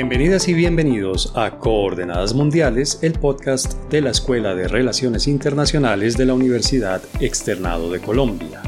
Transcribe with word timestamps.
Bienvenidas 0.00 0.48
y 0.48 0.54
bienvenidos 0.54 1.30
a 1.36 1.58
Coordenadas 1.58 2.32
Mundiales, 2.32 3.00
el 3.02 3.12
podcast 3.12 3.74
de 3.90 4.00
la 4.00 4.08
Escuela 4.08 4.54
de 4.54 4.66
Relaciones 4.66 5.28
Internacionales 5.28 6.16
de 6.16 6.24
la 6.24 6.32
Universidad 6.32 7.02
Externado 7.20 7.90
de 7.90 8.00
Colombia. 8.00 8.62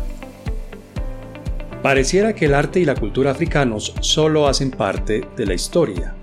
Pareciera 1.82 2.34
que 2.34 2.44
el 2.44 2.54
arte 2.54 2.80
y 2.80 2.84
la 2.84 2.96
cultura 2.96 3.30
africanos 3.30 3.94
solo 4.02 4.46
hacen 4.46 4.72
parte 4.72 5.26
de 5.34 5.46
la 5.46 5.54
historia. 5.54 6.14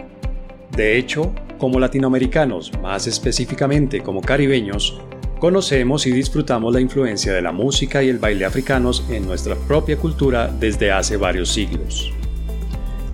De 0.77 0.99
hecho, 0.99 1.33
como 1.57 1.79
latinoamericanos, 1.79 2.71
más 2.79 3.07
específicamente 3.07 4.01
como 4.01 4.21
caribeños, 4.21 5.01
conocemos 5.39 6.05
y 6.05 6.11
disfrutamos 6.11 6.71
la 6.71 6.81
influencia 6.81 7.33
de 7.33 7.41
la 7.41 7.51
música 7.51 8.03
y 8.03 8.09
el 8.09 8.19
baile 8.19 8.45
africanos 8.45 9.03
en 9.09 9.25
nuestra 9.25 9.55
propia 9.55 9.97
cultura 9.97 10.53
desde 10.59 10.91
hace 10.91 11.17
varios 11.17 11.49
siglos. 11.49 12.13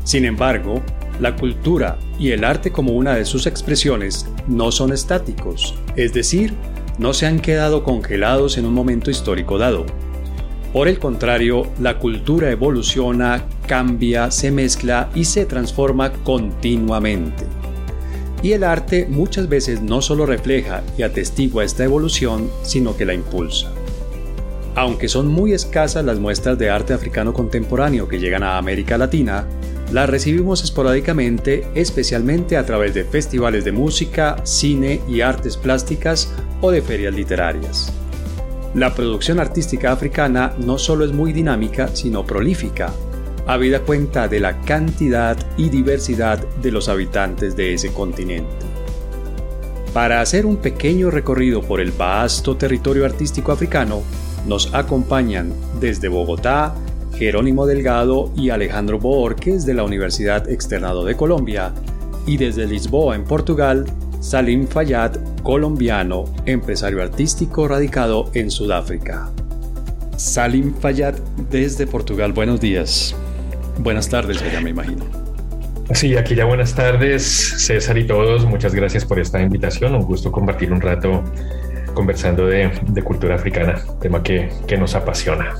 Sin 0.04 0.26
embargo, 0.26 0.84
la 1.20 1.36
cultura 1.36 1.98
y 2.20 2.32
el 2.32 2.44
arte 2.44 2.72
como 2.72 2.94
una 2.94 3.16
de 3.16 3.26
sus 3.26 3.48
expresiones 3.48 4.28
no 4.48 4.72
son 4.72 4.94
estáticos, 4.94 5.76
es 5.96 6.14
decir, 6.14 6.54
no 6.98 7.14
se 7.14 7.26
han 7.26 7.40
quedado 7.40 7.84
congelados 7.84 8.58
en 8.58 8.66
un 8.66 8.74
momento 8.74 9.12
histórico 9.12 9.58
dado, 9.58 9.86
por 10.76 10.90
el 10.90 11.00
contrario, 11.00 11.68
la 11.80 12.00
cultura 12.00 12.52
evoluciona, 12.52 13.46
cambia, 13.66 14.30
se 14.30 14.52
mezcla 14.52 15.10
y 15.16 15.24
se 15.24 15.46
transforma 15.46 16.12
continuamente. 16.12 17.46
Y 18.44 18.52
el 18.52 18.66
arte 18.66 19.08
muchas 19.10 19.48
veces 19.48 19.82
no 19.82 20.02
solo 20.02 20.26
refleja 20.26 20.84
y 20.98 21.04
atestigua 21.04 21.64
esta 21.64 21.86
evolución, 21.86 22.50
sino 22.64 22.98
que 22.98 23.06
la 23.06 23.14
impulsa. 23.14 23.72
Aunque 24.76 25.08
son 25.08 25.30
muy 25.30 25.54
escasas 25.54 26.04
las 26.04 26.20
muestras 26.20 26.58
de 26.58 26.70
arte 26.70 26.92
africano 26.92 27.32
contemporáneo 27.32 28.10
que 28.10 28.20
llegan 28.20 28.44
a 28.44 28.58
América 28.58 28.98
Latina, 28.98 29.48
las 29.92 30.10
recibimos 30.10 30.64
esporádicamente, 30.64 31.68
especialmente 31.76 32.58
a 32.58 32.66
través 32.66 32.94
de 32.94 33.04
festivales 33.04 33.64
de 33.66 33.72
música, 33.72 34.38
cine 34.44 35.02
y 35.08 35.22
artes 35.22 35.58
plásticas 35.58 36.34
o 36.62 36.72
de 36.72 36.82
ferias 36.82 37.14
literarias. 37.14 37.94
La 38.74 38.94
producción 38.94 39.40
artística 39.40 39.92
africana 39.92 40.54
no 40.58 40.78
solo 40.78 41.06
es 41.06 41.14
muy 41.14 41.32
dinámica, 41.32 41.96
sino 41.96 42.26
prolífica, 42.26 42.92
habida 43.48 43.82
cuenta 43.82 44.28
de 44.28 44.40
la 44.40 44.60
cantidad 44.62 45.38
y 45.56 45.70
diversidad 45.70 46.46
de 46.62 46.72
los 46.72 46.90
habitantes 46.90 47.56
de 47.56 47.74
ese 47.74 47.94
continente. 47.94 48.66
Para 49.94 50.20
hacer 50.20 50.46
un 50.46 50.58
pequeño 50.58 51.10
recorrido 51.10 51.62
por 51.62 51.80
el 51.80 51.92
vasto 51.92 52.58
territorio 52.58 53.06
artístico 53.06 53.54
africano, 53.54 54.02
nos 54.46 54.74
acompañan 54.74 55.54
desde 55.80 56.10
Bogotá 56.10 56.76
Jerónimo 57.18 57.66
Delgado 57.66 58.32
y 58.36 58.50
Alejandro 58.50 59.00
Boorques 59.00 59.66
de 59.66 59.74
la 59.74 59.84
Universidad 59.84 60.50
Externado 60.50 61.06
de 61.06 61.16
Colombia, 61.16 61.74
y 62.26 62.38
desde 62.38 62.66
Lisboa, 62.66 63.16
en 63.16 63.24
Portugal, 63.24 63.86
Salim 64.20 64.68
Fayad, 64.68 65.14
colombiano, 65.44 66.26
empresario 66.46 67.02
artístico 67.02 67.68
radicado 67.68 68.30
en 68.34 68.50
Sudáfrica. 68.50 69.32
Salim 70.18 70.74
Fayad 70.74 71.16
desde 71.52 71.86
Portugal, 71.86 72.34
buenos 72.34 72.60
días. 72.60 73.16
Buenas 73.78 74.10
tardes, 74.10 74.42
ya 74.52 74.62
me 74.62 74.72
imagino. 74.72 75.06
Sí, 75.94 76.18
aquí 76.18 76.34
ya 76.34 76.46
buenas 76.46 76.74
tardes, 76.74 77.24
César 77.24 77.98
y 77.98 78.08
todos. 78.08 78.46
Muchas 78.46 78.74
gracias 78.74 79.06
por 79.06 79.20
esta 79.20 79.40
invitación. 79.40 79.94
Un 79.94 80.02
gusto 80.02 80.32
compartir 80.32 80.74
un 80.74 80.82
rato 80.82 81.24
conversando 81.94 82.48
de, 82.48 82.72
cultura 83.04 83.36
africana, 83.36 83.80
tema 84.02 84.24
que, 84.24 84.50
que, 84.68 84.78
nos 84.78 84.96
apasiona. 84.96 85.54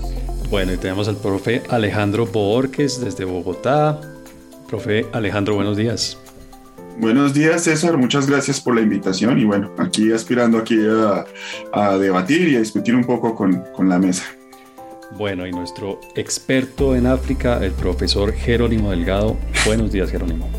Bueno, 0.56 0.72
y 0.72 0.78
tenemos 0.78 1.10
al 1.10 1.18
profe 1.18 1.64
Alejandro 1.68 2.26
Borges 2.26 3.02
desde 3.02 3.26
Bogotá. 3.26 4.00
Profe 4.70 5.06
Alejandro, 5.12 5.54
buenos 5.54 5.76
días. 5.76 6.18
Buenos 6.98 7.34
días, 7.34 7.66
César. 7.66 7.98
Muchas 7.98 8.26
gracias 8.26 8.62
por 8.62 8.74
la 8.74 8.80
invitación 8.80 9.38
y 9.38 9.44
bueno, 9.44 9.76
aquí 9.78 10.14
aspirando 10.14 10.58
aquí 10.58 10.78
a, 11.74 11.98
debatir 11.98 12.48
y 12.48 12.56
a 12.56 12.60
discutir 12.60 12.96
un 12.96 13.04
poco 13.04 13.36
con, 13.36 13.66
con, 13.74 13.90
la 13.90 14.00
mesa. 14.00 14.24
Bueno, 15.18 15.46
y 15.46 15.52
nuestro 15.52 16.00
experto 16.16 16.96
en 16.96 17.08
África, 17.08 17.60
el 17.62 17.74
profesor 17.74 18.32
Jerónimo 18.32 18.92
Delgado. 18.92 19.36
Buenos 19.66 19.92
días, 19.92 20.10
Jerónimo. 20.10 20.50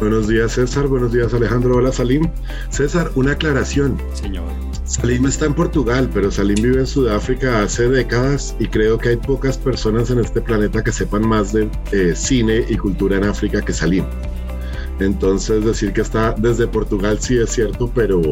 Buenos 0.00 0.28
días, 0.28 0.52
César. 0.52 0.86
Buenos 0.86 1.12
días, 1.12 1.34
Alejandro. 1.34 1.76
Hola, 1.76 1.92
Salim. 1.92 2.26
César, 2.70 3.10
una 3.16 3.32
aclaración. 3.32 4.00
Señor. 4.14 4.44
Salim 4.84 5.26
está 5.26 5.44
en 5.44 5.52
Portugal, 5.52 6.08
pero 6.14 6.30
Salim 6.30 6.56
vive 6.56 6.80
en 6.80 6.86
Sudáfrica 6.86 7.62
hace 7.62 7.86
décadas 7.86 8.56
y 8.58 8.66
creo 8.66 8.96
que 8.96 9.10
hay 9.10 9.16
pocas 9.18 9.58
personas 9.58 10.10
en 10.10 10.20
este 10.20 10.40
planeta 10.40 10.82
que 10.82 10.90
sepan 10.90 11.28
más 11.28 11.52
de 11.52 11.68
eh, 11.92 12.14
cine 12.16 12.64
y 12.66 12.78
cultura 12.78 13.18
en 13.18 13.24
África 13.24 13.60
que 13.60 13.74
Salim. 13.74 14.06
Entonces 15.00 15.66
decir 15.66 15.92
que 15.92 16.00
está 16.00 16.34
desde 16.38 16.66
Portugal 16.66 17.18
sí 17.20 17.36
es 17.36 17.50
cierto, 17.50 17.90
pero, 17.94 18.22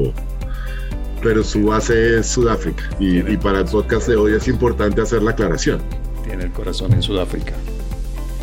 pero 1.23 1.45
su 1.45 1.67
base 1.67 2.19
es 2.19 2.29
Sudáfrica. 2.29 2.85
Y, 2.99 3.37
para 3.37 3.61
el 3.61 3.67
podcast 3.67 4.09
de 4.09 4.17
hoy 4.17 4.33
es 4.33 4.49
importante 4.49 5.03
hacer 5.03 5.23
la 5.23 5.33
aclaración. 5.33 5.83
Tiene 6.25 6.45
el 6.45 6.51
corazón 6.51 6.95
en 6.95 7.03
Sudáfrica. 7.03 7.53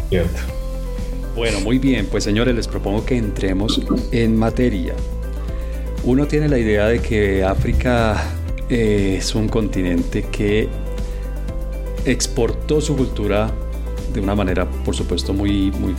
Cierto. 0.10 0.55
Bueno, 1.36 1.60
muy 1.60 1.80
bien, 1.80 2.08
pues 2.10 2.24
señores, 2.24 2.56
les 2.56 2.68
propongo 2.68 3.06
que 3.06 3.18
entremos 3.18 3.82
en 4.14 4.38
materia. 4.38 4.96
Uno 6.06 6.28
tiene 6.28 6.48
la 6.48 6.58
idea 6.58 6.88
de 6.88 7.02
que 7.02 7.44
África 7.44 8.24
eh, 8.70 9.18
es 9.18 9.36
un 9.36 9.50
continente 9.50 10.24
que 10.32 10.70
exportó 12.06 12.80
su 12.80 12.96
cultura 12.96 13.52
de 14.14 14.22
una 14.22 14.34
manera, 14.34 14.66
por 14.66 14.96
supuesto, 14.96 15.34
muy, 15.34 15.72
muy 15.72 15.94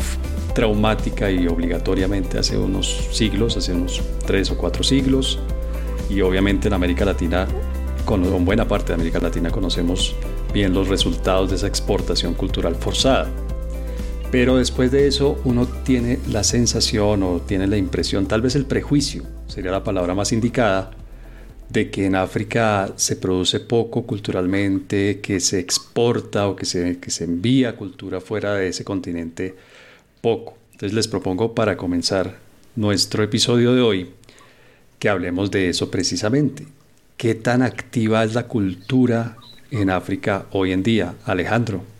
traumática 0.55 1.31
y 1.31 1.47
obligatoriamente 1.49 2.39
hace 2.39 2.57
unos 2.57 3.09
siglos, 3.13 3.59
hace 3.59 3.75
unos 3.75 4.01
tres 4.25 4.51
o 4.51 4.57
cuatro 4.57 4.83
siglos. 4.83 5.39
Y 6.09 6.23
obviamente 6.23 6.69
en 6.69 6.75
América 6.75 7.05
Latina, 7.05 7.47
con, 8.07 8.43
buena 8.47 8.67
parte 8.67 8.89
de 8.89 8.95
América 8.95 9.19
Latina, 9.19 9.51
conocemos 9.51 10.17
bien 10.55 10.73
los 10.73 10.89
resultados 10.89 11.51
de 11.51 11.57
esa 11.57 11.67
exportación 11.67 12.33
cultural 12.33 12.75
forzada. 12.75 13.29
Pero 14.31 14.57
después 14.57 14.91
de 14.91 15.07
eso 15.07 15.41
uno 15.45 15.67
tiene 15.67 16.19
la 16.29 16.45
sensación 16.45 17.23
o 17.23 17.41
tiene 17.41 17.67
la 17.67 17.77
impresión, 17.77 18.27
tal 18.27 18.43
vez 18.43 18.57
el 18.57 18.67
prejuicio, 18.67 19.23
sería 19.47 19.71
la 19.71 19.85
palabra 19.85 20.15
más 20.15 20.33
indicada, 20.33 20.91
de 21.69 21.91
que 21.91 22.07
en 22.07 22.15
África 22.15 22.93
se 22.97 23.17
produce 23.17 23.61
poco 23.61 24.07
culturalmente, 24.07 25.21
que 25.21 25.41
se 25.41 25.59
exporta 25.59 26.49
o 26.49 26.57
que 26.57 26.65
se, 26.65 26.99
que 26.99 27.11
se 27.11 27.25
envía 27.25 27.77
cultura 27.77 28.21
fuera 28.21 28.55
de 28.55 28.69
ese 28.69 28.85
continente 28.85 29.55
poco. 30.21 30.57
Entonces 30.73 30.95
les 30.95 31.09
propongo 31.09 31.55
para 31.55 31.77
comenzar 31.77 32.39
nuestro 32.77 33.23
episodio 33.23 33.75
de 33.75 33.81
hoy 33.81 34.11
que 34.99 35.09
hablemos 35.09 35.51
de 35.51 35.69
eso 35.69 35.91
precisamente. 35.91 36.67
¿Qué 37.17 37.35
tan 37.35 37.63
activa 37.63 38.23
es 38.25 38.35
la 38.35 38.47
cultura 38.47 39.37
en 39.71 39.91
África 39.91 40.47
hoy 40.53 40.73
en 40.73 40.83
día? 40.83 41.15
Alejandro. 41.25 41.96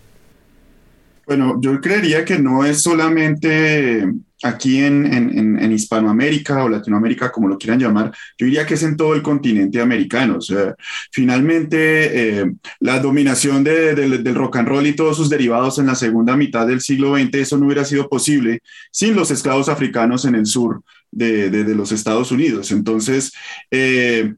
Bueno, 1.27 1.59
yo 1.59 1.81
creería 1.81 2.23
que 2.23 2.39
no 2.39 2.63
es 2.63 2.81
solamente 2.81 4.07
aquí 4.43 4.77
en, 4.81 5.71
Hispanoamérica 5.73 6.63
o 6.63 6.69
Latinoamérica, 6.69 7.33
como 7.33 7.49
lo 7.49 7.57
quieran 7.57 7.79
llamar, 7.79 8.13
yo 8.37 8.45
diría 8.45 8.65
que 8.65 8.75
es 8.75 8.83
en 8.83 8.95
todo 8.95 9.13
el 9.13 9.21
continente 9.21 9.81
americano. 9.81 10.37
O 10.37 10.41
sea, 10.41 10.73
finalmente, 11.11 12.39
eh, 12.39 12.51
la 12.79 12.99
dominación 12.99 13.61
del 13.65 14.35
rock 14.35 14.55
and 14.55 14.69
roll 14.69 14.87
y 14.87 14.95
todos 14.95 15.17
sus 15.17 15.29
derivados 15.29 15.79
en 15.79 15.87
la 15.87 15.95
segunda 15.95 16.37
mitad 16.37 16.65
del 16.65 16.79
siglo 16.79 17.17
XX, 17.17 17.33
eso 17.35 17.57
no 17.57 17.65
hubiera 17.65 17.83
sido 17.83 18.07
posible 18.07 18.61
sin 18.91 19.13
los 19.13 19.29
esclavos 19.29 19.67
africanos 19.67 20.23
en 20.23 20.35
el 20.35 20.45
sur 20.45 20.81
de, 21.11 21.49
los 21.75 21.91
Estados 21.91 22.31
Unidos. 22.31 22.71
Entonces, 22.71 23.33
eh, 23.69 24.33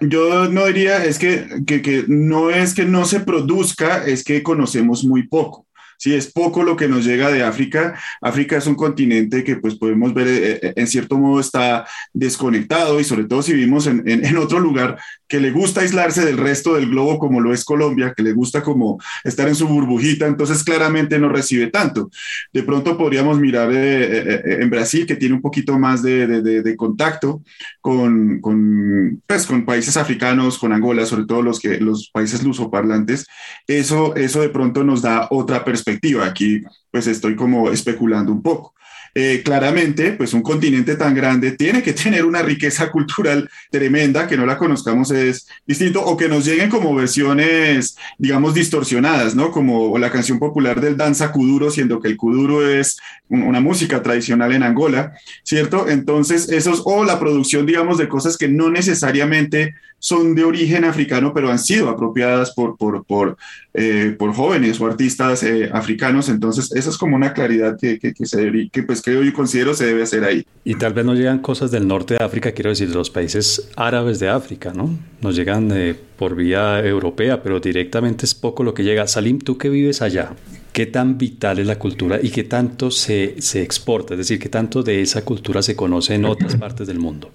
yo 0.00 0.48
no 0.50 0.66
diría, 0.66 1.04
es 1.06 1.18
que, 1.18 1.64
que 1.66 2.04
no 2.06 2.50
es 2.50 2.74
que 2.74 2.84
no 2.84 3.06
se 3.06 3.20
produzca, 3.20 4.04
es 4.06 4.24
que 4.24 4.42
conocemos 4.42 5.04
muy 5.04 5.26
poco. 5.26 5.67
Sí, 5.98 6.14
es 6.14 6.32
poco 6.32 6.62
lo 6.62 6.76
que 6.76 6.86
nos 6.86 7.04
llega 7.04 7.28
de 7.28 7.42
África. 7.42 7.98
África 8.20 8.56
es 8.56 8.68
un 8.68 8.76
continente 8.76 9.42
que 9.42 9.56
pues 9.56 9.74
podemos 9.74 10.14
ver 10.14 10.28
eh, 10.28 10.60
eh, 10.62 10.72
en 10.76 10.86
cierto 10.86 11.18
modo 11.18 11.40
está 11.40 11.88
desconectado 12.12 13.00
y 13.00 13.04
sobre 13.04 13.24
todo 13.24 13.42
si 13.42 13.52
vivimos 13.52 13.88
en, 13.88 14.04
en, 14.06 14.36
otro 14.36 14.60
lugar 14.60 14.96
que 15.26 15.40
le 15.40 15.50
gusta 15.50 15.80
aislarse 15.80 16.24
del 16.24 16.38
resto 16.38 16.74
del 16.74 16.88
globo 16.88 17.18
como 17.18 17.40
lo 17.40 17.52
es 17.52 17.64
Colombia, 17.64 18.14
que 18.16 18.22
le 18.22 18.32
gusta 18.32 18.62
como 18.62 19.00
estar 19.24 19.48
en 19.48 19.56
su 19.56 19.66
burbujita, 19.66 20.26
entonces 20.26 20.62
claramente 20.62 21.18
no 21.18 21.30
recibe 21.30 21.66
tanto. 21.66 22.10
De 22.52 22.62
pronto 22.62 22.96
podríamos 22.96 23.40
mirar 23.40 23.70
eh, 23.72 24.62
en 24.62 24.70
Brasil, 24.70 25.04
que 25.04 25.16
tiene 25.16 25.34
un 25.34 25.42
poquito 25.42 25.76
más 25.80 26.02
de, 26.02 26.28
de, 26.28 26.76
contacto 26.76 27.42
con, 27.80 28.40
con, 28.40 29.20
pues, 29.26 29.46
con 29.46 29.64
países 29.64 29.96
africanos, 29.96 30.58
con 30.58 30.72
Angola, 30.72 31.04
sobre 31.06 31.26
todo 31.26 31.42
los, 31.42 31.58
que, 31.58 31.78
los 31.80 32.08
países 32.10 32.44
lusoparlantes. 32.44 33.26
Eso, 33.66 34.14
eso 34.14 34.40
de 34.40 34.48
pronto 34.50 34.84
nos 34.84 35.02
da 35.02 35.26
otra 35.30 35.64
perspectiva 35.64 35.87
Aquí 36.22 36.62
pues 36.90 37.06
estoy 37.06 37.36
como 37.36 37.70
especulando 37.70 38.32
un 38.32 38.42
poco. 38.42 38.74
eh, 39.14 39.42
claramente, 39.42 40.12
pues 40.12 40.32
un 40.34 40.42
continente 40.42 40.94
tan 40.94 41.14
grande 41.14 41.52
tiene 41.52 41.82
que 41.82 41.92
tener 42.04 42.24
una 42.24 42.42
riqueza 42.42 42.90
cultural 42.90 43.48
tremenda, 43.70 44.26
que 44.26 44.36
no 44.36 44.46
la 44.46 44.58
conozcamos 44.58 45.10
es 45.10 45.48
distinto, 45.66 46.04
o 46.04 46.16
que 46.16 46.28
nos 46.28 46.44
lleguen 46.44 46.70
como 46.70 46.94
versiones, 46.94 47.96
digamos, 48.18 48.54
distorsionadas, 48.54 49.34
¿no? 49.34 49.50
Como 49.50 49.96
la 49.98 50.10
canción 50.10 50.38
popular 50.38 50.80
del 50.80 50.96
danza 50.96 51.32
kuduro, 51.32 51.70
siendo 51.70 52.00
que 52.00 52.08
el 52.08 52.16
kuduro 52.16 52.68
es 52.68 52.98
una 53.28 53.60
música 53.60 54.02
tradicional 54.02 54.52
en 54.52 54.62
Angola, 54.62 55.12
¿cierto? 55.42 55.88
Entonces, 55.88 56.48
esos, 56.50 56.82
o 56.84 57.04
la 57.04 57.18
producción, 57.18 57.66
digamos, 57.66 57.98
de 57.98 58.08
cosas 58.08 58.36
que 58.36 58.48
no 58.48 58.70
necesariamente 58.70 59.74
son 59.98 60.34
de 60.34 60.44
origen 60.44 60.84
africano, 60.84 61.32
pero 61.34 61.50
han 61.50 61.58
sido 61.58 61.88
apropiadas 61.88 62.52
por, 62.52 62.76
por, 62.76 63.04
por, 63.04 63.36
eh, 63.74 64.14
por 64.18 64.32
jóvenes 64.32 64.80
o 64.80 64.86
artistas 64.86 65.42
eh, 65.42 65.68
africanos. 65.72 66.28
Entonces, 66.28 66.72
esa 66.72 66.90
es 66.90 66.96
como 66.96 67.16
una 67.16 67.32
claridad 67.32 67.76
que, 67.78 67.98
que, 67.98 68.14
que, 68.14 68.26
se 68.26 68.70
que 68.72 68.82
pues 68.82 69.02
considero 69.34 69.74
se 69.74 69.86
debe 69.86 70.02
hacer 70.02 70.24
ahí. 70.24 70.44
Y 70.64 70.74
tal 70.76 70.94
vez 70.94 71.04
no 71.04 71.14
llegan 71.14 71.40
cosas 71.40 71.70
del 71.70 71.86
norte 71.86 72.14
de 72.14 72.24
África, 72.24 72.52
quiero 72.52 72.70
decir, 72.70 72.88
de 72.88 72.94
los 72.94 73.10
países 73.10 73.68
árabes 73.76 74.20
de 74.20 74.28
África, 74.28 74.72
¿no? 74.72 74.90
Nos 75.20 75.34
llegan 75.34 75.70
eh, 75.72 75.94
por 76.16 76.36
vía 76.36 76.84
europea, 76.84 77.42
pero 77.42 77.60
directamente 77.60 78.24
es 78.24 78.34
poco 78.34 78.62
lo 78.62 78.74
que 78.74 78.84
llega. 78.84 79.06
Salim, 79.06 79.38
tú 79.38 79.58
que 79.58 79.68
vives 79.68 80.02
allá, 80.02 80.32
¿qué 80.72 80.86
tan 80.86 81.18
vital 81.18 81.58
es 81.58 81.66
la 81.66 81.78
cultura 81.78 82.20
y 82.22 82.30
qué 82.30 82.44
tanto 82.44 82.90
se, 82.90 83.36
se 83.40 83.62
exporta? 83.62 84.14
Es 84.14 84.18
decir, 84.18 84.38
¿qué 84.38 84.48
tanto 84.48 84.82
de 84.82 85.02
esa 85.02 85.24
cultura 85.24 85.62
se 85.62 85.74
conoce 85.74 86.14
en 86.14 86.24
otras 86.24 86.56
partes 86.56 86.86
del 86.86 86.98
mundo? 86.98 87.30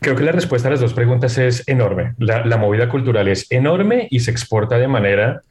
Creo 0.00 0.14
que 0.14 0.22
la 0.22 0.32
respuesta 0.32 0.68
a 0.68 0.70
las 0.70 0.80
dos 0.80 0.94
preguntas 0.94 1.38
es 1.38 1.66
enorme. 1.66 2.14
La, 2.18 2.44
la 2.44 2.56
movida 2.56 2.88
cultural 2.88 3.26
es 3.28 3.50
enorme 3.50 4.06
y 4.10 4.20
se 4.20 4.30
exporta 4.30 4.78
de 4.78 4.88
manera 4.88 5.42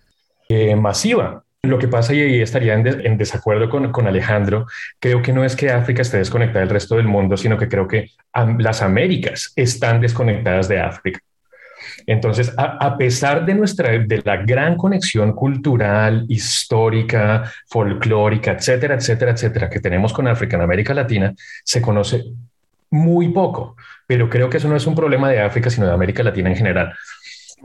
eh, 0.47 0.75
masiva. 0.75 1.43
Lo 1.63 1.77
que 1.77 1.89
pasa, 1.89 2.13
y 2.13 2.21
ahí 2.21 2.41
estaría 2.41 2.73
en, 2.75 2.83
de, 2.83 3.07
en 3.07 3.17
desacuerdo 3.17 3.69
con, 3.69 3.91
con, 3.91 4.07
Alejandro, 4.07 4.67
creo 4.99 5.21
que 5.21 5.33
no 5.33 5.43
es 5.43 5.55
que 5.55 5.69
África 5.69 6.01
esté 6.01 6.17
desconectada 6.17 6.61
del 6.61 6.69
resto 6.69 6.95
del 6.95 7.07
mundo, 7.07 7.35
sino 7.35 7.57
que 7.57 7.67
creo 7.67 7.87
que 7.87 8.11
las 8.59 8.81
Américas 8.81 9.51
están 9.55 9.99
desconectadas 9.99 10.69
de 10.69 10.79
África. 10.79 11.19
Entonces, 12.05 12.53
a, 12.57 12.77
a, 12.77 12.97
pesar 12.97 13.45
de 13.45 13.53
nuestra, 13.53 13.91
de 13.91 14.21
la 14.23 14.37
gran 14.37 14.77
conexión 14.77 15.33
cultural, 15.33 16.25
histórica, 16.29 17.51
folclórica, 17.67 18.53
etcétera, 18.53 18.95
etcétera, 18.95 19.31
etcétera, 19.31 19.69
que 19.69 19.81
tenemos 19.81 20.13
con 20.13 20.27
África 20.27 20.55
en 20.55 20.63
América 20.63 20.93
Latina, 20.93 21.33
se 21.65 21.81
conoce 21.81 22.23
muy 22.89 23.29
poco, 23.29 23.75
pero 24.05 24.29
creo 24.29 24.49
que 24.49 24.57
eso 24.57 24.67
no 24.67 24.75
es 24.75 24.87
un 24.87 24.95
problema 24.95 25.29
de 25.29 25.41
África, 25.41 25.69
sino 25.69 25.87
de 25.87 25.93
América 25.93 26.23
Latina 26.23 26.49
en 26.49 26.55
general. 26.55 26.93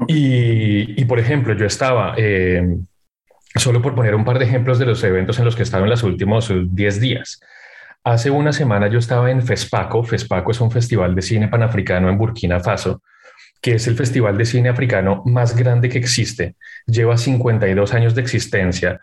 Y, 0.08 1.04
por 1.04 1.18
ejemplo, 1.18 1.54
yo 1.54 1.66
estaba, 1.66 2.14
eh, 2.16 2.76
solo 3.54 3.82
por 3.82 3.94
poner 3.94 4.14
un 4.14 4.24
par 4.24 4.38
de 4.38 4.46
ejemplos 4.46 4.78
de 4.78 4.86
los 4.86 5.04
eventos 5.04 5.38
en 5.38 5.44
los 5.44 5.54
que 5.54 5.62
he 5.62 5.64
estado 5.64 5.84
en 5.84 5.90
los 5.90 6.02
últimos 6.02 6.52
10 6.52 7.00
días. 7.00 7.40
Hace 8.04 8.30
una 8.30 8.52
semana 8.52 8.88
yo 8.88 8.98
estaba 8.98 9.30
en 9.30 9.42
FESPACO. 9.42 10.02
FESPACO 10.02 10.50
es 10.50 10.60
un 10.60 10.70
festival 10.70 11.14
de 11.14 11.22
cine 11.22 11.48
panafricano 11.48 12.08
en 12.08 12.18
Burkina 12.18 12.58
Faso, 12.58 13.02
que 13.60 13.74
es 13.74 13.86
el 13.86 13.94
festival 13.94 14.36
de 14.36 14.44
cine 14.44 14.70
africano 14.70 15.22
más 15.26 15.54
grande 15.54 15.88
que 15.88 15.98
existe. 15.98 16.56
Lleva 16.86 17.16
52 17.16 17.94
años 17.94 18.14
de 18.14 18.22
existencia 18.22 19.00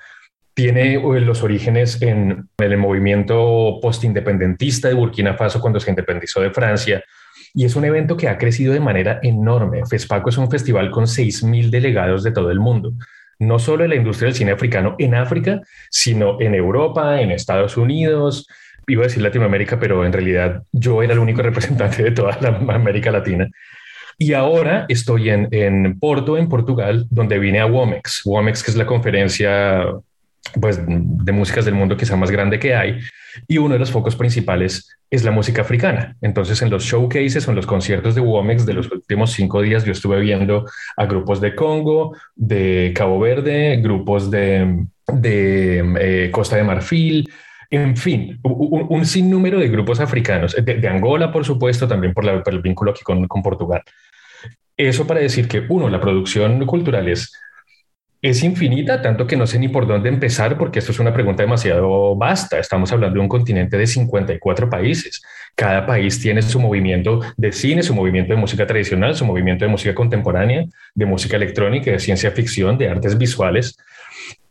tiene 0.54 1.00
los 1.22 1.44
orígenes 1.44 2.01
en 2.01 2.50
el 2.57 2.78
movimiento 2.78 3.80
postindependentista 3.81 4.88
de 4.88 4.94
Burkina 4.94 5.36
Faso 5.36 5.62
cuando 5.62 5.80
se 5.80 5.90
independizó 5.90 6.42
de 6.42 6.51
Francia. 6.51 7.04
Y 7.54 7.66
es 7.66 7.75
un 7.75 7.86
evento 7.86 8.18
que 8.18 8.28
ha 8.28 8.38
crecido 8.38 8.74
de 8.74 8.80
manera 8.80 9.19
enorme. 9.24 9.86
FESPACO 9.86 10.30
es 10.30 10.38
un 10.38 10.51
festival 10.51 10.92
con 10.92 11.06
6.000 11.06 11.69
delegados 11.69 12.24
de 12.24 12.31
todo 12.31 12.51
el 12.51 12.60
mundo, 12.60 12.94
no 13.40 13.57
solo 13.57 13.84
en 13.84 13.92
la 13.92 13.96
industria 13.96 14.28
del 14.28 14.36
cine 14.36 14.51
africano 14.51 14.96
en 15.00 15.16
África, 15.16 15.62
sino 15.90 16.40
en 16.42 16.54
Europa, 16.54 17.22
en 17.22 17.31
Estados 17.31 17.78
Unidos, 17.78 18.48
iba 18.88 19.04
a 19.04 19.07
decir 19.07 19.24
Latinoamérica, 19.24 19.80
pero 19.80 20.06
en 20.06 20.13
realidad 20.13 20.63
yo 20.72 21.01
era 21.01 21.13
el 21.13 21.19
único 21.19 21.42
representante 21.42 22.04
de 22.04 22.12
toda 22.12 22.38
la 22.42 22.50
América 22.74 23.12
Latina. 23.12 23.48
Y 24.18 24.34
ahora 24.34 24.86
estoy 24.90 25.30
en, 25.30 25.48
en 25.51 25.98
Porto, 25.98 26.38
en 26.38 26.50
Portugal, 26.50 27.07
donde 27.10 27.40
vine 27.40 27.62
a 27.62 27.66
WOMEX. 27.66 28.24
WOMEX, 28.25 28.63
que 28.63 28.72
es 28.72 28.78
la 28.78 28.86
conferencia 28.86 29.86
pues, 30.59 30.80
de 30.86 31.31
músicas 31.31 31.65
del 31.65 31.75
mundo 31.75 31.97
quizá 31.97 32.15
más 32.15 32.31
grande 32.31 32.59
que 32.59 32.75
hay. 32.75 33.00
Y 33.47 33.57
uno 33.57 33.74
de 33.74 33.80
los 33.80 33.91
focos 33.91 34.15
principales 34.15 34.97
es 35.09 35.24
la 35.24 35.31
música 35.31 35.62
africana. 35.62 36.15
Entonces, 36.21 36.62
en 36.62 36.69
los 36.69 36.83
showcases 36.83 37.47
o 37.47 37.51
en 37.51 37.56
los 37.56 37.65
conciertos 37.65 38.15
de 38.15 38.21
Womex 38.21 38.65
de 38.65 38.74
los 38.74 38.91
últimos 38.91 39.31
cinco 39.31 39.62
días, 39.62 39.86
yo 39.86 39.91
estuve 39.91 40.19
viendo 40.19 40.65
a 40.97 41.06
grupos 41.06 41.41
de 41.41 41.56
Congo, 41.56 42.15
de 42.36 42.91
Cabo 42.95 43.19
Verde, 43.19 43.77
grupos 43.77 44.31
de, 44.31 44.86
de 45.07 45.94
eh, 46.00 46.31
Costa 46.31 46.56
de 46.56 46.63
Marfil, 46.63 47.30
en 47.71 47.95
fin, 47.95 48.39
un, 48.41 48.88
un, 48.89 49.06
sinnúmero 49.06 49.59
de 49.59 49.68
grupos 49.68 50.00
africanos, 50.00 50.56
de, 50.56 50.75
de, 50.75 50.88
Angola, 50.88 51.31
por 51.31 51.45
supuesto, 51.45 51.88
también 51.88 52.15
por, 52.15 52.25
la, 52.25 52.44
por 52.44 52.53
el 52.53 52.62
vínculo 52.62 52.91
aquí 52.91 53.03
con, 53.03 53.27
con 53.27 53.44
Portugal. 53.44 53.83
Eso 54.75 55.06
para 55.06 55.19
decir 55.19 55.47
que, 55.47 55.65
uno, 55.69 55.88
la 55.88 56.01
producción 56.01 56.65
cultural 56.65 57.07
es 57.09 57.31
es 58.21 58.44
infinita, 58.44 59.01
tanto 59.01 59.25
que 59.25 59.38
no 59.38 59.48
sé 59.48 59.60
ni 59.60 59.69
por 59.69 59.88
dónde 59.88 60.10
empezar, 60.10 60.57
porque 60.57 60.80
esto 60.80 60.92
es 60.92 61.00
una 61.00 61.13
pregunta 61.13 61.44
demasiado 61.44 62.16
vasta. 62.16 62.60
Estamos 62.60 62.92
hablando 62.92 63.16
de 63.16 63.21
un 63.21 63.30
continente 63.30 63.77
de 63.77 63.88
54 63.88 64.69
países. 64.69 65.21
Cada 65.56 65.86
país 65.86 66.19
tiene 66.19 66.42
su 66.42 66.60
movimiento 66.60 67.21
de 67.38 67.51
cine, 67.54 67.81
su 67.81 67.95
movimiento 67.95 68.33
de 68.33 68.39
música 68.39 68.68
tradicional, 68.68 69.16
su 69.16 69.25
movimiento 69.25 69.63
de 69.63 69.71
música 69.71 69.95
contemporánea, 69.95 70.66
de 70.94 71.06
música 71.06 71.38
electrónica, 71.38 71.92
de 71.92 72.00
ciencia 72.00 72.31
ficción, 72.31 72.77
de 72.77 72.89
artes 72.89 73.18
visuales. 73.18 73.77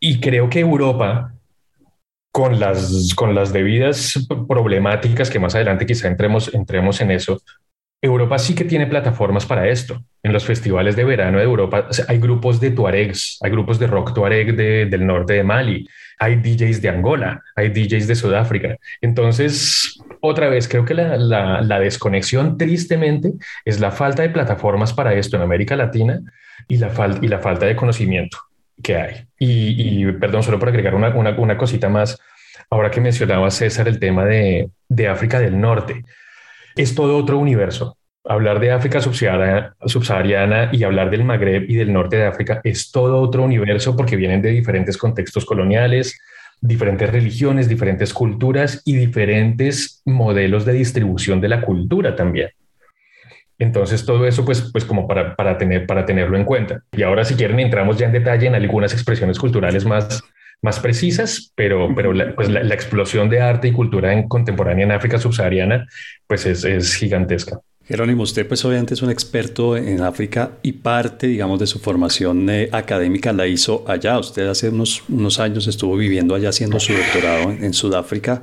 Y 0.00 0.18
creo 0.18 0.48
que 0.48 0.60
Europa, 0.60 1.34
con 2.32 2.58
las, 2.58 3.12
con 3.14 3.34
las 3.34 3.52
debidas 3.52 4.14
problemáticas 4.48 5.28
que 5.28 5.38
más 5.38 5.54
adelante 5.54 5.84
quizá 5.84 6.08
entremos, 6.08 6.54
entremos 6.54 7.02
en 7.02 7.10
eso, 7.10 7.42
Europa 8.00 8.38
sí 8.38 8.54
que 8.54 8.64
tiene 8.64 8.86
plataformas 8.86 9.44
para 9.44 9.68
esto. 9.68 10.02
En 10.22 10.32
los 10.32 10.44
festivales 10.44 10.94
de 10.94 11.04
verano 11.04 11.38
de 11.38 11.44
Europa 11.44 11.88
hay 12.06 12.18
grupos 12.18 12.60
de 12.60 12.70
tuaregs, 12.70 13.38
hay 13.42 13.50
grupos 13.50 13.78
de 13.78 13.86
rock 13.86 14.14
tuareg 14.14 14.54
de, 14.54 14.86
del 14.86 15.06
norte 15.06 15.32
de 15.34 15.44
Mali, 15.44 15.88
hay 16.18 16.36
DJs 16.36 16.80
de 16.82 16.88
Angola, 16.88 17.42
hay 17.56 17.70
DJs 17.70 18.06
de 18.06 18.14
Sudáfrica. 18.14 18.76
Entonces, 19.00 20.00
otra 20.20 20.48
vez, 20.48 20.68
creo 20.68 20.84
que 20.84 20.94
la, 20.94 21.16
la, 21.16 21.60
la, 21.60 21.80
desconexión 21.80 22.56
tristemente 22.56 23.32
es 23.64 23.80
la 23.80 23.90
falta 23.90 24.22
de 24.22 24.30
plataformas 24.30 24.92
para 24.92 25.14
esto 25.14 25.36
en 25.36 25.42
América 25.42 25.76
Latina 25.76 26.20
y 26.68 26.78
la, 26.78 26.90
fal 26.90 27.18
y 27.22 27.28
la 27.28 27.38
falta 27.38 27.66
de 27.66 27.76
conocimiento 27.76 28.38
que 28.82 28.96
hay. 28.96 29.14
Y, 29.38 30.02
y 30.02 30.12
perdón, 30.12 30.42
solo 30.42 30.58
por 30.58 30.68
agregar 30.68 30.94
una, 30.94 31.08
una, 31.10 31.30
una, 31.38 31.56
cosita 31.56 31.88
más, 31.88 32.18
ahora 32.70 32.90
que 32.90 33.00
mencionaba 33.00 33.50
César 33.50 33.88
el 33.88 33.98
tema 33.98 34.24
de, 34.24 34.68
de 34.88 35.08
África 35.08 35.40
del 35.40 35.60
Norte 35.60 36.04
es 36.78 36.94
todo 36.94 37.16
otro 37.16 37.38
universo. 37.38 37.98
Hablar 38.24 38.60
de 38.60 38.70
África 38.72 39.00
subsahariana, 39.00 40.70
y 40.72 40.84
hablar 40.84 41.10
del 41.10 41.24
Magreb 41.24 41.68
y 41.68 41.76
del 41.76 41.92
norte 41.92 42.16
de 42.16 42.26
África 42.26 42.60
es 42.62 42.90
todo 42.90 43.20
otro 43.20 43.42
universo 43.42 43.96
porque 43.96 44.16
vienen 44.16 44.42
de 44.42 44.50
diferentes 44.50 44.96
contextos 44.96 45.44
coloniales, 45.44 46.18
diferentes 46.60 47.10
religiones, 47.10 47.68
diferentes 47.68 48.12
culturas 48.12 48.82
y 48.84 48.96
diferentes 48.96 50.02
modelos 50.04 50.64
de 50.64 50.72
distribución 50.74 51.40
de 51.40 51.48
la 51.48 51.60
cultura 51.62 52.14
también. 52.14 52.50
Entonces, 53.58 54.04
todo 54.06 54.26
eso, 54.26 54.44
pues, 54.44 54.70
pues 54.72 54.84
como 54.84 55.08
para, 55.08 55.34
para, 55.34 55.58
tener, 55.58 55.86
para 55.86 56.04
tenerlo 56.04 56.36
en 56.36 56.44
cuenta. 56.44 56.82
Y 56.92 57.02
ahora, 57.02 57.24
si 57.24 57.34
quieren, 57.34 57.58
entramos 57.58 57.98
ya 57.98 58.06
en 58.06 58.12
detalle 58.12 58.46
en 58.46 58.54
algunas 58.54 58.92
expresiones 58.92 59.38
culturales 59.38 59.84
más, 59.84 60.22
más 60.62 60.80
precisas, 60.80 61.52
pero, 61.54 61.94
pero 61.94 62.12
la, 62.12 62.34
pues 62.34 62.48
la, 62.48 62.62
la, 62.62 62.74
explosión 62.74 63.30
de 63.30 63.40
arte 63.40 63.68
y 63.68 63.72
cultura 63.72 64.12
en 64.12 64.28
contemporánea 64.28 64.84
en 64.84 64.92
África 64.92 65.18
subsahariana 65.18 65.86
pues 66.26 66.46
es, 66.46 66.64
es 66.64 66.94
gigantesca. 66.94 67.60
Jerónimo, 67.88 68.24
usted 68.24 68.46
pues 68.46 68.64
obviamente 68.66 68.92
es 68.92 69.00
un 69.00 69.10
experto 69.10 69.76
en 69.76 70.02
África 70.02 70.58
y 70.62 70.72
parte, 70.72 71.26
digamos, 71.26 71.58
de 71.58 71.66
su 71.66 71.78
formación 71.78 72.50
eh, 72.50 72.68
académica 72.70 73.32
la 73.32 73.46
hizo 73.46 73.84
allá. 73.88 74.18
Usted 74.18 74.46
hace 74.46 74.68
unos, 74.68 75.04
unos 75.08 75.40
años 75.40 75.66
estuvo 75.66 75.96
viviendo 75.96 76.34
allá 76.34 76.50
haciendo 76.50 76.78
su 76.80 76.92
doctorado 76.92 77.50
en, 77.50 77.64
en 77.64 77.72
Sudáfrica. 77.72 78.42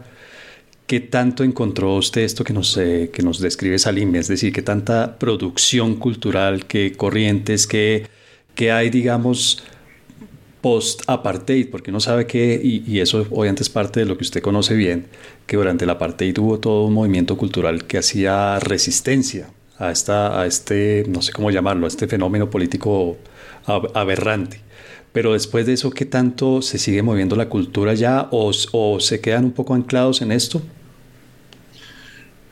¿Qué 0.88 1.00
tanto 1.00 1.44
encontró 1.44 1.96
usted 1.96 2.22
esto 2.22 2.44
que 2.44 2.54
nos, 2.54 2.78
eh, 2.78 3.10
que 3.12 3.24
nos 3.24 3.40
describe 3.40 3.78
Salim? 3.78 4.16
Es 4.16 4.28
decir, 4.28 4.54
¿qué 4.54 4.62
tanta 4.62 5.18
producción 5.18 5.96
cultural, 5.96 6.66
qué 6.66 6.94
corrientes, 6.94 7.68
qué, 7.68 8.08
qué 8.54 8.72
hay, 8.72 8.90
digamos, 8.92 9.64
post-apartheid, 10.66 11.70
porque 11.70 11.92
uno 11.92 12.00
sabe 12.00 12.26
que, 12.26 12.60
y, 12.64 13.00
eso 13.00 13.28
obviamente 13.30 13.62
es 13.62 13.70
parte 13.70 14.00
de 14.00 14.08
lo 14.08 14.18
que 14.18 14.24
usted 14.24 14.42
conoce 14.42 14.74
bien, 14.74 15.06
que 15.46 15.58
durante 15.58 15.84
el 15.84 15.92
apartheid 15.92 16.36
hubo 16.40 16.58
todo 16.60 16.86
un 16.86 16.94
movimiento 16.96 17.38
cultural 17.38 17.86
que 17.86 18.00
hacía 18.00 18.58
resistencia 18.58 19.52
a, 19.78 19.92
esta, 19.92 20.42
a 20.42 20.48
este, 20.48 21.06
no 21.08 21.22
sé 21.22 21.34
cómo 21.34 21.52
llamarlo, 21.52 21.86
a 21.86 21.88
este 21.88 22.08
fenómeno 22.08 22.50
político 22.50 23.16
aberrante. 23.94 24.62
Pero 25.14 25.34
después 25.34 25.68
de 25.68 25.74
eso, 25.74 25.92
¿qué 25.92 26.06
tanto 26.06 26.64
se 26.64 26.80
sigue 26.80 27.04
moviendo 27.04 27.36
la 27.36 27.48
cultura 27.48 27.94
ya 27.94 28.28
o 28.32 28.52
se 28.52 29.22
quedan 29.22 29.46
un 29.46 29.52
poco 29.52 29.76
anclados 29.76 30.24
en 30.24 30.32
esto? 30.32 30.64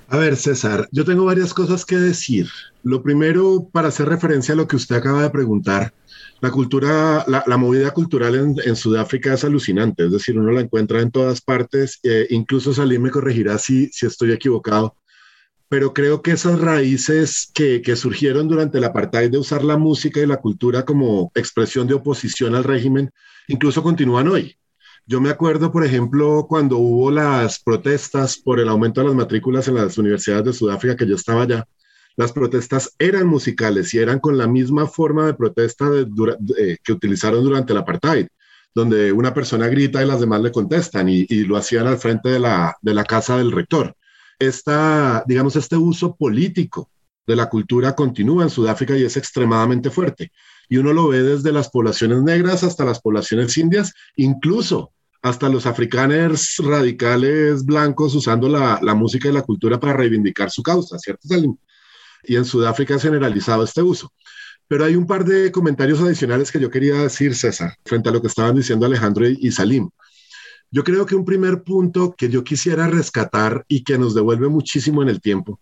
A 0.08 0.17
ver, 0.17 0.36
César, 0.36 0.88
yo 0.91 1.03
tengo 1.03 1.25
varias 1.25 1.51
cosas 1.51 1.84
que 1.84 1.96
decir. 1.96 2.48
Lo 2.84 3.01
primero, 3.01 3.67
para 3.72 3.88
hacer 3.88 4.08
referencia 4.08 4.53
a 4.53 4.55
lo 4.55 4.67
que 4.67 4.75
usted 4.75 4.98
acaba 4.98 5.24
de 5.24 5.32
preguntar, 5.32 5.91
La 6.43 6.51
cultura, 6.51 7.23
la, 7.25 7.57
movida 7.57 7.91
cultural 7.91 8.35
en, 8.65 8.75
Sudáfrica 8.75 9.33
es 9.33 9.45
alucinante, 9.45 10.03
es 10.03 10.12
decir, 10.12 10.38
uno 10.38 10.51
la 10.51 10.59
encuentra 10.59 11.00
en 11.00 11.09
todas 11.09 11.39
partes, 11.39 12.01
eh, 12.03 12.27
incluso 12.31 12.73
Salim 12.73 13.03
me 13.03 13.12
corregirá 13.12 13.57
si, 13.57 13.88
si 13.93 14.05
estoy 14.05 14.33
equivocado, 14.33 14.97
pero 15.69 15.93
creo 15.93 16.21
que 16.21 16.31
esas 16.31 16.59
raíces 16.59 17.50
que, 17.53 17.81
que, 17.81 17.95
surgieron 17.95 18.50
durante 18.50 18.79
el 18.79 18.83
apartheid 18.83 19.31
de 19.31 19.38
usar 19.38 19.63
la 19.63 19.77
música 19.77 20.19
y 20.19 20.25
la 20.25 20.41
cultura 20.41 20.83
como 20.83 21.31
expresión 21.33 21.88
de 21.88 21.93
oposición 21.93 22.55
al 22.55 22.65
régimen, 22.65 23.09
incluso 23.47 23.81
continúan 23.81 24.27
hoy. 24.27 24.57
Yo 25.05 25.21
me 25.21 25.29
acuerdo, 25.29 25.71
por 25.71 25.85
ejemplo, 25.85 26.45
cuando 26.50 26.77
hubo 26.77 27.09
las 27.09 27.63
protestas 27.63 28.35
por 28.35 28.59
el 28.59 28.67
aumento 28.67 29.00
de 29.00 29.07
las 29.07 29.15
matrículas 29.15 29.69
en 29.69 29.75
las 29.75 29.97
universidades 29.97 30.43
de 30.43 30.51
Sudáfrica, 30.51 30.97
que 30.97 31.07
yo 31.07 31.15
estaba 31.15 31.43
allá, 31.43 31.65
las 32.15 32.32
protestas 32.32 32.93
eran 33.00 33.27
musicales 33.27 33.93
y 33.93 34.00
eran 34.00 34.20
con 34.20 34.38
la 34.38 34.48
misma 34.48 34.88
forma 34.88 35.25
de 35.25 35.34
protesta 35.34 35.89
que 36.84 36.91
utilizaron 36.91 37.43
durante 37.43 37.74
el 37.74 37.79
apartheid, 37.79 38.27
donde 38.74 39.12
una 39.12 39.34
persona 39.34 39.67
grita 39.67 40.03
y 40.03 40.08
las 40.08 40.20
demás 40.20 40.41
le 40.41 40.51
contestan 40.51 41.10
y, 41.10 41.25
lo 41.46 41.58
hacían 41.58 41.88
al 41.88 41.98
frente 41.98 42.29
de 42.29 42.39
la, 42.39 42.75
de 42.82 42.93
la 42.93 43.03
casa 43.03 43.38
del 43.38 43.51
rector. 43.51 43.96
Esta, 44.39 45.24
digamos, 45.27 45.55
este 45.55 45.77
uso 45.77 46.15
político 46.15 46.89
de 47.25 47.36
la 47.36 47.50
cultura 47.50 47.96
continúa 47.96 48.43
en 48.43 48.50
Sudáfrica 48.50 48.98
y 48.98 49.03
es 49.03 49.17
extremadamente 49.17 49.89
fuerte. 49.89 50.32
Y 50.70 50.77
uno 50.77 50.93
lo 50.93 51.08
ve 51.08 51.24
desde 51.24 51.51
las 51.51 51.70
poblaciones 51.70 52.22
negras 52.24 52.63
hasta 52.63 52.86
las 52.86 53.00
poblaciones 53.00 53.58
indias, 53.58 53.93
incluso 54.15 54.91
hasta 55.22 55.48
los 55.48 55.65
africaners 55.65 56.58
radicales 56.58 57.63
blancos 57.63 58.13
usando 58.13 58.50
la, 58.50 58.79
la 58.82 58.93
música 58.93 59.29
y 59.29 59.32
la 59.32 59.41
cultura 59.41 59.79
para 59.79 59.93
reivindicar 59.93 60.51
su 60.51 60.62
causa, 60.62 61.00
¿cierto? 61.00 61.27
Y 62.23 62.35
en 62.35 62.45
Sudáfrica 62.45 62.95
ha 62.95 62.99
generalizado 62.99 63.63
este 63.63 63.81
uso. 63.81 64.11
Pero 64.67 64.85
hay 64.85 64.95
un 64.95 65.05
par 65.05 65.25
de 65.25 65.51
comentarios 65.51 66.01
adicionales 66.01 66.51
que 66.51 66.59
yo 66.59 66.69
quería 66.69 66.95
decir, 66.95 67.35
César, 67.35 67.75
frente 67.85 68.09
a 68.09 68.11
lo 68.11 68.21
que 68.21 68.27
estaban 68.27 68.55
diciendo 68.55 68.85
Alejandro 68.85 69.27
y 69.27 69.51
Salim. 69.51 69.89
Yo 70.71 70.83
creo 70.83 71.05
que 71.05 71.15
un 71.15 71.25
primer 71.25 71.63
punto 71.63 72.15
que 72.17 72.29
yo 72.29 72.43
quisiera 72.43 72.87
rescatar 72.87 73.63
y 73.67 73.83
que 73.83 73.97
nos 73.97 74.15
devuelve 74.15 74.47
muchísimo 74.47 75.03
en 75.03 75.09
el 75.09 75.21
tiempo 75.21 75.59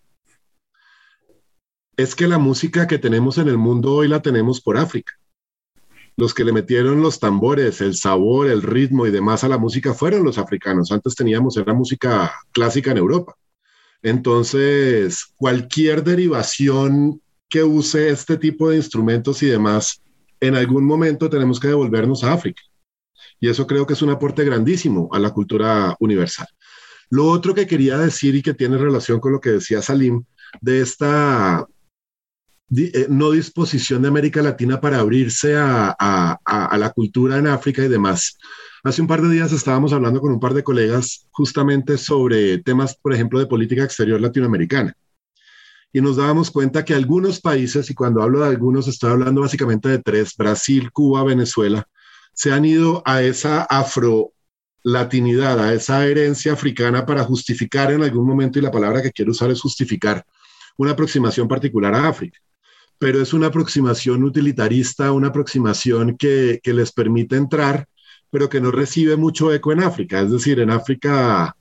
es 1.97 2.15
que 2.15 2.27
la 2.27 2.37
música 2.37 2.87
que 2.87 2.97
tenemos 2.97 3.37
en 3.37 3.47
el 3.47 3.57
mundo 3.57 3.93
hoy 3.93 4.07
la 4.07 4.21
tenemos 4.21 4.61
por 4.61 4.77
África. 4.77 5.13
Los 6.17 6.33
que 6.33 6.43
le 6.43 6.51
metieron 6.51 7.01
los 7.01 7.19
tambores, 7.19 7.81
el 7.81 7.95
sabor, 7.95 8.47
el 8.47 8.61
ritmo 8.61 9.05
y 9.05 9.11
demás 9.11 9.43
a 9.43 9.49
la 9.49 9.57
música 9.57 9.93
fueron 9.93 10.23
los 10.23 10.37
africanos. 10.37 10.91
Antes 10.91 11.15
teníamos 11.15 11.57
era 11.57 11.73
música 11.73 12.31
clásica 12.51 12.91
en 12.91 12.97
Europa. 12.97 13.35
Entonces, 14.03 15.25
cualquier 15.36 16.03
derivación 16.03 17.22
que 17.50 17.63
use 17.63 18.10
este 18.10 18.38
tipo 18.38 18.70
de 18.70 18.77
instrumentos 18.77 19.43
y 19.43 19.48
demás, 19.48 20.01
en 20.39 20.55
algún 20.55 20.86
momento 20.86 21.29
tenemos 21.29 21.60
que 21.60 21.67
devolvernos 21.67 22.24
a 22.24 22.34
África. 22.34 22.62
Y 23.39 23.50
eso 23.50 23.67
creo 23.67 23.86
que 23.86 23.93
es 23.93 24.01
un 24.01 24.10
aporte 24.10 24.43
grandísimo 24.43 25.10
a 25.12 25.20
la 25.20 25.31
cultura 25.31 25.96
universal. 26.00 26.48
Lo 27.10 27.25
otro 27.25 27.53
que 27.53 27.67
quería 27.67 27.98
decir 27.98 28.36
y 28.36 28.41
que 28.41 28.53
tiene 28.53 28.77
relación 28.77 29.20
con 29.20 29.34
lo 29.34 29.41
que 29.41 29.51
decía 29.51 29.81
Salim, 29.81 30.24
de 30.62 30.81
esta 30.81 31.67
eh, 32.75 33.08
no 33.10 33.31
disposición 33.31 34.01
de 34.01 34.08
América 34.08 34.41
Latina 34.41 34.79
para 34.79 35.00
abrirse 35.00 35.58
a, 35.58 35.96
a, 36.00 36.77
la 36.77 36.91
cultura 36.91 37.38
en 37.38 37.48
África 37.48 37.84
y 37.84 37.89
demás. 37.89 38.38
Hace 38.83 39.03
un 39.03 39.07
par 39.07 39.21
de 39.21 39.29
días 39.29 39.51
estábamos 39.51 39.93
hablando 39.93 40.19
con 40.21 40.31
un 40.31 40.39
par 40.39 40.55
de 40.55 40.63
colegas 40.63 41.27
justamente 41.29 42.00
sobre 42.00 42.57
temas, 42.57 42.95
por 42.95 43.13
ejemplo, 43.13 43.38
de 43.38 43.45
política 43.45 43.83
exterior 43.83 44.19
latinoamericana. 44.19 44.97
Y 45.93 46.01
nos 46.01 46.15
dábamos 46.17 46.50
cuenta 46.50 46.83
que 46.83 46.95
algunos 46.95 47.39
países, 47.39 47.91
y 47.91 47.93
cuando 47.93 48.23
hablo 48.23 48.39
de 48.39 48.47
algunos 48.47 48.88
estoy 48.88 49.11
hablando 49.11 49.41
básicamente 49.41 49.88
de 49.88 50.00
tres, 50.00 50.35
Brasil, 50.35 50.91
Cuba, 50.91 51.23
Venezuela, 51.23 51.88
se 52.33 52.51
han 52.53 52.65
ido 52.65 53.03
a 53.05 53.21
esa 53.21 53.63
afro-latinidad, 53.65 55.59
a 55.59 55.73
esa 55.75 56.07
herencia 56.07 56.53
africana 56.53 57.05
para 57.05 57.23
justificar 57.23 57.91
en 57.91 58.01
algún 58.01 58.25
momento, 58.25 58.57
y 58.57 58.63
la 58.63 58.71
palabra 58.71 59.03
que 59.03 59.11
quiero 59.11 59.29
usar 59.29 59.51
es 59.51 59.61
justificar, 59.61 60.25
una 60.77 60.91
aproximación 60.91 61.47
particular 61.47 61.93
a 61.93 62.07
África. 62.07 62.39
Pero 62.97 63.21
es 63.21 63.31
una 63.31 63.47
aproximación 63.47 64.23
utilitarista, 64.23 65.11
una 65.11 65.27
aproximación 65.27 66.17
que, 66.17 66.59
que 66.63 66.73
les 66.73 66.91
permite 66.91 67.35
entrar 67.35 67.85
pero 68.31 68.50
que 68.50 68.61
no 68.61 68.71
recibe 68.71 69.17
mucho 69.17 69.53
eco 69.53 69.71
en 69.73 69.83
África. 69.83 70.21
Es 70.21 70.31
decir, 70.31 70.59
en 70.59 70.71
África, 70.71 71.55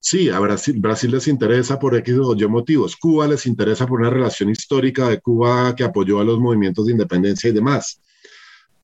sí, 0.00 0.30
a 0.30 0.40
Brasil, 0.40 0.76
Brasil 0.80 1.10
les 1.12 1.28
interesa 1.28 1.78
por 1.78 1.94
X 1.96 2.14
o 2.20 2.34
Y 2.34 2.48
motivos. 2.48 2.96
Cuba 2.96 3.28
les 3.28 3.46
interesa 3.46 3.86
por 3.86 4.00
una 4.00 4.10
relación 4.10 4.50
histórica 4.50 5.08
de 5.08 5.20
Cuba 5.20 5.76
que 5.76 5.84
apoyó 5.84 6.20
a 6.20 6.24
los 6.24 6.40
movimientos 6.40 6.86
de 6.86 6.92
independencia 6.92 7.50
y 7.50 7.52
demás. 7.52 8.00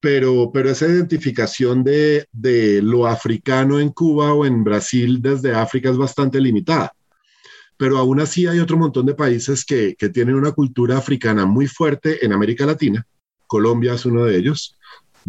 Pero, 0.00 0.50
pero 0.52 0.70
esa 0.70 0.86
identificación 0.86 1.82
de, 1.82 2.26
de 2.32 2.82
lo 2.82 3.06
africano 3.06 3.80
en 3.80 3.90
Cuba 3.90 4.34
o 4.34 4.46
en 4.46 4.62
Brasil 4.62 5.20
desde 5.20 5.54
África 5.54 5.90
es 5.90 5.96
bastante 5.96 6.40
limitada 6.40 6.94
pero 7.76 7.96
aún 7.96 8.20
así 8.20 8.46
hay 8.46 8.58
otro 8.58 8.76
montón 8.76 9.06
de 9.06 9.14
países 9.14 9.64
que, 9.64 9.96
que, 9.98 10.10
tienen 10.10 10.34
una 10.34 10.52
cultura 10.52 10.98
africana 10.98 11.46
muy 11.46 11.66
fuerte 11.66 12.22
en 12.22 12.34
América 12.34 12.66
Latina. 12.66 13.06
Colombia 13.46 13.94
es 13.94 14.04
uno 14.04 14.26
de 14.26 14.36
ellos 14.36 14.76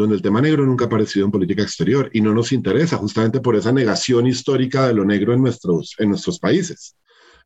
donde 0.01 0.15
el 0.15 0.22
tema 0.22 0.41
negro 0.41 0.65
nunca 0.65 0.86
ha 0.86 0.88
aparecido 0.88 1.25
en 1.25 1.31
política 1.31 1.63
exterior 1.63 2.10
y 2.13 2.22
no 2.22 2.34
nos 2.34 2.51
interesa 2.51 2.98
justamente 2.98 3.39
por 3.39 3.55
esa 3.55 3.72
negación 3.72 4.27
histórica 4.27 4.88
de 4.88 4.93
lo 4.93 5.05
negro 5.05 5.34
en 5.34 5.41
nuestros, 5.41 5.96
en 5.98 6.10
nuestros 6.10 6.39
países. 6.39 6.96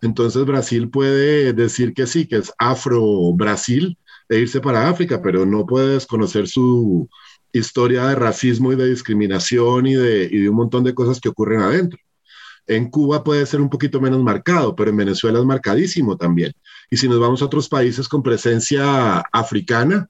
Entonces 0.02 0.46
Brasil 0.46 0.90
puede 0.90 1.54
decir 1.54 1.94
que 1.94 2.08
sí, 2.08 2.28
que 2.28 2.38
es 2.38 2.52
Afro-Brasil 2.58 3.98
e 4.30 4.40
irse 4.40 4.60
para 4.60 4.90
África, 4.90 5.22
pero 5.22 5.46
no 5.46 5.66
puede 5.66 5.94
desconocer 5.94 6.48
su 6.48 7.08
historia 7.54 8.08
de 8.08 8.16
racismo 8.16 8.74
y 8.74 8.76
de 8.76 8.90
discriminación 8.90 9.88
y 9.88 9.96
de, 9.96 10.28
y 10.32 10.40
de 10.40 10.50
un 10.50 10.56
montón 10.56 10.84
de 10.84 10.94
cosas 10.94 11.20
que 11.20 11.30
ocurren 11.30 11.62
adentro. 11.62 12.00
En 12.68 12.90
Cuba 12.90 13.24
puede 13.24 13.46
ser 13.46 13.62
un 13.62 13.70
poquito 13.70 14.02
menos 14.02 14.22
marcado, 14.24 14.76
pero 14.76 14.90
en 14.90 14.98
Venezuela 14.98 15.40
es 15.40 15.46
marcadísimo 15.46 16.18
también. 16.18 16.52
Y 16.90 16.98
si 16.98 17.08
nos 17.08 17.20
vamos 17.20 17.42
a 17.42 17.46
otros 17.46 17.70
países 17.70 18.08
con 18.08 18.24
presencia 18.24 19.20
africana, 19.32 20.10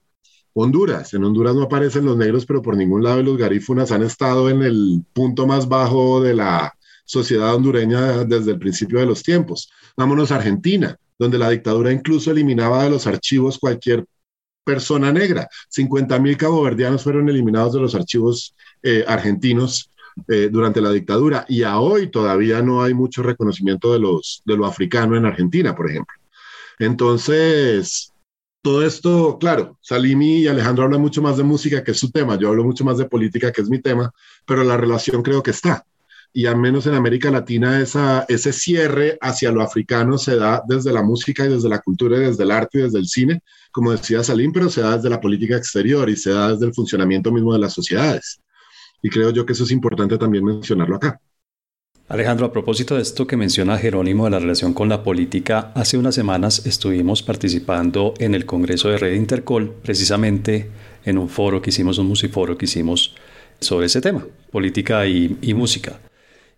Honduras. 0.57 1.13
En 1.13 1.23
Honduras 1.23 1.53
no 1.53 1.63
aparecen 1.63 2.05
los 2.05 2.15
negros, 2.15 2.45
pero 2.45 2.61
por 2.61 2.77
ningún 2.77 3.03
lado 3.03 3.21
los 3.21 3.37
garífunas 3.37 3.91
han 3.91 4.03
estado 4.03 4.49
en 4.49 4.61
el 4.61 5.03
punto 5.11 5.45
más 5.45 5.67
bajo 5.67 6.21
de 6.21 6.33
la 6.33 6.73
sociedad 7.03 7.53
hondureña 7.53 8.23
desde 8.23 8.51
el 8.51 8.59
principio 8.59 8.99
de 8.99 9.05
los 9.05 9.21
tiempos. 9.21 9.69
Vámonos 9.97 10.31
a 10.31 10.37
Argentina, 10.37 10.97
donde 11.19 11.37
la 11.37 11.49
dictadura 11.49 11.91
incluso 11.91 12.31
eliminaba 12.31 12.85
de 12.85 12.89
los 12.89 13.05
archivos 13.05 13.59
cualquier 13.59 14.05
persona 14.63 15.11
negra. 15.11 15.49
50 15.69 16.17
mil 16.19 16.37
caboverdianos 16.37 17.03
fueron 17.03 17.27
eliminados 17.27 17.73
de 17.73 17.81
los 17.81 17.93
archivos 17.93 18.55
eh, 18.81 19.03
argentinos 19.05 19.91
eh, 20.29 20.47
durante 20.49 20.79
la 20.79 20.91
dictadura 20.91 21.45
y 21.49 21.63
a 21.63 21.79
hoy 21.79 22.09
todavía 22.09 22.61
no 22.61 22.81
hay 22.81 22.93
mucho 22.93 23.21
reconocimiento 23.23 23.91
de, 23.91 23.99
los, 23.99 24.41
de 24.45 24.55
lo 24.55 24.65
africano 24.65 25.17
en 25.17 25.25
Argentina, 25.25 25.75
por 25.75 25.89
ejemplo. 25.89 26.15
Entonces, 26.79 28.13
todo 28.65 28.83
esto, 28.83 29.37
claro, 29.39 29.77
Salimi 29.79 30.37
y 30.37 30.47
Alejandro 30.47 30.85
hablan 30.85 30.99
mucho 30.99 31.21
más 31.21 31.37
de 31.37 31.43
música, 31.43 31.83
que 31.83 31.91
es 31.91 31.99
su 31.99 32.09
tema, 32.09 32.35
yo 32.35 32.47
hablo 32.47 32.63
mucho 32.63 32.83
más 32.83 32.97
de 32.97 33.05
política, 33.05 33.51
que 33.51 33.61
es 33.61 33.69
mi 33.69 33.79
tema, 33.79 34.11
pero 34.43 34.63
la 34.63 34.75
relación 34.75 35.21
creo 35.21 35.43
que 35.43 35.51
está. 35.51 35.85
Y 36.33 36.47
al 36.47 36.57
menos 36.57 36.87
en 36.87 36.95
América 36.95 37.29
Latina 37.29 37.79
esa, 37.79 38.25
ese 38.27 38.51
cierre 38.51 39.19
hacia 39.21 39.51
lo 39.51 39.61
africano 39.61 40.17
se 40.17 40.35
da 40.37 40.63
desde 40.67 40.91
la 40.91 41.03
música 41.03 41.45
y 41.45 41.49
desde 41.49 41.69
la 41.69 41.77
cultura 41.77 42.17
y 42.17 42.21
desde 42.21 42.41
el 42.41 42.49
arte 42.49 42.79
y 42.79 42.81
desde 42.81 42.97
el 42.97 43.05
cine, 43.05 43.43
como 43.71 43.91
decía 43.91 44.23
Salim, 44.23 44.51
pero 44.51 44.67
se 44.71 44.81
da 44.81 44.95
desde 44.95 45.11
la 45.11 45.21
política 45.21 45.55
exterior 45.55 46.09
y 46.09 46.15
se 46.15 46.31
da 46.31 46.53
desde 46.53 46.65
el 46.65 46.73
funcionamiento 46.73 47.31
mismo 47.31 47.53
de 47.53 47.59
las 47.59 47.73
sociedades. 47.73 48.41
Y 49.03 49.11
creo 49.11 49.29
yo 49.29 49.45
que 49.45 49.53
eso 49.53 49.65
es 49.65 49.71
importante 49.71 50.17
también 50.17 50.43
mencionarlo 50.43 50.95
acá. 50.95 51.21
Alejandro, 52.07 52.45
a 52.45 52.53
propósito 52.53 52.95
de 52.95 53.01
esto 53.01 53.25
que 53.25 53.35
menciona 53.35 53.79
Jerónimo 53.79 54.25
de 54.25 54.31
la 54.31 54.37
relación 54.37 54.75
con 54.75 54.89
la 54.89 55.01
política, 55.01 55.71
hace 55.73 55.97
unas 55.97 56.13
semanas 56.13 56.67
estuvimos 56.67 57.23
participando 57.23 58.13
en 58.19 58.35
el 58.35 58.45
Congreso 58.45 58.89
de 58.89 58.99
Red 58.99 59.15
Intercol, 59.15 59.73
precisamente 59.81 60.69
en 61.03 61.17
un 61.17 61.29
foro 61.29 61.63
que 61.63 61.71
hicimos, 61.71 61.97
un 61.97 62.05
musiforo 62.05 62.59
que 62.59 62.65
hicimos 62.65 63.15
sobre 63.59 63.87
ese 63.87 64.01
tema, 64.01 64.23
política 64.51 65.07
y, 65.07 65.35
y 65.41 65.55
música. 65.55 65.99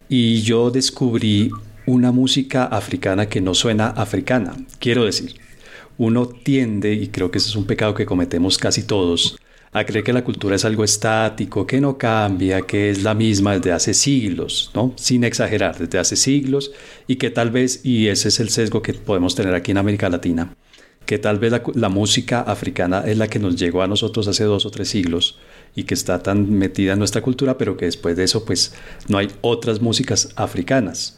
Y 0.09 0.41
yo 0.41 0.69
descubrí 0.69 1.49
una 1.85 2.11
música 2.11 2.65
africana 2.65 3.29
que 3.29 3.39
no 3.39 3.53
suena 3.53 3.87
africana. 3.87 4.53
Quiero 4.79 5.05
decir, 5.05 5.35
uno 5.97 6.27
tiende, 6.27 6.91
y 6.93 7.07
creo 7.07 7.31
que 7.31 7.37
ese 7.37 7.47
es 7.47 7.55
un 7.55 7.67
pecado 7.67 7.93
que 7.93 8.05
cometemos 8.05 8.57
casi 8.57 8.83
todos, 8.83 9.37
a 9.79 9.85
que 9.85 10.13
la 10.13 10.23
cultura 10.23 10.55
es 10.55 10.65
algo 10.65 10.83
estático, 10.83 11.65
que 11.65 11.79
no 11.79 11.97
cambia, 11.97 12.61
que 12.61 12.89
es 12.89 13.03
la 13.03 13.13
misma 13.13 13.53
desde 13.53 13.71
hace 13.71 13.93
siglos, 13.93 14.71
¿no? 14.73 14.93
Sin 14.95 15.23
exagerar, 15.23 15.77
desde 15.77 15.99
hace 15.99 16.15
siglos, 16.15 16.71
y 17.07 17.15
que 17.15 17.29
tal 17.29 17.51
vez, 17.51 17.81
y 17.83 18.07
ese 18.07 18.29
es 18.29 18.39
el 18.39 18.49
sesgo 18.49 18.81
que 18.81 18.93
podemos 18.93 19.35
tener 19.35 19.53
aquí 19.53 19.71
en 19.71 19.77
América 19.77 20.09
Latina, 20.09 20.55
que 21.05 21.17
tal 21.17 21.39
vez 21.39 21.53
la, 21.73 21.89
música 21.89 22.41
africana 22.41 23.03
es 23.05 23.17
la 23.17 23.27
que 23.27 23.39
nos 23.39 23.55
llegó 23.55 23.81
a 23.81 23.87
nosotros 23.87 24.27
hace 24.27 24.43
dos 24.43 24.65
o 24.65 24.71
tres 24.71 24.89
siglos 24.89 25.39
y 25.73 25.83
que 25.83 25.93
está 25.93 26.21
tan 26.21 26.51
metida 26.51 26.93
en 26.93 26.99
nuestra 26.99 27.21
cultura, 27.21 27.57
pero 27.57 27.77
que 27.77 27.85
después 27.85 28.17
de 28.17 28.25
eso 28.25 28.43
pues 28.43 28.73
no 29.07 29.17
hay 29.17 29.29
otras 29.41 29.81
músicas 29.81 30.29
africanas. 30.35 31.17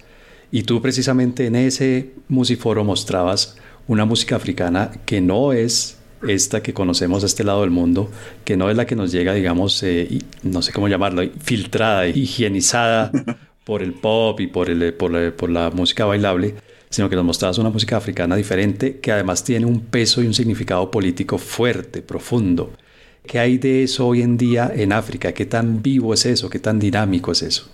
Y 0.51 0.63
tú 0.63 0.81
precisamente 0.81 1.45
en 1.47 1.55
ese 1.55 2.13
musiforo 2.27 2.83
mostrabas 2.83 3.57
una 3.87 4.05
música 4.05 4.35
africana 4.35 4.91
que 5.05 5.21
no 5.21 5.53
es 5.53 5.98
esta 6.27 6.61
que 6.61 6.73
conocemos 6.73 7.23
a 7.23 7.25
este 7.25 7.43
lado 7.43 7.61
del 7.61 7.69
mundo, 7.69 8.11
que 8.43 8.57
no 8.57 8.69
es 8.69 8.77
la 8.77 8.85
que 8.85 8.95
nos 8.95 9.11
llega, 9.11 9.33
digamos, 9.33 9.81
eh, 9.83 10.19
no 10.43 10.61
sé 10.61 10.73
cómo 10.73 10.87
llamarlo, 10.87 11.23
filtrada, 11.41 12.07
higienizada 12.07 13.11
por 13.63 13.83
el 13.83 13.93
pop 13.93 14.39
y 14.39 14.47
por, 14.47 14.69
el, 14.69 14.93
por, 14.93 15.11
la, 15.11 15.31
por 15.31 15.49
la 15.49 15.69
música 15.71 16.05
bailable, 16.05 16.55
sino 16.89 17.09
que 17.09 17.15
nos 17.15 17.25
mostrabas 17.25 17.57
una 17.57 17.69
música 17.69 17.97
africana 17.97 18.35
diferente 18.35 18.99
que 18.99 19.11
además 19.11 19.43
tiene 19.43 19.65
un 19.65 19.81
peso 19.81 20.21
y 20.21 20.27
un 20.27 20.33
significado 20.33 20.89
político 20.89 21.37
fuerte, 21.37 22.01
profundo. 22.01 22.73
¿Qué 23.25 23.37
hay 23.37 23.57
de 23.57 23.83
eso 23.83 24.07
hoy 24.07 24.23
en 24.23 24.37
día 24.37 24.71
en 24.73 24.91
África? 24.91 25.33
¿Qué 25.33 25.45
tan 25.45 25.83
vivo 25.83 26.13
es 26.13 26.25
eso? 26.25 26.49
¿Qué 26.49 26.59
tan 26.59 26.79
dinámico 26.79 27.31
es 27.31 27.43
eso? 27.43 27.69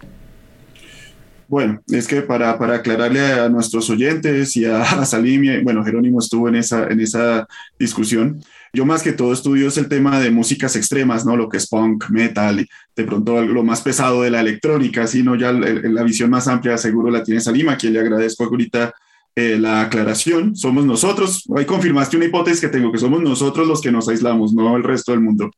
Bueno, 1.48 1.82
es 1.88 2.08
que 2.08 2.22
para, 2.22 2.58
para 2.58 2.76
aclararle 2.76 3.22
a 3.22 3.50
nuestros 3.50 3.90
oyentes 3.90 4.56
y 4.58 4.66
a, 4.66 5.06
Salim, 5.06 5.64
bueno, 5.64 5.84
Jerónimo 5.84 6.20
estuvo 6.20 6.50
en 6.50 6.56
esa, 6.56 6.88
en 6.88 7.00
esa 7.00 7.48
discusión. 7.78 8.42
Yo 8.74 8.86
más 8.86 9.04
que 9.04 9.14
todo 9.14 9.32
estudio 9.32 9.68
es 9.68 9.78
el 9.78 9.88
tema 9.88 10.20
de 10.20 10.32
músicas 10.32 10.76
extremas, 10.76 11.26
¿no? 11.26 11.38
Lo 11.38 11.48
que 11.48 11.58
es 11.58 11.68
punk, 11.68 12.10
metal, 12.10 12.68
de 12.96 13.04
pronto 13.04 13.42
lo 13.42 13.64
más 13.64 13.82
pesado 13.82 14.24
de 14.24 14.32
la 14.32 14.42
electrónica, 14.42 15.08
sino 15.08 15.36
ya 15.36 15.52
la, 15.52 16.04
visión 16.04 16.30
más 16.30 16.48
amplia 16.48 16.78
seguro 16.78 17.10
la 17.10 17.24
tiene 17.24 17.40
Salim, 17.40 17.70
a 17.70 17.78
quien 17.78 17.94
le 17.94 18.00
agradezco 18.00 18.44
ahorita 18.44 18.94
eh, 19.36 19.58
la 19.60 19.82
aclaración. 19.82 20.56
Somos 20.56 20.86
nosotros, 20.86 21.46
ahí 21.56 21.66
confirmaste 21.66 22.18
una 22.18 22.26
hipótesis 22.26 22.60
que 22.60 22.68
tengo, 22.68 22.92
que 22.92 22.98
somos 22.98 23.22
nosotros 23.22 23.68
los 23.68 23.82
que 23.82 23.92
nos 23.92 24.10
aislamos, 24.10 24.54
no 24.54 24.76
el 24.76 24.84
resto 24.84 25.12
del 25.12 25.22
mundo. 25.22 25.52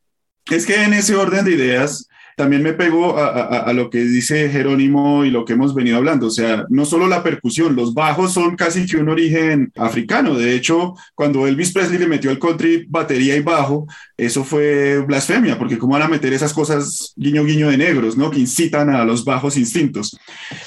Es 0.52 0.66
que 0.66 0.84
en 0.84 0.94
ese 0.94 1.16
orden 1.16 1.46
de 1.46 1.54
ideas, 1.54 2.08
también 2.38 2.62
me 2.62 2.74
pego 2.74 3.18
a, 3.18 3.74
lo 3.74 3.90
que 3.90 3.98
dice 4.04 4.48
Jerónimo 4.50 5.26
y 5.26 5.32
lo 5.32 5.44
que 5.44 5.54
hemos 5.54 5.74
venido 5.74 5.98
hablando. 5.98 6.28
O 6.28 6.30
sea, 6.30 6.66
no 6.70 6.86
solo 6.86 7.08
la 7.08 7.24
percusión, 7.24 7.76
los 7.76 7.96
bajos 7.96 8.32
son 8.32 8.56
casi 8.56 8.86
que 8.86 8.98
un 8.98 9.10
origen 9.10 9.72
africano. 9.76 10.36
De 10.36 10.54
hecho, 10.54 10.94
cuando 11.16 11.48
Elvis 11.48 11.74
Presley 11.74 11.98
le 11.98 12.06
metió 12.06 12.30
al 12.30 12.38
country 12.38 12.86
batería 12.88 13.36
y 13.36 13.42
bajo, 13.42 13.88
eso 14.16 14.44
fue 14.44 15.00
blasfemia, 15.00 15.58
porque 15.58 15.80
cómo 15.80 15.94
van 15.94 16.04
a 16.04 16.08
meter 16.08 16.32
esas 16.32 16.54
cosas 16.54 17.12
guiño 17.16 17.44
guiño 17.44 17.72
de 17.72 17.78
negros, 17.80 18.16
¿no? 18.16 18.30
Que 18.30 18.40
incitan 18.40 18.92
a 18.92 19.04
los 19.04 19.26
bajos 19.26 19.58
instintos. 19.58 20.16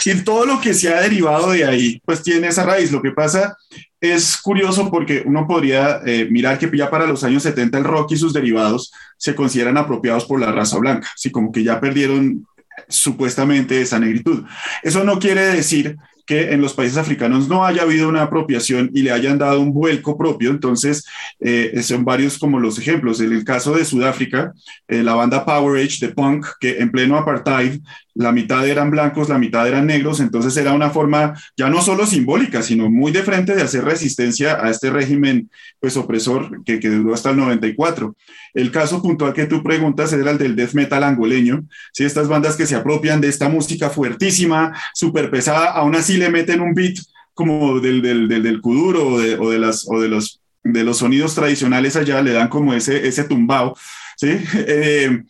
Y 0.04 0.12
todo 0.24 0.46
lo 0.46 0.60
que 0.60 0.74
se 0.74 0.92
ha 0.92 1.00
derivado 1.00 1.52
de 1.52 1.64
ahí, 1.64 2.02
pues 2.04 2.24
tiene 2.24 2.48
esa 2.48 2.66
raíz. 2.66 2.90
Lo 2.90 3.00
que 3.00 3.12
pasa 3.12 3.56
es 4.00 4.38
curioso 4.38 4.90
porque 4.90 5.22
uno 5.26 5.46
podría 5.46 6.00
eh, 6.06 6.26
mirar 6.30 6.58
que 6.58 6.70
ya 6.74 6.90
para 6.90 7.06
los 7.06 7.22
años 7.22 7.42
70 7.42 7.78
el 7.78 7.84
rock 7.84 8.12
y 8.12 8.16
sus 8.16 8.32
derivados 8.32 8.92
se 9.16 9.34
consideran 9.34 9.76
apropiados 9.76 10.24
por 10.24 10.40
la 10.40 10.52
raza 10.52 10.78
blanca, 10.78 11.08
así 11.14 11.30
como 11.30 11.52
que 11.52 11.62
ya 11.62 11.80
perdieron 11.80 12.46
supuestamente 12.88 13.80
esa 13.80 13.98
negritud. 13.98 14.44
Eso 14.82 15.04
no 15.04 15.18
quiere 15.18 15.42
decir 15.42 15.96
que 16.30 16.52
en 16.52 16.60
los 16.60 16.74
países 16.74 16.96
africanos 16.96 17.48
no 17.48 17.64
haya 17.64 17.82
habido 17.82 18.08
una 18.08 18.22
apropiación 18.22 18.88
y 18.94 19.02
le 19.02 19.10
hayan 19.10 19.36
dado 19.36 19.60
un 19.60 19.72
vuelco 19.72 20.16
propio. 20.16 20.50
Entonces, 20.50 21.04
eh, 21.40 21.82
son 21.82 22.04
varios 22.04 22.38
como 22.38 22.60
los 22.60 22.78
ejemplos. 22.78 23.20
En 23.20 23.32
el 23.32 23.42
caso 23.42 23.74
de 23.74 23.84
Sudáfrica, 23.84 24.52
eh, 24.86 25.02
la 25.02 25.14
banda 25.14 25.44
Power 25.44 25.84
Age 25.84 26.06
de 26.06 26.14
punk, 26.14 26.46
que 26.60 26.78
en 26.78 26.92
pleno 26.92 27.16
apartheid 27.16 27.80
la 28.14 28.30
mitad 28.30 28.68
eran 28.68 28.92
blancos, 28.92 29.28
la 29.28 29.38
mitad 29.38 29.66
eran 29.66 29.86
negros, 29.86 30.20
entonces 30.20 30.56
era 30.56 30.72
una 30.72 30.90
forma 30.90 31.34
ya 31.56 31.68
no 31.68 31.82
solo 31.82 32.06
simbólica, 32.06 32.62
sino 32.62 32.90
muy 32.90 33.10
de 33.10 33.22
frente 33.22 33.56
de 33.56 33.62
hacer 33.62 33.84
resistencia 33.84 34.64
a 34.64 34.70
este 34.70 34.90
régimen 34.90 35.50
pues 35.80 35.96
opresor 35.96 36.62
que, 36.64 36.78
que 36.78 36.90
duró 36.90 37.14
hasta 37.14 37.30
el 37.30 37.38
94. 37.38 38.14
El 38.54 38.70
caso 38.70 39.02
puntual 39.02 39.32
que 39.32 39.46
tú 39.46 39.62
preguntas 39.62 40.12
era 40.12 40.30
el 40.30 40.38
del 40.38 40.56
death 40.56 40.72
metal 40.72 41.04
angoleño, 41.04 41.64
¿sí? 41.92 42.04
estas 42.04 42.28
bandas 42.28 42.56
que 42.56 42.66
se 42.66 42.76
apropian 42.76 43.20
de 43.20 43.28
esta 43.28 43.48
música 43.48 43.90
fuertísima, 43.90 44.72
súper 44.94 45.30
pesada, 45.30 45.70
aún 45.72 45.94
así 45.94 46.16
le 46.16 46.30
meten 46.30 46.60
un 46.60 46.74
beat 46.74 46.96
como 47.34 47.80
del, 47.80 48.02
del, 48.02 48.28
del, 48.28 48.60
kuduro 48.60 49.06
o 49.06 49.18
de, 49.18 49.36
o 49.36 49.52
las, 49.52 49.86
o 49.88 50.00
de, 50.00 50.08
los, 50.08 50.40
de 50.62 50.84
los 50.84 50.98
sonidos 50.98 51.34
tradicionales 51.34 51.96
allá, 51.96 52.20
le 52.22 52.32
dan 52.32 52.48
como 52.48 52.74
ese, 52.74 53.06
ese 53.06 53.24
tumbao. 53.24 53.76
¿sí? 54.16 54.28
Eh, 54.54 55.22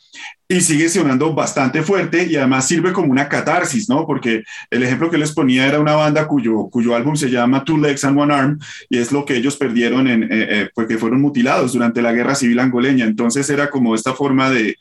y 0.50 0.60
sigue 0.62 0.88
sonando 0.88 1.32
bastante 1.32 1.80
fuerte 1.80 2.26
y 2.28 2.34
además 2.34 2.66
sirve 2.66 2.92
como 2.92 3.12
una 3.12 3.28
catarsis, 3.28 3.88
¿no? 3.88 4.04
Porque 4.04 4.42
el 4.68 4.82
ejemplo 4.82 5.08
que 5.08 5.16
les 5.16 5.30
ponía 5.30 5.64
era 5.64 5.78
una 5.78 5.94
banda 5.94 6.26
cuyo, 6.26 6.68
cuyo 6.68 6.96
álbum 6.96 7.14
se 7.14 7.30
llama 7.30 7.62
Two 7.62 7.78
Legs 7.78 8.02
and 8.02 8.18
One 8.18 8.34
Arm 8.34 8.58
y 8.88 8.98
es 8.98 9.12
lo 9.12 9.24
que 9.24 9.36
ellos 9.36 9.56
perdieron 9.56 10.08
en, 10.08 10.24
eh, 10.24 10.28
eh, 10.32 10.70
porque 10.74 10.98
fueron 10.98 11.20
mutilados 11.20 11.74
durante 11.74 12.02
la 12.02 12.10
guerra 12.12 12.34
civil 12.34 12.58
angoleña. 12.58 13.04
Entonces 13.04 13.48
era 13.48 13.70
como 13.70 13.94
esta 13.94 14.12
forma 14.12 14.50
de, 14.50 14.76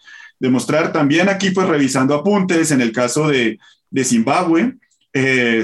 mostrar 0.49 0.91
también 0.91 1.29
aquí, 1.29 1.51
pues 1.51 1.67
revisando 1.67 2.15
apuntes 2.15 2.71
en 2.71 2.81
el 2.81 2.91
caso 2.91 3.27
de, 3.27 3.59
de 3.91 4.03
Zimbabue. 4.03 4.73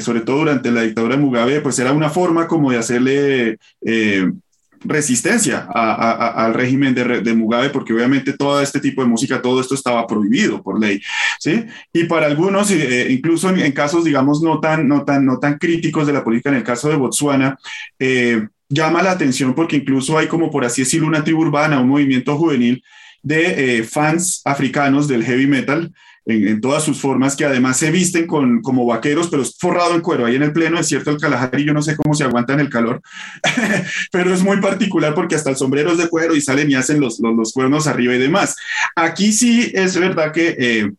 sobre 0.02 0.22
todo 0.22 0.38
durante 0.38 0.70
la 0.70 0.84
dictadura 0.84 1.16
de 1.16 1.22
Mugabe, 1.22 1.62
pues 1.62 1.80
era 1.80 1.92
una 1.94 2.12
forma 2.12 2.46
como 2.46 2.70
de 2.70 2.78
hacerle 2.78 3.58
resistencia 4.88 5.68
al 5.74 6.54
régimen 6.54 6.94
de, 6.94 7.34
Mugabe, 7.34 7.70
porque 7.70 7.94
obviamente 7.94 8.34
todo 8.34 8.62
este 8.62 8.80
tipo 8.80 9.02
de 9.02 9.08
música, 9.08 9.42
todo 9.42 9.60
esto 9.60 9.76
estaba 9.76 10.06
prohibido 10.08 10.62
por 10.62 10.80
ley, 10.80 11.02
¿sí? 11.40 11.66
Y 11.94 12.06
para 12.06 12.28
algunos, 12.28 12.72
eh, 12.72 13.08
incluso 13.12 13.50
en, 13.50 13.72
casos, 13.72 14.04
digamos, 14.04 14.42
no 14.42 14.60
tan, 14.60 14.88
no, 14.88 15.04
tan, 15.04 15.26
no 15.26 15.40
tan 15.40 15.58
críticos 15.58 16.08
de 16.08 16.14
la 16.14 16.24
política, 16.24 16.50
en 16.50 16.58
el 16.58 16.64
caso 16.64 16.90
de 16.90 16.96
Botswana, 16.96 17.58
eh, 18.00 18.48
llama 18.70 19.04
la 19.04 19.12
atención 19.12 19.54
porque 19.54 19.78
incluso 19.78 20.18
hay 20.18 20.28
como, 20.28 20.50
por 20.50 20.66
así 20.66 20.82
decirlo, 20.82 21.08
una 21.08 21.24
tribu 21.24 21.42
urbana, 21.42 21.80
un 21.80 21.90
movimiento 21.90 22.38
juvenil 22.38 22.84
de 23.22 23.80
eh, 23.80 23.84
fans 23.84 24.42
africanos 24.46 25.08
del 25.08 25.24
heavy 25.24 25.48
metal, 25.48 25.92
en, 26.26 26.60
todas 26.60 26.84
sus 26.84 27.00
formas, 27.00 27.36
que 27.36 27.46
además 27.46 27.78
se 27.78 27.92
visten 27.92 28.26
con, 28.26 28.62
como 28.62 28.86
vaqueros, 28.86 29.30
pero 29.30 29.44
es 29.44 29.56
forrado 29.58 29.96
en 29.96 30.02
cuero. 30.02 30.26
Ahí 30.26 30.36
en 30.36 30.44
el 30.44 30.54
pleno 30.54 30.78
desierto 30.78 31.12
del 31.12 31.20
Kalahari, 31.20 31.64
yo 31.64 31.74
no 31.74 31.82
sé 31.82 31.96
cómo 31.96 32.14
se 32.14 32.24
aguantan 32.24 32.60
el 32.60 32.70
calor, 32.70 33.02
pero 34.12 34.34
es 34.34 34.44
muy 34.44 34.60
particular 34.60 35.14
porque 35.14 35.36
hasta 35.36 35.52
el 35.52 35.56
sombrero 35.56 35.92
es 35.92 35.98
de 35.98 36.10
cuero 36.10 36.36
y 36.36 36.42
salen 36.42 36.70
y 36.70 36.76
hacen 36.76 37.00
los, 37.00 37.20
los, 37.20 37.54
cuernos 37.54 37.88
arriba 37.88 38.16
y 38.16 38.20
demás. 38.20 38.56
Aquí 38.96 39.32
sí 39.32 39.72
es 39.74 39.98
verdad 40.00 40.32
que... 40.32 40.56
Eh, 40.58 40.92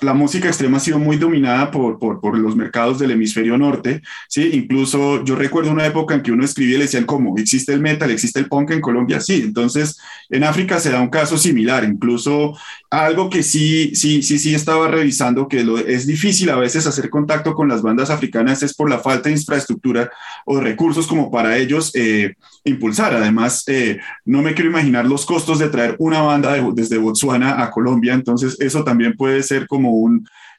la 0.00 0.12
música 0.12 0.48
extrema 0.48 0.78
ha 0.78 0.80
sido 0.80 0.98
muy 0.98 1.16
dominada 1.16 1.70
por, 1.70 1.98
por, 1.98 2.20
por, 2.20 2.36
los 2.36 2.56
mercados 2.56 2.98
del 2.98 3.12
hemisferio 3.12 3.56
norte, 3.56 4.02
¿sí? 4.28 4.50
Incluso 4.52 5.24
yo 5.24 5.36
recuerdo 5.36 5.70
una 5.70 5.86
época 5.86 6.14
en 6.14 6.22
que 6.22 6.32
uno 6.32 6.44
escribía 6.44 6.74
y 6.74 6.78
le 6.78 6.84
decían, 6.84 7.04
¿cómo? 7.04 7.38
¿Existe 7.38 7.72
el 7.72 7.80
metal? 7.80 8.10
¿Existe 8.10 8.40
el 8.40 8.48
punk 8.48 8.72
en 8.72 8.80
Colombia? 8.80 9.20
Sí, 9.20 9.42
entonces 9.44 9.96
en 10.34 10.42
África 10.42 10.80
se 10.80 10.90
da 10.90 11.00
un 11.00 11.10
caso 11.10 11.38
similar, 11.38 11.84
incluso 11.84 12.58
algo 12.90 13.30
que 13.30 13.44
sí, 13.44 13.94
sí, 13.94 14.20
sí, 14.20 14.40
sí 14.40 14.52
estaba 14.52 14.88
revisando, 14.88 15.46
que 15.46 15.62
lo, 15.62 15.78
es 15.78 16.08
difícil 16.08 16.50
a 16.50 16.56
veces 16.56 16.88
hacer 16.88 17.08
contacto 17.08 17.54
con 17.54 17.68
las 17.68 17.82
bandas 17.82 18.10
africanas 18.10 18.60
es 18.64 18.74
por 18.74 18.90
la 18.90 18.98
falta 18.98 19.28
de 19.28 19.36
infraestructura 19.36 20.10
o 20.44 20.58
recursos 20.58 21.06
como 21.06 21.30
para 21.30 21.56
ellos 21.56 21.92
eh, 21.94 22.34
impulsar. 22.64 23.14
Además, 23.14 23.62
eh, 23.68 24.00
no 24.24 24.42
me 24.42 24.54
quiero 24.54 24.70
imaginar 24.70 25.06
los 25.06 25.24
costos 25.24 25.60
de 25.60 25.68
traer 25.68 25.94
una 26.00 26.22
banda 26.22 26.56
desde 26.74 26.98
Botswana 26.98 27.62
a 27.62 27.70
Colombia, 27.70 28.12
entonces 28.12 28.56
eso 28.58 28.82
también 28.82 29.16
puede 29.16 29.40
ser 29.44 29.68
como 29.68 30.10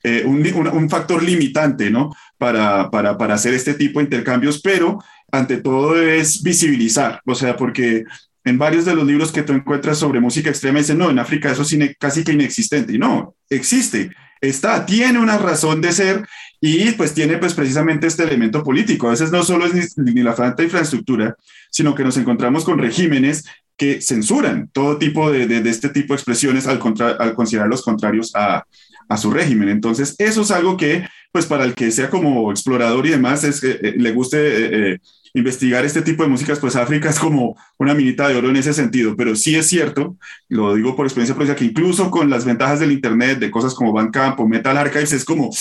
eh, 0.03 0.23
un, 0.25 0.41
un, 0.73 0.89
factor 0.89 1.21
limitante 1.21 1.91
¿no? 1.91 2.15
para, 2.37 2.89
para, 2.89 3.17
para 3.17 3.33
hacer 3.33 3.53
este 3.53 3.73
tipo 3.73 3.99
de 3.99 4.05
intercambios, 4.05 4.61
pero 4.61 4.99
ante 5.33 5.57
todo 5.57 5.99
es 5.99 6.41
visibilizar, 6.41 7.19
o 7.25 7.35
sea, 7.35 7.57
porque 7.57 8.05
en 8.45 8.57
varios 8.57 8.85
de 8.85 8.95
los 8.95 9.05
libros 9.05 9.31
que 9.31 9.41
tú 9.41 9.53
encuentras 9.53 9.97
sobre 9.97 10.19
música 10.19 10.49
extrema 10.49 10.79
dicen, 10.79 10.99
no, 10.99 11.09
en 11.09 11.19
África 11.19 11.51
eso 11.51 11.63
es 11.63 11.75
casi 11.99 12.23
que 12.23 12.33
inexistente. 12.33 12.93
Y 12.93 12.99
no, 12.99 13.35
existe, 13.49 14.11
está, 14.39 14.85
tiene 14.85 15.19
una 15.19 15.37
razón 15.37 15.81
de 15.81 15.91
ser 15.91 16.27
y 16.61 16.91
pues 16.91 17.13
tiene 17.13 17.37
pues 17.37 17.53
precisamente 17.53 18.07
este 18.07 18.23
elemento 18.23 18.63
político. 18.63 19.07
A 19.07 19.11
veces 19.11 19.31
no 19.31 19.43
solo 19.43 19.65
es 19.65 19.97
ni, 19.97 20.21
la 20.21 20.33
falta 20.33 20.57
de 20.57 20.65
infraestructura, 20.65 21.35
sino 21.71 21.95
que 21.95 22.03
nos 22.03 22.17
encontramos 22.17 22.63
con 22.63 22.77
regímenes 22.77 23.45
que 23.75 23.99
censuran 24.01 24.69
todo 24.71 24.97
tipo 24.97 25.31
de, 25.31 25.47
de, 25.47 25.69
este 25.69 25.89
tipo 25.89 26.13
de 26.13 26.17
expresiones 26.17 26.67
al, 26.67 26.79
contra, 26.79 27.09
al 27.09 27.33
considerarlos 27.33 27.81
contrarios 27.81 28.33
a, 28.35 28.63
a 29.09 29.17
su 29.17 29.31
régimen. 29.31 29.69
Entonces, 29.69 30.15
eso 30.17 30.41
es 30.41 30.51
algo 30.51 30.77
que, 30.77 31.07
pues 31.31 31.45
para 31.45 31.65
el 31.65 31.73
que 31.73 31.91
sea 31.91 32.09
como 32.09 32.51
explorador 32.51 33.05
y 33.05 33.11
demás, 33.11 33.43
es 33.43 33.61
que 33.61 33.71
eh, 33.71 33.93
le 33.97 34.11
guste 34.11 34.37
eh, 34.37 34.69
eh, 34.93 34.99
investigar 35.35 35.85
este 35.85 36.01
tipo 36.01 36.23
de 36.23 36.29
músicas, 36.29 36.59
pues 36.59 36.75
África 36.75 37.09
es 37.09 37.19
como 37.19 37.55
una 37.77 37.93
minita 37.93 38.27
de 38.27 38.35
oro 38.35 38.49
en 38.49 38.55
ese 38.55 38.73
sentido, 38.73 39.15
pero 39.15 39.35
sí 39.35 39.55
es 39.55 39.67
cierto, 39.67 40.15
lo 40.49 40.73
digo 40.73 40.95
por 40.95 41.05
experiencia 41.05 41.35
propia, 41.35 41.55
que 41.55 41.65
incluso 41.65 42.09
con 42.09 42.29
las 42.29 42.45
ventajas 42.45 42.79
del 42.79 42.91
Internet, 42.91 43.39
de 43.39 43.51
cosas 43.51 43.73
como 43.73 43.93
Bandcamp 43.93 44.39
o 44.39 44.47
Metal 44.47 44.75
Archives, 44.77 45.13
es 45.13 45.25
como, 45.25 45.51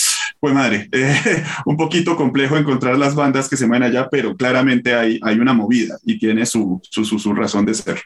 pues 0.41 0.55
madre, 0.55 0.89
un 1.67 1.77
poquito 1.77 2.17
complejo 2.17 2.57
encontrar 2.57 2.97
las 2.99 3.15
bandas 3.15 3.49
que 3.49 3.57
se 3.57 3.67
mueven 3.67 3.83
allá, 3.83 4.09
pero 4.11 4.37
claramente 4.37 4.95
hay, 4.95 5.19
hay 5.23 5.39
una 5.39 5.53
movida 5.53 5.99
y 6.05 6.19
tiene 6.19 6.47
su, 6.47 6.81
su, 6.89 7.05
su 7.05 7.35
razón 7.35 7.67
de 7.67 7.75
ser. 7.75 8.01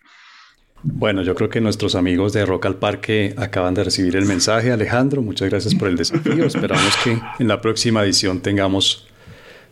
Bueno, 0.82 1.22
yo 1.22 1.34
creo 1.34 1.48
que 1.48 1.60
nuestros 1.60 1.94
amigos 1.94 2.32
de 2.32 2.46
Rock 2.46 2.66
al 2.66 2.76
Parque 2.76 3.34
acaban 3.36 3.74
de 3.74 3.84
recibir 3.84 4.16
el 4.16 4.26
mensaje. 4.26 4.70
Alejandro, 4.70 5.22
muchas 5.22 5.50
gracias 5.50 5.74
por 5.74 5.88
el 5.88 5.96
desafío. 5.96 6.44
Esperamos 6.44 6.96
que 7.02 7.18
en 7.38 7.48
la 7.48 7.60
próxima 7.60 8.04
edición 8.04 8.40
tengamos, 8.40 9.08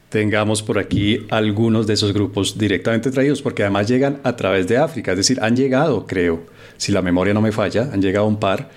tengamos 0.09 0.63
por 0.63 0.79
aquí 0.79 1.27
algunos 1.31 1.87
de 1.87 1.95
esos 1.95 2.13
grupos 2.13 2.57
directamente 2.57 3.11
traídos, 3.11 3.43
porque 3.43 3.63
además 3.63 3.89
llegan 3.89 4.21
a 4.23 4.37
través 4.37 4.67
de 4.69 4.79
África. 4.79 5.13
Es 5.13 5.19
decir, 5.19 5.39
han 5.43 5.57
llegado, 5.57 6.07
creo, 6.07 6.45
si 6.77 6.93
la 6.93 7.03
memoria 7.03 7.35
no 7.35 7.41
me 7.41 7.53
falla, 7.53 7.89
han 7.93 8.01
llegado 8.01 8.27
un 8.27 8.39
par. 8.39 8.71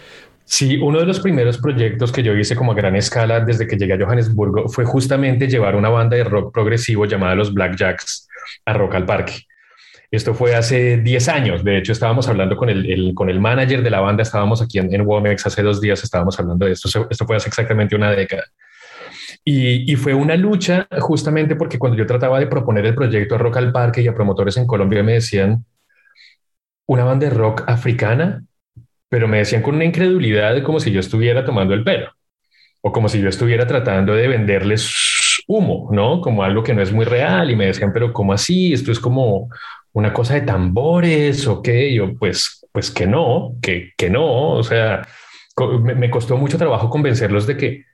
Sí, 0.46 0.78
uno 0.78 1.00
de 1.00 1.06
los 1.06 1.20
primeros 1.20 1.60
proyectos 1.60 2.12
que 2.12 2.24
yo 2.24 2.36
hice 2.36 2.56
como 2.56 2.72
a 2.72 2.76
gran 2.76 2.96
escala 2.96 3.39
desde 3.39 3.68
que 3.68 3.78
llegué 3.78 3.94
a 3.94 4.00
Johannesburgo 4.04 4.68
fue 4.68 4.84
justamente 4.84 5.48
llevar 5.48 5.76
una 5.76 5.89
banda 5.89 6.18
de 6.18 6.24
rock 6.24 6.52
progresivo 6.52 7.06
llamada 7.06 7.36
los 7.36 7.54
Black 7.54 7.76
Jacks 7.76 8.28
a 8.65 8.74
Rock 8.74 8.96
al 8.96 9.06
Parque. 9.06 9.46
Esto 10.12 10.34
fue 10.34 10.56
hace 10.56 10.98
10 10.98 11.30
años. 11.30 11.63
De 11.63 11.78
hecho, 11.78 11.92
estábamos 11.92 12.28
hablando 12.28 12.56
con 12.56 12.68
el, 12.70 13.13
con 13.13 13.30
el 13.30 13.39
manager 13.39 13.84
de 13.84 13.92
la 13.92 14.00
banda. 14.00 14.24
Estábamos 14.24 14.60
aquí 14.60 14.80
en, 14.80 14.92
en 14.92 15.08
hace 15.46 15.62
dos 15.62 15.80
días. 15.80 16.04
Estábamos 16.04 16.39
hablando 16.39 16.65
de 16.65 16.72
esto. 16.72 16.89
Esto 17.08 17.26
fue 17.28 17.36
hace 17.36 17.50
exactamente 17.50 17.96
una 17.96 18.10
década. 18.10 18.46
Y, 19.43 19.95
fue 19.95 20.13
una 20.13 20.36
lucha 20.36 20.88
justamente 20.99 21.56
porque 21.56 21.80
cuando 21.80 21.97
yo 21.97 22.06
trataba 22.06 22.39
de 22.39 22.47
proponer 22.47 22.86
el 22.86 22.93
proyecto 22.93 23.36
a 23.36 23.38
Rock 23.39 23.58
al 23.58 23.71
Parque 23.71 24.02
y 24.02 24.08
a 24.08 24.13
promotores 24.13 24.58
en 24.58 24.67
Colombia 24.67 25.02
me 25.02 25.13
decían 25.13 25.65
una 26.86 27.04
banda 27.04 27.28
de 27.28 27.36
rock 27.36 27.63
africana, 27.67 28.43
pero 29.10 29.28
me 29.28 29.39
decían 29.39 29.62
con 29.63 29.75
una 29.75 29.86
incredulidad 29.86 30.62
como 30.62 30.80
si 30.80 30.91
yo 30.91 30.99
estuviera 30.99 31.45
tomando 31.45 31.73
el 31.73 31.84
pelo 31.84 32.12
o 32.82 32.91
como 32.91 33.10
si 33.10 33.19
yo 33.21 33.30
estuviera 33.30 33.65
tratando 33.65 34.13
de 34.13 34.28
venderles 34.28 35.43
humo, 35.47 35.89
¿no? 35.91 36.21
Como 36.21 36.43
algo 36.43 36.63
que 36.63 36.73
no 36.73 36.82
es 36.82 36.91
muy 36.91 37.06
real 37.06 37.49
y 37.49 37.56
me 37.56 37.65
decían, 37.65 37.91
pero 37.91 38.13
¿cómo 38.13 38.34
así? 38.34 38.73
Esto 38.73 38.91
es 38.91 38.99
como 38.99 39.49
una 39.93 40.13
cosa 40.13 40.36
de 40.36 40.41
tambores 40.41 41.47
o 41.47 41.62
qué? 41.62 41.93
Yo, 41.93 42.15
pues, 42.15 42.65
pues 42.71 42.91
que 42.91 43.08
no, 43.08 43.56
que, 43.62 43.91
que 43.97 44.10
no, 44.10 44.52
o 44.52 44.63
sea, 44.63 45.08
me, 45.82 45.95
me 45.95 46.10
costó 46.10 46.38
mucho 46.38 46.58
trabajo 46.58 46.89
convencerlos 46.89 47.47
de 47.47 47.58
que 47.58 47.88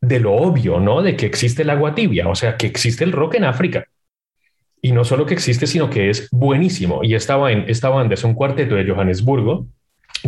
de 0.00 0.20
lo 0.20 0.34
obvio, 0.34 0.80
¿no? 0.80 1.02
De 1.02 1.16
que 1.16 1.26
existe 1.26 1.62
el 1.62 1.70
agua 1.70 1.94
tibia, 1.94 2.28
o 2.28 2.34
sea, 2.34 2.56
que 2.56 2.66
existe 2.66 3.04
el 3.04 3.12
rock 3.12 3.34
en 3.34 3.44
África. 3.44 3.86
Y 4.82 4.92
no 4.92 5.04
solo 5.04 5.24
que 5.24 5.34
existe, 5.34 5.66
sino 5.66 5.88
que 5.88 6.10
es 6.10 6.28
buenísimo. 6.30 7.00
Y 7.02 7.14
esta, 7.14 7.50
en 7.50 7.64
esta 7.68 7.88
banda 7.88 8.14
es 8.14 8.24
un 8.24 8.34
cuarteto 8.34 8.74
de 8.74 8.86
Johannesburgo 8.86 9.66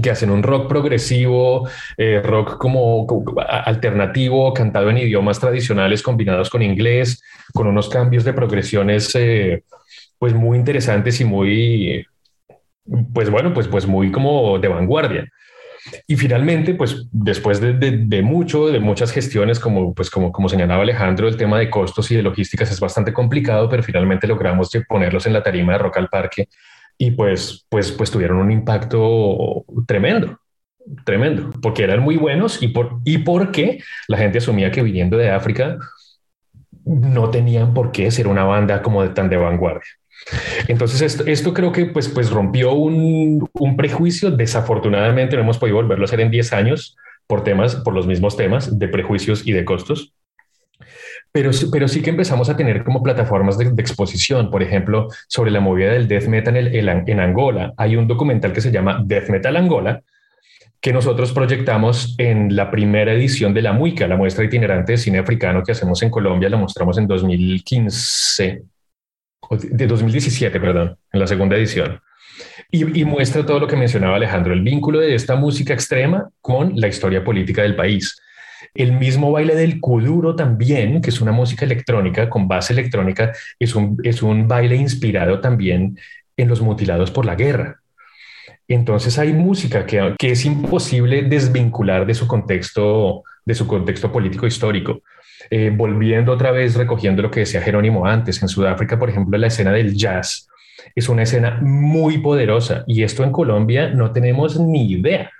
que 0.03 0.11
hacen 0.11 0.31
un 0.31 0.43
rock 0.43 0.69
progresivo, 0.69 1.69
eh, 1.97 2.21
rock 2.23 2.59
como, 2.59 3.07
alternativo, 3.49 4.53
cantado 4.53 4.91
en 4.91 4.99
idiomas 4.99 5.41
tradicionales 5.41 6.03
combinados 6.03 6.51
con 6.51 6.63
inglés, 6.63 7.23
con 7.53 7.67
unos 7.67 7.89
cambios 7.89 8.25
de 8.25 8.33
progresiones 8.33 9.15
eh, 9.15 9.65
pues 10.19 10.35
muy 10.35 10.59
interesantes 10.59 11.21
y 11.21 11.25
muy, 11.25 12.07
pues 13.13 13.31
bueno, 13.31 13.53
pues, 13.53 13.69
pues 13.69 13.87
muy 13.87 14.11
como 14.11 14.59
de 14.59 14.69
vanguardia. 14.69 15.29
Y 16.07 16.17
finalmente, 16.17 16.75
pues 16.75 17.07
después 17.13 17.61
de, 17.61 18.23
mucho, 18.23 18.67
de 18.67 18.81
muchas 18.81 19.13
gestiones, 19.13 19.61
como, 19.61 19.95
pues, 19.95 20.11
como, 20.11 20.33
como 20.33 20.49
señalaba 20.49 20.83
Alejandro, 20.83 21.29
el 21.29 21.37
tema 21.37 21.59
de 21.59 21.71
costos 21.71 22.11
y 22.11 22.17
de 22.17 22.23
logísticas 22.23 22.71
es 22.71 22.81
bastante 22.81 23.13
complicado, 23.13 23.69
pero 23.69 23.83
finalmente 23.83 24.27
logramos 24.27 24.71
ponerlos 24.89 25.27
en 25.27 25.33
la 25.33 25.43
tarima 25.43 25.73
de 25.73 25.79
Rock 25.79 25.99
al 25.99 26.09
Parque 26.09 26.49
y 26.99 27.11
pues, 27.13 27.67
pues, 27.69 27.93
pues 27.93 28.11
tuvieron 28.11 28.39
un 28.39 28.51
impacto 28.51 29.65
tremendo, 29.87 30.41
tremendo, 31.05 31.51
porque 31.61 31.85
eran 31.85 32.01
muy 32.01 32.17
buenos 32.17 32.63
y, 32.63 32.69
por, 32.69 33.01
y 33.05 33.19
porque 33.19 33.81
la 34.09 34.19
gente 34.19 34.39
asumía 34.39 34.71
que 34.71 34.83
viniendo 34.83 35.17
de 35.17 35.31
África 35.31 35.79
no 36.85 37.31
tenían 37.31 37.75
por 37.75 37.93
qué 37.93 38.11
ser 38.11 38.29
una 38.29 38.45
banda 38.45 38.83
como 38.83 39.03
de 39.03 39.11
tan 39.11 39.29
de 39.29 39.37
vanguardia. 39.37 39.91
Entonces, 40.69 41.23
esto, 41.27 41.55
creo 41.55 41.73
que 41.73 41.87
pues, 41.87 42.09
pues 42.09 42.31
rompió 42.31 42.73
un, 42.73 43.49
prejuicio. 43.77 44.31
Desafortunadamente, 44.31 45.37
no 45.37 45.43
hemos 45.43 45.59
podido 45.59 45.77
volverlo 45.77 46.05
a 46.05 46.07
hacer 46.07 46.21
en 46.21 46.31
10 46.31 46.53
años 46.53 46.97
por 47.27 47.45
temas, 47.45 47.77
por 47.77 47.95
los 47.95 48.07
mismos 48.07 48.37
temas 48.37 48.79
de 48.79 48.89
prejuicios 48.89 49.47
y 49.47 49.53
de 49.53 49.65
costos. 49.65 50.13
Pero, 51.33 51.51
pero 51.71 51.87
sí 51.87 52.03
que 52.03 52.11
empezamos 52.11 52.49
a 52.49 52.57
tener 52.57 52.83
como 52.83 53.03
plataformas 53.03 53.59
de, 53.59 53.67
exposición, 53.79 54.51
por 54.51 54.63
ejemplo, 54.63 55.09
sobre 55.29 55.51
la 55.51 55.61
movida 55.61 55.93
del 55.93 56.09
death 56.09 56.27
metal 56.27 56.57
en, 56.57 57.05
en 57.09 57.21
Angola. 57.21 57.75
Hay 57.77 57.97
un 57.97 58.09
documental 58.09 58.53
que 58.53 58.61
se 58.61 58.73
llama 58.73 59.03
Death 59.05 59.29
Metal 59.29 59.57
Angola, 59.57 60.03
que 60.81 60.93
nosotros 60.93 61.33
proyectamos 61.33 62.15
en 62.19 62.55
la 62.55 62.71
primera 62.71 63.13
edición 63.13 63.53
de 63.53 63.63
la 63.63 63.73
MUICA, 63.73 64.07
la 64.07 64.17
muestra 64.17 64.45
itinerante 64.45 64.93
de 64.93 64.99
cine 64.99 65.19
africano 65.19 65.63
que 65.63 65.73
hacemos 65.73 66.03
en 66.03 66.11
Colombia, 66.11 66.49
la 66.49 66.57
mostramos 66.57 66.97
en 66.99 67.07
2015, 67.07 68.63
de 69.51 69.87
2017, 69.87 70.61
perdón, 70.61 70.97
en 71.13 71.21
la 71.21 71.27
segunda 71.27 71.57
edición. 71.57 72.01
Y, 72.71 73.05
muestra 73.05 73.47
todo 73.47 73.61
lo 73.61 73.67
que 73.67 73.77
mencionaba 73.77 74.17
Alejandro, 74.17 74.53
el 74.53 74.63
vínculo 74.63 75.01
de 75.01 75.15
esta 75.15 75.37
música 75.37 75.73
extrema 75.73 76.29
con 76.41 76.73
la 76.79 76.89
historia 76.89 77.25
política 77.25 77.63
del 77.63 77.77
país. 77.77 78.21
El 78.75 78.93
mismo 78.93 79.31
baile 79.31 79.55
del 79.55 79.81
kuduro 79.81 80.35
también, 80.35 81.01
que 81.01 81.11
es 81.11 81.21
una 81.21 81.33
música 81.33 81.65
electrónica 81.65 82.29
con 82.29 82.49
base 82.49 82.73
electrónica, 82.73 83.33
es 83.59 83.75
un, 83.75 83.99
es 84.03 84.23
un 84.23 84.49
baile 84.49 84.77
inspirado 84.77 85.41
también 85.41 85.99
en 86.37 86.49
los 86.49 86.61
mutilados 86.61 87.11
por 87.11 87.25
la 87.25 87.37
guerra. 87.37 87.81
Entonces 88.69 89.19
hay 89.19 89.33
música 89.33 89.87
que, 89.87 90.15
que 90.19 90.33
es 90.33 90.45
imposible 90.45 91.23
desvincular 91.23 92.05
de 92.05 92.15
su 92.15 92.27
contexto, 92.27 93.23
de 93.45 93.55
su 93.55 93.67
contexto 93.67 94.11
político 94.11 94.47
histórico. 94.47 95.03
Eh, 95.51 95.71
volviendo 95.75 96.33
otra 96.33 96.51
vez, 96.51 96.75
recogiendo 96.75 97.23
lo 97.23 97.31
que 97.31 97.41
decía 97.41 97.61
Jerónimo 97.61 98.07
antes, 98.07 98.43
en 98.43 98.49
Sudáfrica, 98.49 98.99
por 98.99 99.11
ejemplo, 99.11 99.37
la 99.39 99.47
escena 99.47 99.73
del 99.73 99.95
jazz 99.95 100.49
es 100.95 101.09
una 101.09 101.23
escena 101.23 101.59
muy 101.63 102.19
poderosa 102.19 102.85
y 102.87 103.03
esto 103.03 103.25
en 103.25 103.33
Colombia 103.33 103.89
no 103.89 104.13
tenemos 104.13 104.59
ni 104.59 104.91
idea. 104.93 105.31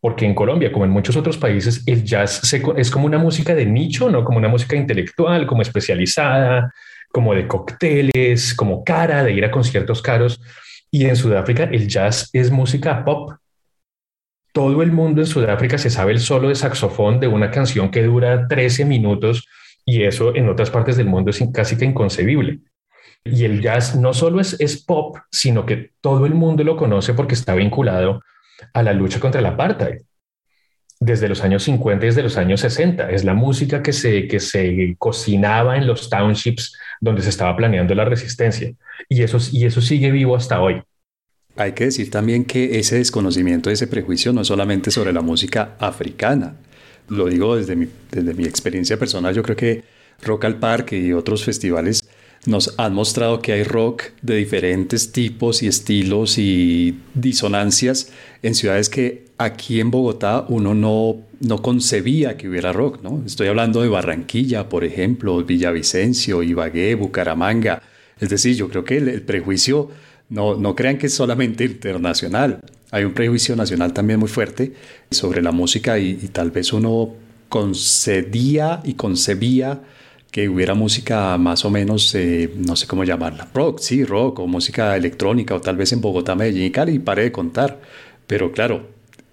Porque 0.00 0.26
en 0.26 0.34
Colombia, 0.34 0.72
como 0.72 0.84
en 0.84 0.90
muchos 0.90 1.16
otros 1.16 1.38
países, 1.38 1.84
el 1.86 2.02
jazz 2.02 2.52
es 2.76 2.90
como 2.90 3.06
una 3.06 3.18
música 3.18 3.54
de 3.54 3.66
nicho, 3.66 4.10
no 4.10 4.24
como 4.24 4.38
una 4.38 4.48
música 4.48 4.74
intelectual, 4.74 5.46
como 5.46 5.62
especializada, 5.62 6.74
como 7.12 7.34
de 7.34 7.46
cócteles, 7.46 8.52
como 8.54 8.82
cara, 8.82 9.22
de 9.22 9.32
ir 9.32 9.44
a 9.44 9.50
conciertos 9.52 10.02
caros. 10.02 10.40
Y 10.90 11.06
en 11.06 11.14
Sudáfrica 11.14 11.64
el 11.64 11.86
jazz 11.86 12.30
es 12.32 12.50
música 12.50 13.04
pop, 13.04 13.32
todo 14.52 14.82
el 14.82 14.92
mundo 14.92 15.22
en 15.22 15.26
Sudáfrica 15.26 15.78
se 15.78 15.90
sabe 15.90 16.12
el 16.12 16.20
solo 16.20 16.48
de 16.48 16.54
saxofón 16.54 17.18
de 17.20 17.28
una 17.28 17.50
canción 17.50 17.90
que 17.90 18.02
dura 18.02 18.46
13 18.48 18.84
minutos 18.84 19.48
y 19.84 20.04
eso 20.04 20.36
en 20.36 20.48
otras 20.48 20.70
partes 20.70 20.96
del 20.96 21.06
mundo 21.06 21.30
es 21.30 21.42
casi 21.52 21.76
que 21.76 21.86
inconcebible. 21.86 22.60
Y 23.24 23.44
el 23.44 23.62
jazz 23.62 23.96
no 23.96 24.12
solo 24.14 24.40
es, 24.40 24.84
pop, 24.84 25.16
sino 25.30 25.64
que 25.64 25.92
todo 26.00 26.26
el 26.26 26.34
mundo 26.34 26.64
lo 26.64 26.76
conoce 26.76 27.14
porque 27.14 27.34
está 27.34 27.54
vinculado 27.54 28.22
a 28.74 28.82
la 28.82 28.92
lucha 28.92 29.20
contra 29.20 29.40
el 29.40 29.46
apartheid 29.46 30.00
desde 31.00 31.28
los 31.28 31.42
años 31.42 31.64
50 31.64 32.04
y 32.04 32.08
desde 32.08 32.22
los 32.22 32.36
años 32.36 32.60
60. 32.60 33.10
Es 33.10 33.24
la 33.24 33.34
música 33.34 33.82
que 33.82 33.92
se, 33.92 34.28
que 34.28 34.38
se 34.38 34.94
cocinaba 34.98 35.76
en 35.76 35.86
los 35.86 36.08
townships 36.10 36.76
donde 37.00 37.22
se 37.22 37.30
estaba 37.30 37.56
planeando 37.56 37.94
la 37.94 38.04
resistencia. 38.04 38.72
Y 39.08 39.22
eso, 39.22 39.38
y 39.52 39.66
eso 39.66 39.80
sigue 39.80 40.10
vivo 40.10 40.36
hasta 40.36 40.60
hoy. 40.60 40.82
Hay 41.56 41.72
que 41.72 41.84
decir 41.84 42.10
también 42.10 42.44
que 42.44 42.78
ese 42.78 42.96
desconocimiento, 42.96 43.70
ese 43.70 43.86
prejuicio 43.86 44.32
no 44.32 44.40
es 44.40 44.48
solamente 44.48 44.90
sobre 44.90 45.12
la 45.12 45.20
música 45.20 45.76
africana. 45.78 46.56
Lo 47.08 47.26
digo 47.26 47.56
desde 47.56 47.76
mi, 47.76 47.88
desde 48.10 48.34
mi 48.34 48.44
experiencia 48.44 48.98
personal. 48.98 49.34
Yo 49.34 49.42
creo 49.42 49.56
que 49.56 49.84
Rock 50.22 50.46
al 50.46 50.58
Parque 50.58 50.98
y 50.98 51.12
otros 51.12 51.44
festivales 51.44 52.02
nos 52.46 52.74
han 52.78 52.94
mostrado 52.94 53.40
que 53.40 53.52
hay 53.52 53.62
rock 53.62 54.04
de 54.20 54.36
diferentes 54.36 55.12
tipos 55.12 55.62
y 55.62 55.68
estilos 55.68 56.38
y 56.38 56.98
disonancias 57.14 58.10
en 58.42 58.54
ciudades 58.54 58.88
que 58.88 59.26
aquí 59.38 59.80
en 59.80 59.90
Bogotá 59.90 60.44
uno 60.48 60.74
no, 60.74 61.18
no 61.40 61.62
concebía 61.62 62.36
que 62.36 62.48
hubiera 62.48 62.72
rock. 62.72 63.02
¿no? 63.02 63.22
Estoy 63.26 63.48
hablando 63.48 63.82
de 63.82 63.88
Barranquilla, 63.88 64.68
por 64.68 64.84
ejemplo, 64.84 65.44
Villavicencio, 65.44 66.42
Ibagué, 66.42 66.94
Bucaramanga. 66.94 67.82
Es 68.18 68.30
decir, 68.30 68.56
yo 68.56 68.68
creo 68.68 68.84
que 68.84 68.96
el 68.96 69.22
prejuicio 69.22 69.90
no, 70.32 70.56
no 70.56 70.74
crean 70.74 70.96
que 70.96 71.06
es 71.06 71.14
solamente 71.14 71.64
internacional. 71.64 72.60
Hay 72.90 73.04
un 73.04 73.12
prejuicio 73.12 73.54
nacional 73.54 73.92
también 73.92 74.18
muy 74.18 74.28
fuerte 74.28 74.72
sobre 75.10 75.42
la 75.42 75.52
música 75.52 75.98
y, 75.98 76.14
tal 76.32 76.50
vez 76.50 76.72
uno 76.72 77.14
concedía 77.48 78.80
y 78.82 78.94
concebía 78.94 79.82
que 80.30 80.48
hubiera 80.48 80.72
música 80.72 81.36
más 81.36 81.66
o 81.66 81.70
menos, 81.70 82.14
eh, 82.14 82.50
no 82.56 82.76
sé 82.76 82.86
cómo 82.86 83.04
llamarla, 83.04 83.48
rock, 83.52 83.80
sí, 83.80 84.04
rock, 84.04 84.38
o 84.38 84.46
música 84.46 84.96
electrónica, 84.96 85.54
o 85.54 85.60
tal 85.60 85.76
vez 85.76 85.92
en 85.92 86.00
Bogotá, 86.00 86.34
Medellín 86.34 86.64
y 86.64 86.70
Cali, 86.70 86.94
y 86.94 86.98
pare 86.98 87.24
de 87.24 87.32
contar. 87.32 87.80
Pero 88.26 88.52
claro, 88.52 88.86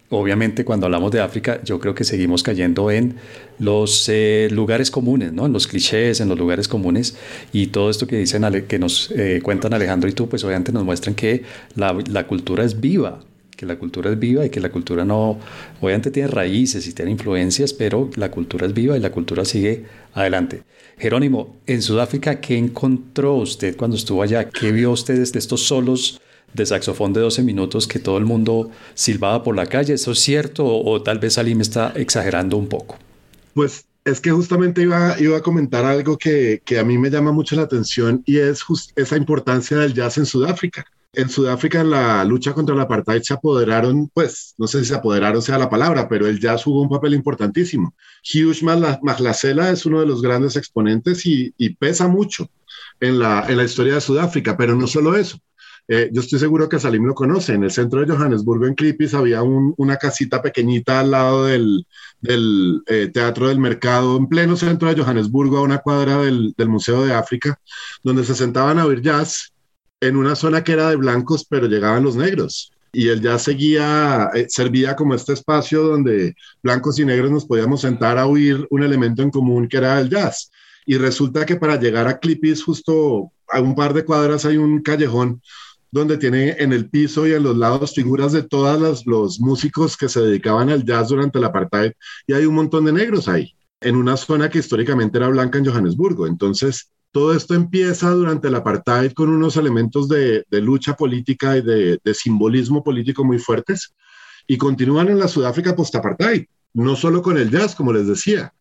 obviamente 0.10 0.66
cuando 0.66 0.88
hablamos 0.88 1.12
de 1.12 1.22
África, 1.22 1.62
yo 1.64 1.80
creo 1.80 1.94
que 1.94 2.04
seguimos 2.04 2.44
cayendo 2.44 2.92
en 2.92 3.16
los 3.60 4.10
eh, 4.10 4.48
lugares 4.52 4.92
comunes, 4.92 5.32
¿no? 5.34 5.46
en 5.46 5.54
los 5.54 5.68
clichés, 5.68 6.20
en 6.20 6.30
los 6.30 6.38
lugares 6.38 6.68
comunes. 6.68 7.16
Y 7.54 7.68
todo 7.68 7.90
esto 7.90 8.08
que 8.08 8.18
dicen, 8.18 8.44
que 8.68 8.80
nos 8.80 9.12
eh, 9.12 9.40
cuentan 9.44 9.74
Alejandro 9.74 10.10
y 10.10 10.14
tú, 10.14 10.28
pues 10.28 10.44
obviamente 10.44 10.72
nos 10.72 10.84
muestran 10.84 11.16
que 11.16 11.44
la, 11.76 11.98
la, 12.10 12.26
cultura 12.26 12.64
es 12.64 12.80
viva, 12.80 13.20
que 13.56 13.66
la 13.66 13.78
cultura 13.78 14.10
es 14.10 14.18
viva 14.18 14.46
y 14.46 14.50
que 14.50 14.60
la 14.60 14.70
cultura 14.70 15.06
no, 15.06 15.38
obviamente 15.82 16.12
tiene 16.12 16.28
raíces 16.30 16.88
y 16.88 16.94
tiene 16.94 17.12
influencias, 17.12 17.74
pero 17.74 18.10
la 18.16 18.32
cultura 18.32 18.66
es 18.66 18.74
viva 18.74 18.98
y 18.98 19.00
la 19.00 19.12
cultura 19.12 19.46
sigue 19.46 19.86
adelante. 20.14 20.64
Jerónimo, 20.98 21.58
en 21.66 21.82
Sudáfrica, 21.82 22.42
¿qué 22.42 22.58
encontró 22.58 23.36
usted 23.36 23.78
cuando 23.78 23.96
estuvo 23.96 24.22
allá? 24.22 24.50
¿Qué 24.50 24.72
vio 24.72 24.92
usted 24.92 25.16
de 25.16 25.40
estos 25.40 25.62
solos 25.62 26.20
de 26.54 26.66
saxofón 26.66 27.14
de 27.14 27.22
12 27.22 27.44
minutos 27.44 27.88
que 27.88 28.00
todo 28.00 28.18
el 28.18 28.26
mundo 28.26 28.72
silbaba 28.94 29.44
por 29.44 29.56
la 29.56 29.66
calle. 29.66 29.94
¿Eso 29.94 30.12
es 30.12 30.20
cierto 30.20 30.66
o, 30.66 31.02
tal 31.02 31.20
vez 31.20 31.38
me 31.44 31.62
está 31.62 31.94
exagerando 31.96 32.58
un 32.58 32.68
poco? 32.68 32.98
Pues 33.54 33.86
es 34.06 34.20
que 34.22 34.32
justamente 34.32 34.82
iba, 34.82 35.20
iba 35.20 35.38
a 35.38 35.42
comentar 35.42 35.86
algo 35.86 36.18
que, 36.18 36.62
que, 36.66 36.80
a 36.80 36.84
mí 36.84 36.98
me 36.98 37.10
llama 37.10 37.32
mucho 37.32 37.56
la 37.56 37.64
atención 37.64 38.24
y 38.26 38.38
es 38.38 38.64
esa 38.96 39.18
importancia 39.18 39.78
del 39.78 39.94
jazz 39.94 40.18
en 40.18 40.26
Sudáfrica. 40.26 40.86
En 41.14 41.28
Sudáfrica, 41.28 41.84
la 41.84 42.24
lucha 42.24 42.54
contra 42.54 42.76
el 42.76 42.82
apartheid 42.82 43.24
se 43.24 43.34
apoderaron, 43.34 44.10
pues, 44.14 44.54
no 44.58 44.68
sé 44.68 44.80
si 44.80 44.86
se 44.86 44.96
apoderaron 44.96 45.42
sea 45.42 45.58
la 45.58 45.70
palabra, 45.70 46.08
pero 46.08 46.28
el 46.28 46.40
jazz 46.40 46.64
jugó 46.64 46.84
un 46.84 46.90
papel 46.90 47.16
importantísimo. 47.16 47.96
Hugh 48.24 48.64
Maglasela 49.02 49.72
es 49.72 49.86
uno 49.88 50.02
de 50.02 50.06
los 50.06 50.22
grandes 50.22 50.56
exponentes 50.56 51.26
y, 51.26 51.54
y 51.58 51.72
pesa 51.76 52.08
mucho 52.08 52.50
en 53.00 53.18
la, 53.20 53.46
en 53.50 53.58
la 53.58 53.64
historia 53.64 53.96
de 53.96 54.02
Sudáfrica, 54.02 54.56
pero 54.56 54.76
no 54.76 54.86
solo 54.86 55.16
eso 55.16 55.40
Eh, 55.92 56.08
yo 56.14 56.22
estoy 56.22 56.38
seguro 56.38 56.70
que 56.70 56.80
Salim 56.80 57.04
lo 57.06 57.16
conoce. 57.16 57.56
En 57.56 57.64
el 57.64 57.72
centro 57.72 58.00
de 58.00 58.16
Johannesburgo, 58.16 58.68
en 58.68 58.76
Clipis, 58.76 59.16
había 59.16 59.42
una 59.42 59.98
casita 59.98 60.40
pequeñita 60.40 61.00
al 61.00 61.10
lado 61.10 61.46
del, 61.46 61.84
eh, 62.86 63.10
Teatro 63.12 63.48
del 63.48 63.58
Mercado, 63.58 64.16
en 64.18 64.28
pleno 64.28 64.56
centro 64.56 64.88
de 64.94 65.02
Johannesburgo, 65.02 65.58
a 65.58 65.64
una 65.64 65.80
cuadra 65.80 66.20
del, 66.20 66.54
Museo 66.68 67.04
de 67.04 67.16
África, 67.16 67.60
donde 68.04 68.24
se 68.24 68.36
sentaban 68.36 68.78
a 68.78 68.86
oír 68.86 69.02
jazz 69.02 69.52
en 70.00 70.16
una 70.16 70.36
zona 70.36 70.64
que 70.64 70.74
era 70.74 70.90
de 70.92 70.96
blancos, 70.96 71.44
pero 71.50 71.66
llegaban 71.66 72.04
los 72.04 72.16
negros. 72.16 72.72
Y 72.94 73.08
el 73.08 73.22
jazz 73.22 73.44
seguía, 73.44 74.30
eh, 74.36 74.46
servía 74.48 74.96
como 74.96 75.16
este 75.16 75.34
espacio 75.34 75.82
donde 75.82 76.36
blancos 76.62 77.00
y 77.00 77.06
negros 77.06 77.32
nos 77.32 77.46
podíamos 77.46 77.82
sentar 77.82 78.20
a 78.20 78.28
oír 78.28 78.68
un 78.70 78.84
elemento 78.84 79.24
en 79.24 79.32
común 79.32 79.68
que 79.68 79.78
era 79.78 80.00
el 80.00 80.10
jazz. 80.10 80.52
Y 80.86 80.98
resulta 80.98 81.46
que 81.48 81.56
para 81.56 81.80
llegar 81.80 82.08
a 82.08 82.20
Clipis, 82.20 82.64
justo 82.64 83.32
a 83.48 83.60
un 83.60 83.76
par 83.76 83.94
de 83.94 84.06
cuadras 84.06 84.46
hay 84.46 84.58
un 84.58 84.82
callejón 84.84 85.42
donde 85.92 86.18
tiene 86.18 86.56
en 86.60 86.74
el 86.74 86.90
piso 86.90 87.28
y 87.28 87.34
en 87.34 87.44
los 87.44 87.58
lados 87.58 87.94
figuras 87.94 88.32
de 88.32 88.44
todos 88.44 89.06
los 89.06 89.40
músicos 89.40 89.98
que 89.98 90.10
se 90.10 90.22
dedicaban 90.22 90.70
al 90.70 90.84
jazz 90.84 91.10
durante 91.10 91.40
el 91.40 91.46
apartheid 91.46 91.92
y 92.28 92.34
hay 92.34 92.46
un 92.46 92.56
montón 92.56 92.86
de 92.86 92.94
negros 92.94 93.28
ahí, 93.28 93.56
en 93.82 93.96
una 93.96 94.18
zona 94.18 94.50
que 94.50 94.60
históricamente 94.60 95.18
era 95.18 95.30
blanca 95.30 95.58
en 95.58 95.66
Johannesburgo. 95.66 96.28
Entonces, 96.28 96.92
todo 97.12 97.34
esto 97.34 97.56
empieza 97.56 98.12
durante 98.12 98.50
el 98.50 98.56
apartheid 98.56 99.14
con 99.14 99.30
unos 99.30 99.58
elementos 99.58 100.08
de, 100.08 100.46
lucha 100.52 100.96
política 100.96 101.58
y 101.58 101.62
de, 101.62 102.14
simbolismo 102.14 102.84
político 102.84 103.24
muy 103.24 103.40
fuertes 103.40 103.96
y 104.48 104.58
continúan 104.58 105.10
en 105.10 105.20
la 105.20 105.28
Sudáfrica 105.28 105.76
post-apartheid, 105.76 106.46
no 106.74 106.96
solo 106.96 107.22
con 107.22 107.38
el 107.38 107.50
jazz, 107.50 107.76
como 107.76 107.94
les 107.94 108.08
decía. 108.08 108.54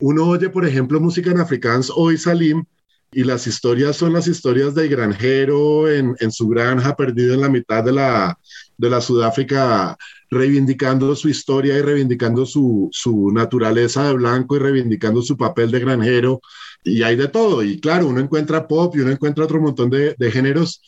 Uno 0.00 0.26
oye, 0.26 0.48
por 0.48 0.66
ejemplo, 0.66 1.00
música 1.00 1.30
en 1.30 1.38
afrikaans 1.38 1.92
hoy 1.94 2.18
Salim 2.18 2.64
y 3.12 3.24
las 3.24 3.46
historias 3.46 3.96
son 3.96 4.14
las 4.14 4.26
historias 4.26 4.74
del 4.74 4.88
granjero 4.88 5.90
en, 5.90 6.16
su 6.32 6.48
granja 6.48 6.96
perdido 6.96 7.34
en 7.34 7.42
la 7.42 7.48
mitad 7.50 7.84
de 7.84 7.92
la, 7.92 8.38
de 8.78 8.90
la 8.90 9.02
Sudáfrica, 9.02 9.96
reivindicando 10.30 11.14
su 11.14 11.28
historia 11.28 11.76
y 11.76 11.82
reivindicando 11.82 12.46
su, 12.46 12.90
naturaleza 13.34 14.08
de 14.08 14.14
blanco 14.14 14.56
y 14.56 14.60
reivindicando 14.60 15.20
su 15.20 15.36
papel 15.36 15.70
de 15.70 15.80
granjero. 15.80 16.40
Y 16.84 17.02
hay 17.02 17.16
de 17.16 17.28
todo. 17.28 17.62
Y 17.62 17.80
claro, 17.80 18.08
uno 18.08 18.20
encuentra 18.20 18.66
pop 18.66 18.96
y 18.96 19.00
uno 19.00 19.10
encuentra 19.10 19.44
otro 19.44 19.60
montón 19.60 19.90
de, 19.90 20.16
géneros, 20.32 20.82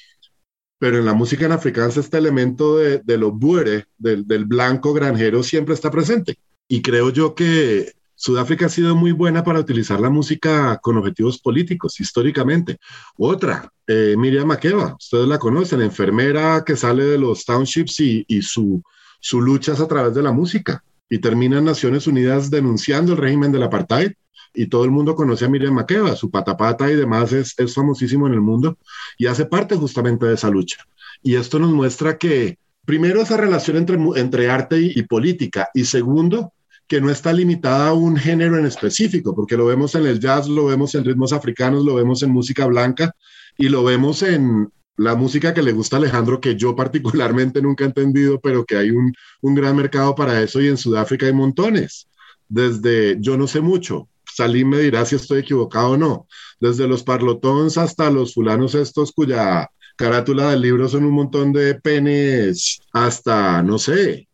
pero 0.78 0.98
en 0.98 1.04
la 1.04 1.12
música 1.12 1.44
en 1.44 1.52
africana 1.52 1.88
este 1.88 2.16
elemento 2.16 2.78
de, 2.78 3.00
de 3.04 3.18
lo 3.18 3.32
buere, 3.32 3.84
del 3.98 4.44
blanco 4.46 4.94
granjero, 4.94 5.42
siempre 5.42 5.74
está 5.74 5.90
presente. 5.90 6.38
Y 6.68 6.80
creo 6.80 7.10
yo 7.10 7.34
que 7.34 7.92
Sudáfrica 8.24 8.64
ha 8.64 8.68
sido 8.70 8.96
muy 8.96 9.12
buena 9.12 9.44
para 9.44 9.60
utilizar 9.60 10.00
la 10.00 10.08
música 10.08 10.78
con 10.78 10.96
objetivos 10.96 11.38
políticos 11.38 12.00
históricamente. 12.00 12.78
Otra, 13.18 13.70
eh, 13.86 14.14
Miriam 14.16 14.46
Makeba, 14.46 14.96
ustedes 14.98 15.28
la 15.28 15.38
conocen, 15.38 15.82
enfermera 15.82 16.64
que 16.64 16.74
sale 16.74 17.04
de 17.04 17.18
los 17.18 17.44
townships 17.44 18.00
y, 18.00 18.24
su, 18.40 18.82
su 19.20 19.42
lucha 19.42 19.74
es 19.74 19.80
a 19.80 19.88
través 19.88 20.14
de 20.14 20.22
la 20.22 20.32
música 20.32 20.82
y 21.10 21.18
termina 21.18 21.58
en 21.58 21.66
Naciones 21.66 22.06
Unidas 22.06 22.48
denunciando 22.48 23.12
el 23.12 23.18
régimen 23.18 23.52
del 23.52 23.64
apartheid 23.64 24.12
y 24.54 24.68
todo 24.68 24.86
el 24.86 24.90
mundo 24.90 25.14
conoce 25.14 25.44
a 25.44 25.50
Miriam 25.50 25.74
Makeba, 25.74 26.16
su 26.16 26.30
patapata 26.30 26.90
y 26.90 26.94
demás 26.94 27.30
es, 27.34 27.52
es 27.58 27.74
famosísimo 27.74 28.26
en 28.26 28.32
el 28.32 28.40
mundo 28.40 28.78
y 29.18 29.26
hace 29.26 29.44
parte 29.44 29.76
justamente 29.76 30.24
de 30.24 30.32
esa 30.32 30.48
lucha. 30.48 30.78
Y 31.22 31.34
esto 31.34 31.58
nos 31.58 31.72
muestra 31.72 32.16
que, 32.16 32.56
primero, 32.86 33.20
esa 33.20 33.36
relación 33.36 33.76
entre, 33.76 33.98
entre 34.16 34.48
arte 34.48 34.80
y 34.80 35.02
política 35.02 35.68
y 35.74 35.84
segundo, 35.84 36.54
que 36.86 37.00
no 37.00 37.10
está 37.10 37.32
limitada 37.32 37.88
a 37.88 37.94
un 37.94 38.16
género 38.16 38.58
en 38.58 38.66
específico, 38.66 39.34
porque 39.34 39.56
lo 39.56 39.66
vemos 39.66 39.94
en 39.94 40.06
el 40.06 40.20
jazz, 40.20 40.48
lo 40.48 40.66
vemos 40.66 40.94
en 40.94 41.04
ritmos 41.04 41.32
africanos, 41.32 41.84
lo 41.84 41.94
vemos 41.94 42.22
en 42.22 42.30
música 42.30 42.66
blanca 42.66 43.14
y 43.56 43.68
lo 43.68 43.84
vemos 43.84 44.22
en 44.22 44.68
la 44.96 45.14
música 45.16 45.54
que 45.54 45.62
le 45.62 45.72
gusta 45.72 45.96
Alejandro, 45.96 46.40
que 46.40 46.56
yo 46.56 46.76
particularmente 46.76 47.60
nunca 47.62 47.84
he 47.84 47.88
entendido, 47.88 48.40
pero 48.40 48.64
que 48.64 48.76
hay 48.76 48.90
un, 48.90 49.12
gran 49.42 49.76
mercado 49.76 50.14
para 50.14 50.40
eso 50.42 50.60
y 50.60 50.68
en 50.68 50.76
Sudáfrica 50.76 51.26
hay 51.26 51.32
montones. 51.32 52.08
Desde, 52.48 53.16
yo 53.20 53.36
no 53.36 53.46
sé 53.46 53.60
mucho, 53.60 54.08
Salim 54.24 54.68
me 54.68 54.78
dirá 54.78 55.04
si 55.04 55.16
estoy 55.16 55.40
equivocado 55.40 55.92
o 55.92 55.96
no, 55.96 56.26
desde 56.60 56.86
los 56.86 57.02
parlotons 57.02 57.78
hasta 57.78 58.10
los 58.10 58.34
fulanos 58.34 58.74
estos 58.74 59.12
cuya 59.12 59.68
carátula 59.96 60.50
del 60.50 60.60
libro 60.60 60.88
son 60.88 61.04
un 61.04 61.14
montón 61.14 61.52
de 61.52 61.74
penes, 61.76 62.80
hasta, 62.92 63.62
no 63.62 63.78
sé, 63.78 64.28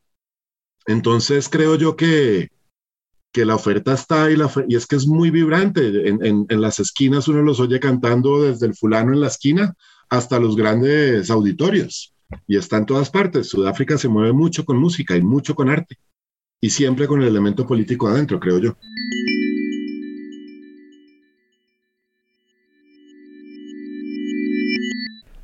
entonces 0.91 1.49
creo 1.49 1.77
yo 1.77 1.97
que, 1.97 2.51
que 3.33 3.45
la 3.45 3.55
oferta 3.55 3.93
está 3.93 4.29
y 4.31 4.75
es 4.75 4.87
que 4.87 4.97
es 4.97 5.07
muy 5.07 5.31
vibrante. 5.31 6.09
En, 6.09 6.47
las 6.49 6.81
esquinas 6.81 7.29
uno 7.29 7.43
los 7.43 7.61
oye 7.61 7.79
cantando 7.79 8.43
desde 8.43 8.67
el 8.67 8.75
fulano 8.75 9.13
en 9.13 9.21
la 9.21 9.29
esquina 9.29 9.75
hasta 10.09 10.41
los 10.41 10.57
grandes 10.57 11.31
auditorios. 11.31 12.15
Y 12.47 12.57
está 12.57 12.79
en 12.79 12.87
todas 12.87 13.11
partes. 13.11 13.49
Sudáfrica 13.49 13.99
se 13.99 14.09
mueve 14.09 14.33
mucho 14.33 14.65
con 14.65 14.79
música 14.79 15.17
y 15.17 15.23
mucho 15.23 15.55
con 15.55 15.69
arte. 15.69 15.97
Y 16.61 16.71
siempre 16.71 17.07
con 17.07 17.23
el 17.23 17.29
elemento 17.29 17.67
político 17.67 18.09
adentro, 18.09 18.39
creo 18.39 18.59
yo. 18.59 18.77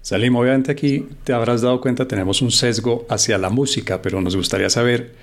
Salim, 0.03 0.37
obviamente 0.37 0.71
aquí 0.71 1.09
te 1.25 1.33
habrás 1.33 1.63
dado 1.63 1.81
cuenta, 1.81 2.07
tenemos 2.07 2.41
un 2.41 2.53
sesgo 2.53 3.07
hacia 3.09 3.39
la 3.39 3.51
música, 3.51 4.03
pero 4.03 4.21
nos 4.21 4.37
gustaría 4.37 4.71
saber 4.71 5.15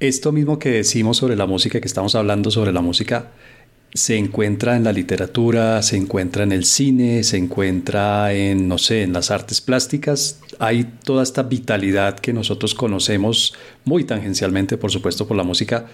esto 0.00 0.32
mismo 0.32 0.58
que 0.58 0.70
decimos 0.70 1.16
sobre 1.16 1.36
la 1.36 1.46
música, 1.46 1.80
que 1.80 1.88
estamos 1.88 2.14
hablando 2.14 2.50
sobre 2.50 2.72
la 2.72 2.80
música, 2.80 3.30
se 3.94 4.16
encuentra 4.18 4.76
en 4.76 4.84
la 4.84 4.92
literatura, 4.92 5.82
se 5.82 5.96
encuentra 5.96 6.42
en 6.42 6.52
el 6.52 6.64
cine, 6.64 7.22
se 7.22 7.38
encuentra 7.38 8.32
en, 8.32 8.68
no 8.68 8.76
sé, 8.78 9.02
en 9.02 9.12
las 9.12 9.30
artes 9.30 9.60
plásticas. 9.60 10.40
Hay 10.58 10.84
toda 11.02 11.22
esta 11.22 11.42
vitalidad 11.42 12.18
que 12.18 12.32
nosotros 12.32 12.74
conocemos 12.74 13.54
muy 13.84 14.04
tangencialmente, 14.04 14.76
por 14.76 14.90
supuesto, 14.90 15.26
por 15.26 15.36
la 15.36 15.44
música. 15.44 15.86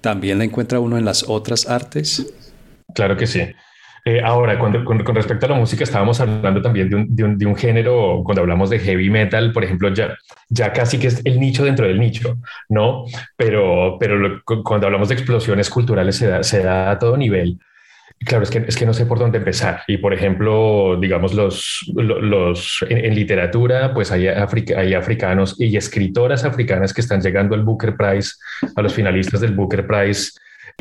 ¿También 0.00 0.38
la 0.38 0.44
encuentra 0.44 0.80
uno 0.80 0.96
en 0.96 1.04
las 1.04 1.24
otras 1.28 1.68
artes? 1.68 2.32
Claro 2.94 3.16
que 3.16 3.26
sí. 3.26 3.40
Eh, 4.04 4.20
ahora, 4.22 4.58
con, 4.58 4.72
respecto 5.14 5.46
a 5.46 5.50
la 5.50 5.54
música, 5.54 5.84
estábamos 5.84 6.20
hablando 6.20 6.62
también 6.62 6.88
de 6.88 7.46
un, 7.46 7.56
género, 7.56 8.22
cuando 8.24 8.40
hablamos 8.40 8.70
de 8.70 8.78
heavy 8.78 9.10
metal, 9.10 9.52
por 9.52 9.64
ejemplo, 9.64 9.92
ya, 9.92 10.16
ya 10.48 10.72
casi 10.72 10.98
que 10.98 11.08
es 11.08 11.20
el 11.24 11.38
nicho 11.38 11.64
dentro 11.64 11.86
del 11.86 12.00
nicho, 12.00 12.38
¿no? 12.68 13.04
Pero, 13.36 13.96
pero 14.00 14.42
cuando 14.64 14.86
hablamos 14.86 15.08
de 15.08 15.14
explosiones 15.14 15.68
culturales 15.68 16.16
se 16.16 16.28
da, 16.28 16.42
se 16.42 16.62
da 16.62 16.90
a 16.90 16.98
todo 16.98 17.16
nivel. 17.16 17.58
Claro, 18.22 18.44
es 18.44 18.50
que, 18.50 18.58
es 18.58 18.76
que 18.76 18.84
no 18.84 18.92
sé 18.92 19.06
por 19.06 19.18
dónde 19.18 19.38
empezar. 19.38 19.82
Y 19.86 19.96
por 19.96 20.12
ejemplo, 20.12 20.98
digamos, 21.00 21.32
los, 21.32 21.90
los, 21.94 22.84
en, 22.88 23.14
literatura, 23.14 23.94
pues 23.94 24.12
hay, 24.12 24.28
hay 24.28 24.94
africanos 24.94 25.56
y 25.58 25.74
escritoras 25.76 26.44
africanas 26.44 26.92
que 26.92 27.00
están 27.00 27.22
llegando 27.22 27.54
al 27.54 27.62
Booker 27.62 27.96
Prize, 27.96 28.32
a 28.76 28.82
los 28.82 28.92
finalistas 28.92 29.40
del 29.40 29.54
Booker 29.54 29.86
Prize 29.86 30.32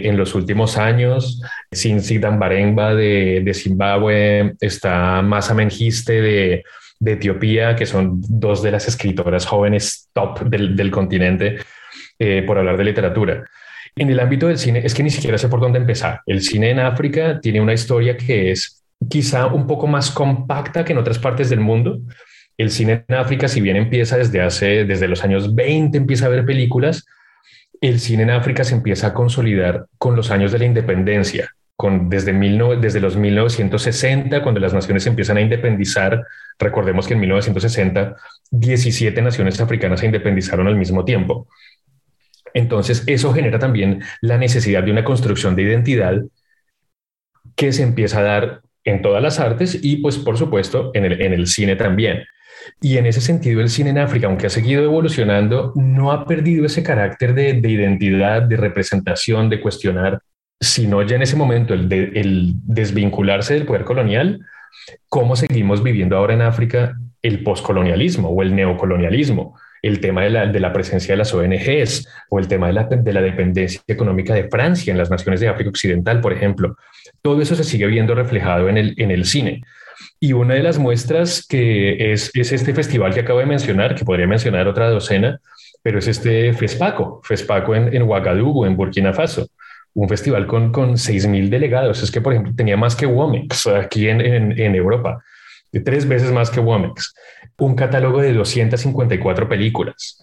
en 0.03 0.17
los 0.17 0.35
últimos 0.35 0.77
años. 0.77 1.41
Cincy 1.73 2.17
Dambarengba 2.17 2.95
de, 2.95 3.41
de 3.43 3.53
Zimbabue, 3.53 4.55
está 4.59 5.21
Masa 5.21 5.53
Mengiste 5.53 6.21
de, 6.21 6.63
de, 6.99 7.12
Etiopía, 7.12 7.75
que 7.75 7.85
son 7.85 8.21
dos 8.27 8.62
de 8.62 8.71
las 8.71 8.88
escritoras 8.88 9.45
jóvenes 9.45 10.09
top 10.13 10.41
del, 10.41 10.75
del 10.75 10.91
continente, 10.91 11.57
eh, 12.17 12.43
por 12.45 12.57
hablar 12.57 12.77
de 12.77 12.83
literatura. 12.83 13.45
En 13.95 14.09
el 14.09 14.19
ámbito 14.19 14.47
del 14.47 14.57
cine, 14.57 14.81
es 14.83 14.93
que 14.93 15.03
ni 15.03 15.09
siquiera 15.09 15.38
sé 15.38 15.49
por 15.49 15.59
dónde 15.59 15.79
empezar. 15.79 16.21
El 16.25 16.41
cine 16.41 16.69
en 16.69 16.79
África 16.79 17.39
tiene 17.41 17.62
una 17.62 17.73
historia 17.73 18.15
que 18.15 18.51
es 18.51 18.83
quizá 19.09 19.47
un 19.47 19.67
poco 19.67 19.88
más 19.88 20.12
compacta 20.12 20.83
que 20.83 20.93
en 20.93 20.99
otras 20.99 21.19
partes 21.19 21.49
del 21.49 21.59
mundo. 21.59 21.99
El 22.57 22.71
cine 22.71 23.05
en 23.07 23.15
África, 23.15 23.47
si 23.47 23.62
bien 23.62 23.77
empieza 23.77 24.17
desde 24.17 24.41
hace, 24.41 24.85
desde 24.85 25.07
los 25.07 25.23
años 25.23 25.55
20, 25.55 25.97
empieza 25.97 26.25
a 26.25 26.29
ver 26.29 26.45
películas, 26.45 27.05
el 27.81 27.99
cine 27.99 28.23
en 28.23 28.31
África 28.31 28.63
se 28.63 28.75
empieza 28.75 29.07
a 29.07 29.13
consolidar 29.13 29.87
con 29.97 30.15
los 30.15 30.31
años 30.31 30.51
de 30.51 30.59
la 30.59 30.65
independencia, 30.65 31.55
con, 31.75 32.09
desde, 32.09 32.33
desde 32.79 32.99
los 32.99 33.15
1960, 33.15 34.43
cuando 34.43 34.59
las 34.59 34.73
naciones 34.73 35.05
empiezan 35.05 35.37
a 35.37 35.41
independizar. 35.41 36.23
Recordemos 36.57 37.07
que 37.07 37.13
en 37.13 37.21
1960, 37.21 38.15
17 38.51 39.21
naciones 39.21 39.61
africanas 39.61 40.01
se 40.01 40.07
independizaron 40.07 40.67
al 40.67 40.75
mismo 40.75 41.05
tiempo. 41.05 41.47
Entonces, 42.53 43.03
eso 43.07 43.33
genera 43.33 43.59
también 43.59 44.01
la 44.21 44.37
necesidad 44.37 44.83
de 44.83 44.91
una 44.91 45.03
construcción 45.03 45.55
de 45.55 45.61
identidad 45.63 46.21
que 47.55 47.71
se 47.71 47.83
empieza 47.83 48.19
a 48.19 48.23
dar 48.23 48.61
en 48.83 49.01
todas 49.01 49.21
las 49.21 49.39
artes 49.39 49.79
y, 49.81 49.97
pues, 49.97 50.17
por 50.17 50.37
supuesto, 50.37 50.91
en 50.93 51.05
el, 51.05 51.21
en 51.21 51.33
el 51.33 51.47
cine 51.47 51.75
también. 51.75 52.23
Y 52.82 52.97
en 52.97 53.05
ese 53.05 53.21
sentido, 53.21 53.62
el 53.62 53.69
cine 53.69 53.91
en 53.91 53.97
África, 53.97 54.27
aunque 54.27 54.47
ha 54.47 54.49
seguido 54.49 54.84
evolucionando, 54.84 55.73
no 55.75 56.12
ha 56.12 56.25
perdido 56.25 56.65
ese 56.65 56.84
carácter 56.84 57.34
de, 57.34 57.49
identidad, 57.69 58.43
de 58.43 58.58
representación, 58.58 59.49
de 59.49 59.62
cuestionar, 59.62 60.21
sino 60.60 61.01
ya 61.03 61.15
en 61.15 61.21
ese 61.21 61.36
momento 61.36 61.73
el, 61.73 62.53
desvincularse 62.63 63.53
del 63.53 63.65
poder 63.65 63.84
colonial, 63.84 64.39
cómo 65.08 65.36
seguimos 65.36 65.84
viviendo 65.84 66.17
ahora 66.17 66.34
en 66.34 66.41
África 66.41 66.97
el 67.21 67.43
poscolonialismo 67.43 68.29
o 68.29 68.41
el 68.41 68.55
neocolonialismo, 68.55 69.58
el 69.82 69.99
tema 69.99 70.23
de 70.23 70.60
la, 70.60 70.73
presencia 70.73 71.13
de 71.13 71.17
las 71.17 71.34
ONGs 71.34 72.08
o 72.29 72.39
el 72.39 72.47
tema 72.47 72.67
de 72.67 72.73
la, 72.73 72.84
de 72.84 73.13
la 73.13 73.21
dependencia 73.21 73.82
económica 73.88 74.34
de 74.34 74.49
Francia 74.49 74.91
en 74.91 74.97
las 74.97 75.10
naciones 75.10 75.39
de 75.39 75.47
África 75.47 75.69
Occidental, 75.69 76.21
por 76.21 76.34
ejemplo. 76.34 76.77
Todo 77.21 77.41
eso 77.41 77.55
se 77.55 77.63
sigue 77.63 77.88
viendo 77.88 78.15
reflejado 78.15 78.69
en 78.69 78.77
el 78.77 79.25
cine. 79.25 79.63
Y 80.19 80.33
una 80.33 80.55
de 80.55 80.63
las 80.63 80.77
muestras 80.77 81.45
que 81.47 82.13
es, 82.13 82.31
es 82.33 82.51
este 82.51 82.73
festival 82.73 83.13
que 83.13 83.21
acabo 83.21 83.39
de 83.39 83.45
mencionar, 83.45 83.95
que 83.95 84.05
podría 84.05 84.27
mencionar 84.27 84.67
otra 84.67 84.89
docena, 84.89 85.39
pero 85.81 85.99
es 85.99 86.07
este 86.07 86.53
FESPACO, 86.53 87.21
FESPACO 87.23 87.75
en, 87.75 87.95
en 87.95 88.01
Ouagadougou, 88.03 88.65
en 88.65 88.75
Burkina 88.75 89.13
Faso 89.13 89.47
un 89.93 90.07
festival 90.07 90.47
con, 90.47 90.71
con 90.71 90.93
6.000 90.93 91.49
delegados. 91.49 92.01
Es 92.03 92.12
que, 92.12 92.21
por 92.21 92.33
ejemplo, 92.33 92.53
tenía 92.55 92.77
más 92.77 92.95
que 92.95 93.05
Womex 93.05 93.67
aquí 93.67 94.07
en, 94.07 94.21
en, 94.21 94.59
en 94.59 94.75
Europa, 94.75 95.23
tres 95.83 96.07
veces 96.07 96.31
más 96.31 96.49
que 96.49 96.59
Womex. 96.59 97.13
Un 97.57 97.75
catálogo 97.75 98.21
de 98.21 98.33
254 98.33 99.49
películas. 99.49 100.21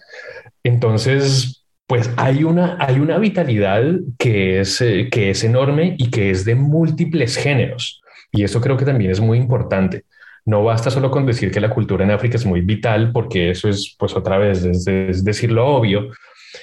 Entonces, 0.63 1.63
pues 1.85 2.09
hay 2.17 2.43
una, 2.43 2.77
hay 2.79 2.99
una 2.99 3.17
vitalidad 3.17 3.83
que 4.17 4.59
es, 4.59 4.81
eh, 4.81 5.09
que 5.11 5.29
es 5.29 5.43
enorme 5.43 5.95
y 5.97 6.09
que 6.09 6.31
es 6.31 6.43
de 6.43 6.55
múltiples 6.55 7.37
géneros. 7.37 8.01
Y 8.31 8.43
eso 8.43 8.61
creo 8.61 8.77
que 8.77 8.85
también 8.85 9.11
es 9.11 9.19
muy 9.19 9.37
importante. 9.37 10.05
No 10.45 10.63
basta 10.63 10.89
solo 10.89 11.11
con 11.11 11.25
decir 11.25 11.51
que 11.51 11.59
la 11.59 11.69
cultura 11.69 12.05
en 12.05 12.11
África 12.11 12.37
es 12.37 12.45
muy 12.45 12.61
vital, 12.61 13.11
porque 13.11 13.51
eso 13.51 13.67
es, 13.67 13.95
pues 13.97 14.15
otra 14.15 14.37
vez, 14.37 14.63
es, 14.63 14.87
es 14.87 15.23
decir 15.23 15.51
lo 15.51 15.67
obvio, 15.67 16.09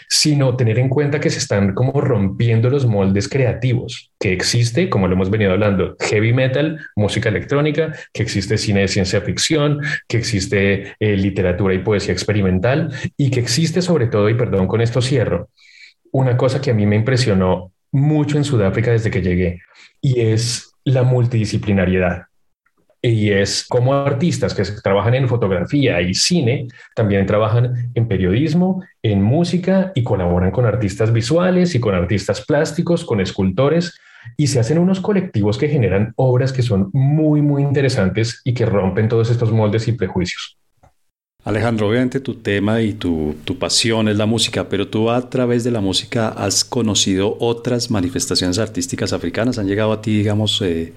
sino 0.09 0.57
tener 0.57 0.79
en 0.79 0.89
cuenta 0.89 1.21
que 1.21 1.31
se 1.31 1.39
están 1.39 1.75
como 1.75 2.01
rompiendo 2.01 2.71
los 2.71 2.87
moldes 2.87 3.29
creativos 3.29 4.11
que 4.19 4.33
existe, 4.33 4.89
como 4.89 5.09
lo 5.09 5.15
hemos 5.15 5.31
venido 5.31 5.53
hablando, 5.53 5.97
heavy 6.01 6.33
metal, 6.33 6.81
música 6.97 7.29
electrónica, 7.29 7.95
que 8.13 8.23
existe 8.23 8.59
cine 8.59 8.81
de 8.81 8.89
ciencia 8.89 9.21
ficción, 9.21 9.81
que 10.09 10.17
existe 10.17 10.95
eh, 10.99 11.17
literatura 11.17 11.75
y 11.75 11.79
poesía 11.79 12.13
experimental 12.13 12.93
y 13.17 13.31
que 13.31 13.41
existe 13.41 13.83
sobre 13.83 14.07
todo, 14.07 14.29
y 14.29 14.35
perdón, 14.35 14.67
con 14.67 14.81
esto 14.81 15.01
cierro, 15.01 15.51
una 16.13 16.37
cosa 16.37 16.61
que 16.61 16.71
a 16.71 16.75
mí 16.75 16.87
me 16.87 16.97
impresionó 16.97 17.73
mucho 17.93 18.37
en 18.37 18.45
Sudáfrica 18.45 18.91
desde 18.91 19.11
que 19.11 19.23
llegué 19.23 19.61
y 20.01 20.21
es 20.21 20.74
la 20.85 21.03
multidisciplinariedad 21.03 22.27
y 23.07 23.31
es 23.33 23.67
como 23.69 23.93
artistas 23.93 24.55
que 24.55 24.65
trabajan 24.83 25.15
en 25.15 25.29
fotografía 25.29 26.01
y 26.01 26.15
cine, 26.15 26.69
también 26.97 27.27
trabajan 27.27 27.91
en 27.95 28.09
periodismo, 28.09 28.83
en 29.03 29.21
música 29.21 29.93
y 29.95 30.03
colaboran 30.03 30.51
con 30.51 30.65
artistas 30.65 31.13
visuales 31.13 31.75
y 31.75 31.81
con 31.81 31.95
artistas 31.95 32.41
plásticos, 32.47 33.05
con 33.05 33.21
escultores 33.21 34.01
y 34.39 34.47
se 34.47 34.59
hacen 34.59 34.79
unos 34.79 35.01
colectivos 35.01 35.59
que 35.59 35.69
generan 35.69 36.15
obras 36.17 36.51
que 36.51 36.63
son 36.63 36.89
muy, 36.95 37.43
muy 37.43 37.63
interesantes 37.63 38.41
y 38.43 38.55
que 38.55 38.65
rompen 38.65 39.09
todos 39.09 39.31
estos 39.31 39.53
moldes 39.53 39.87
y 39.87 39.93
prejuicios. 39.93 40.57
Alejandro, 41.45 41.89
obviamente 41.89 42.21
tu 42.21 42.35
tema 42.37 42.81
y 42.81 42.95
tu, 42.95 43.37
tu, 43.45 43.59
pasión 43.59 44.09
es 44.09 44.17
la 44.17 44.25
música, 44.25 44.69
pero 44.69 44.89
tú 44.89 45.11
a 45.11 45.29
través 45.29 45.63
de 45.63 45.71
la 45.71 45.83
música 45.83 46.29
has 46.29 46.65
conocido 46.65 47.37
otras 47.39 47.91
manifestaciones 47.91 48.59
artísticas 48.59 49.13
africanas. 49.13 49.59
¿Han 49.59 49.67
llegado 49.67 49.93
a 49.93 50.01
ti, 50.01 50.17
digamos, 50.17 50.63
eh, 50.63 50.95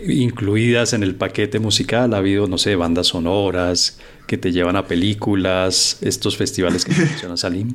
incluidas 0.00 0.92
en 0.92 1.02
el 1.02 1.14
paquete 1.14 1.58
musical. 1.58 2.14
Ha 2.14 2.18
habido, 2.18 2.46
no 2.46 2.58
sé, 2.58 2.76
bandas 2.76 3.08
sonoras 3.08 3.98
que 4.26 4.36
te 4.36 4.52
llevan 4.52 4.76
a 4.76 4.86
películas, 4.86 5.98
estos 6.00 6.36
festivales 6.36 6.84
que 6.84 6.92
menciona 6.98 7.36
Salim. 7.36 7.74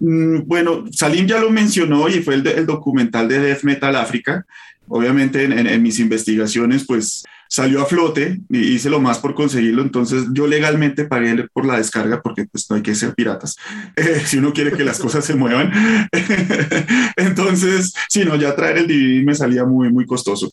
Mm, 0.00 0.46
bueno, 0.46 0.84
Salim 0.90 1.26
ya 1.26 1.38
lo 1.38 1.50
mencionó 1.50 2.08
y 2.08 2.22
fue 2.22 2.34
el, 2.34 2.66
documental 2.66 3.28
de 3.28 3.38
Death 3.38 3.62
Metal 3.62 3.94
África. 3.96 4.46
Obviamente 4.88 5.44
en, 5.44 5.82
mis 5.82 6.00
investigaciones 6.00 6.84
pues 6.86 7.24
salió 7.52 7.82
a 7.82 7.84
flote 7.84 8.40
y 8.48 8.58
hice 8.60 8.88
lo 8.88 8.98
más 8.98 9.18
por 9.18 9.34
conseguirlo. 9.34 9.82
Entonces 9.82 10.24
yo 10.32 10.46
legalmente 10.46 11.04
pagué 11.04 11.46
por 11.52 11.66
la 11.66 11.76
descarga 11.76 12.22
porque 12.22 12.46
pues 12.46 12.64
no 12.70 12.76
hay 12.76 12.82
que 12.82 12.94
ser 12.94 13.14
piratas 13.14 13.56
eh, 13.96 14.22
si 14.24 14.38
uno 14.38 14.54
quiere 14.54 14.72
que 14.72 14.84
las 14.84 14.98
cosas 14.98 15.22
se 15.22 15.34
muevan. 15.34 15.70
Entonces, 17.16 17.92
si 18.08 18.24
no, 18.24 18.36
ya 18.36 18.56
traer 18.56 18.78
el 18.78 18.86
DVD 18.86 19.22
me 19.22 19.34
salía 19.34 19.66
muy, 19.66 19.92
muy 19.92 20.06
costoso 20.06 20.50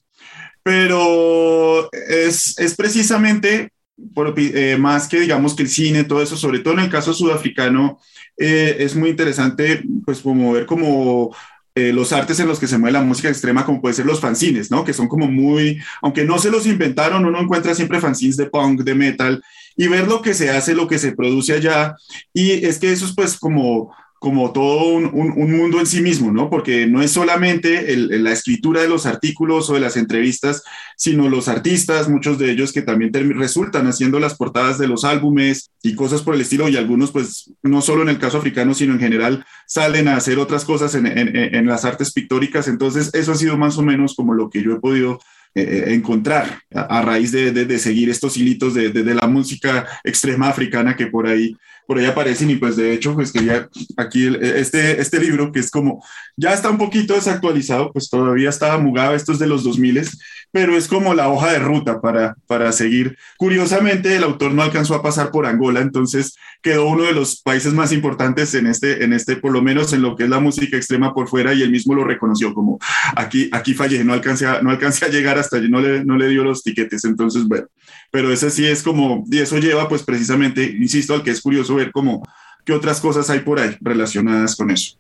pero 0.62 1.90
es, 1.92 2.60
es 2.60 2.76
precisamente 2.76 3.72
por, 4.14 4.34
eh, 4.38 4.78
más 4.78 5.08
que 5.08 5.22
digamos 5.22 5.56
que 5.56 5.64
el 5.64 5.70
cine, 5.70 6.04
todo 6.04 6.22
eso, 6.22 6.36
sobre 6.36 6.60
todo 6.60 6.74
en 6.74 6.82
el 6.82 6.90
caso 6.90 7.14
sudafricano, 7.14 7.98
eh, 8.38 8.76
es 8.80 8.94
muy 8.96 9.10
interesante 9.10 9.82
pues 10.06 10.20
como 10.20 10.52
ver 10.52 10.66
como 10.66 11.34
eh, 11.76 11.94
los 11.94 12.12
artes 12.14 12.40
en 12.40 12.48
los 12.48 12.60
que 12.60 12.68
se 12.68 12.78
mueve 12.78 12.94
la 12.94 13.04
música 13.04 13.30
extrema, 13.30 13.66
como 13.66 13.82
puede 13.82 13.96
ser 13.96 14.06
los 14.06 14.20
fanzines, 14.20 14.72
¿no? 14.72 14.84
Que 14.84 14.94
son 14.94 15.08
como 15.08 15.28
muy, 15.28 15.80
aunque 16.02 16.26
no 16.26 16.40
se 16.40 16.52
los 16.52 16.66
inventaron, 16.66 17.26
uno 17.26 17.40
encuentra 17.40 17.76
siempre 17.76 18.02
fanzines 18.02 18.38
de 18.38 18.48
punk, 18.48 18.82
de 18.82 18.96
metal, 18.96 19.44
y 19.76 19.88
ver 19.88 20.08
lo 20.08 20.22
que 20.22 20.34
se 20.34 20.50
hace, 20.50 20.76
lo 20.76 20.88
que 20.88 21.00
se 21.00 21.14
produce 21.14 21.54
allá, 21.54 21.96
y 22.34 22.66
es 22.66 22.80
que 22.80 22.92
eso 22.92 23.06
es 23.06 23.14
pues 23.14 23.38
como 23.38 23.94
como 24.20 24.52
todo 24.52 24.96
un, 24.96 25.58
mundo 25.58 25.80
en 25.80 25.86
sí 25.86 26.02
mismo, 26.02 26.32
¿no? 26.32 26.50
Porque 26.50 26.86
no 26.88 27.02
es 27.02 27.12
solamente 27.12 27.96
la 27.96 28.34
escritura 28.34 28.82
de 28.82 28.90
los 28.90 29.06
artículos 29.06 29.70
o 29.70 29.76
de 29.76 29.80
las 29.80 29.96
entrevistas, 29.96 30.62
sino 30.98 31.30
los 31.30 31.48
artistas, 31.48 32.10
muchos 32.10 32.38
de 32.38 32.52
ellos 32.52 32.74
que 32.74 32.82
también 32.82 33.14
resultan 33.38 33.88
haciendo 33.88 34.20
las 34.20 34.36
portadas 34.36 34.78
de 34.78 34.88
los 34.88 35.06
álbumes 35.06 35.72
y 35.82 35.96
cosas 35.96 36.22
por 36.22 36.36
el 36.36 36.42
estilo, 36.42 36.68
y 36.68 36.76
algunos, 36.76 37.12
pues, 37.12 37.54
no 37.64 37.82
solo 37.82 38.02
en 38.02 38.10
el 38.10 38.20
caso 38.20 38.38
africano, 38.38 38.74
sino 38.74 38.94
en 38.94 39.00
general, 39.00 39.46
salen 39.66 40.10
a 40.10 40.18
hacer 40.18 40.38
otras 40.38 40.66
cosas 40.66 40.96
en, 40.96 41.66
las 41.66 41.86
artes 41.86 42.12
pictóricas. 42.12 42.68
Entonces, 42.68 43.12
eso 43.14 43.32
ha 43.32 43.36
sido 43.36 43.58
más 43.58 43.78
o 43.78 43.84
menos 43.84 44.16
como 44.16 44.34
lo 44.34 44.50
que 44.50 44.62
yo 44.62 44.74
he 44.74 44.80
podido 44.82 45.20
eh, 45.56 45.62
eh, 45.62 45.94
encontrar 45.94 46.62
a, 46.74 47.02
raíz 47.02 47.32
de, 47.32 47.80
seguir 47.80 48.10
estos 48.10 48.36
hilitos 48.36 48.74
de, 48.74 48.92
la 49.16 49.28
música 49.28 49.88
extrema 50.04 50.50
africana 50.50 50.96
que 50.98 51.08
por 51.08 51.26
ahí 51.26 51.56
por 51.90 51.98
ahí 51.98 52.06
aparecen 52.06 52.52
y 52.52 52.56
pues 52.56 52.76
de 52.76 52.94
hecho 52.94 53.16
pues 53.16 53.32
quería 53.32 53.68
aquí 53.98 54.32
este, 54.40 55.02
este 55.02 55.20
libro 55.20 55.52
que 55.52 55.60
es 55.60 55.72
como, 55.72 56.06
ya 56.38 56.54
está 56.54 56.70
un 56.70 56.78
poquito 56.78 57.16
desactualizado, 57.16 57.92
pues 57.92 58.12
todavía 58.12 58.50
estaba 58.50 58.78
mugado, 58.78 59.16
esto 59.16 59.32
es 59.32 59.40
de 59.40 59.48
los 59.48 59.64
2000, 59.64 60.08
pero 60.52 60.78
es 60.78 60.88
como 60.88 61.16
la 61.16 61.30
hoja 61.30 61.52
de 61.52 61.58
ruta 61.58 62.00
para, 62.00 62.36
para 62.46 62.72
seguir. 62.74 63.18
Curiosamente 63.40 64.16
el 64.16 64.24
autor 64.24 64.54
no 64.54 64.62
alcanzó 64.62 64.94
a 64.94 65.02
pasar 65.02 65.32
por 65.32 65.48
Angola, 65.48 65.82
entonces 65.82 66.36
quedó 66.62 66.86
uno 66.86 67.06
de 67.06 67.14
los 67.14 67.42
países 67.42 67.74
más 67.74 67.92
importantes 67.92 68.54
en 68.54 68.68
este, 68.68 69.04
en 69.04 69.12
este, 69.12 69.38
por 69.38 69.52
lo 69.52 69.64
menos 69.64 69.92
en 69.92 70.04
lo 70.04 70.16
que 70.16 70.26
es 70.26 70.30
la 70.30 70.40
música 70.40 70.78
extrema 70.78 71.16
por 71.16 71.28
fuera 71.28 71.56
y 71.56 71.64
él 71.64 71.72
mismo 71.72 71.96
lo 71.96 72.04
reconoció 72.04 72.54
como 72.54 72.78
aquí, 73.16 73.50
aquí 73.52 73.74
fallé, 73.74 74.04
no 74.04 74.14
alcancé 74.14 74.46
a, 74.46 74.62
no 74.62 74.70
alcancé 74.70 75.06
a 75.06 75.10
llegar 75.10 75.40
hasta 75.40 75.58
allí, 75.58 75.70
no 75.70 75.82
le, 75.82 76.06
no 76.06 76.18
le 76.18 76.28
dio 76.28 76.44
los 76.44 76.62
tiquetes, 76.62 77.04
entonces 77.06 77.48
bueno, 77.48 77.66
pero 78.12 78.32
ese 78.32 78.50
sí 78.50 78.66
es 78.66 78.84
como, 78.84 79.24
y 79.30 79.40
eso 79.40 79.58
lleva 79.58 79.88
pues 79.90 80.04
precisamente, 80.04 80.64
insisto, 80.64 81.14
al 81.14 81.24
que 81.24 81.32
es 81.32 81.42
curioso 81.42 81.79
ver 81.80 81.92
cómo, 81.92 82.24
qué 82.66 82.74
otras 82.74 83.02
cosas 83.02 83.30
hay 83.30 83.40
por 83.40 83.60
ahí 83.60 83.76
relacionadas 83.82 84.56
con 84.56 84.72
eso. 84.72 84.98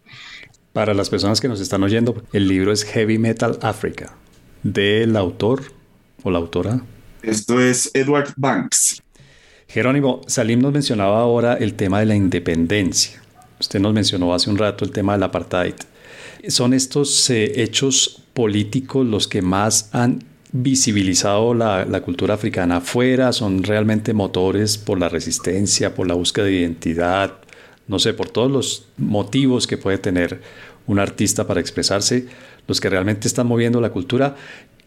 Para 0.74 0.94
las 0.94 1.10
personas 1.10 1.42
que 1.42 1.48
nos 1.48 1.60
están 1.60 1.84
oyendo, 1.84 2.22
el 2.32 2.48
libro 2.48 2.72
es 2.72 2.84
Heavy 2.84 3.18
Metal 3.18 3.58
Africa, 3.62 4.16
del 4.64 5.16
autor 5.16 5.64
o 6.24 6.32
la 6.32 6.38
autora. 6.38 6.82
Esto 7.22 7.60
es 7.60 7.92
Edward 7.94 8.34
Banks. 8.38 9.02
Jerónimo, 9.68 10.22
Salim 10.28 10.62
nos 10.62 10.74
mencionaba 10.74 11.20
ahora 11.20 11.56
el 11.56 11.74
tema 11.74 12.00
de 12.00 12.06
la 12.06 12.16
independencia. 12.16 13.22
Usted 13.60 13.80
nos 13.80 13.94
mencionó 13.94 14.34
hace 14.34 14.50
un 14.50 14.58
rato 14.58 14.86
el 14.86 14.92
tema 14.92 15.14
del 15.14 15.24
apartheid. 15.24 15.76
¿Son 16.48 16.74
estos 16.74 17.30
eh, 17.30 17.62
hechos 17.62 18.24
políticos 18.34 19.06
los 19.06 19.28
que 19.28 19.42
más 19.42 19.90
han 19.94 20.24
visibilizado 20.52 21.54
la, 21.54 22.02
cultura 22.02 22.34
africana 22.34 22.78
afuera, 22.78 23.32
son 23.34 23.64
realmente 23.64 24.14
motores 24.14 24.78
por 24.78 25.00
la 25.00 25.10
resistencia, 25.10 25.94
por 25.94 26.08
la 26.08 26.16
búsqueda 26.16 26.46
de 26.46 26.54
identidad, 26.54 27.36
no 27.88 28.00
sé, 28.00 28.14
por 28.14 28.30
todos 28.30 28.52
los 28.52 28.86
motivos 28.98 29.68
que 29.68 29.78
puede 29.78 29.98
tener 29.98 30.42
un 30.88 31.00
artista 31.00 31.46
para 31.46 31.60
expresarse, 31.60 32.28
los 32.68 32.80
que 32.82 32.90
realmente 32.90 33.28
están 33.28 33.48
moviendo 33.48 33.82
la 33.82 33.92
cultura. 33.92 34.36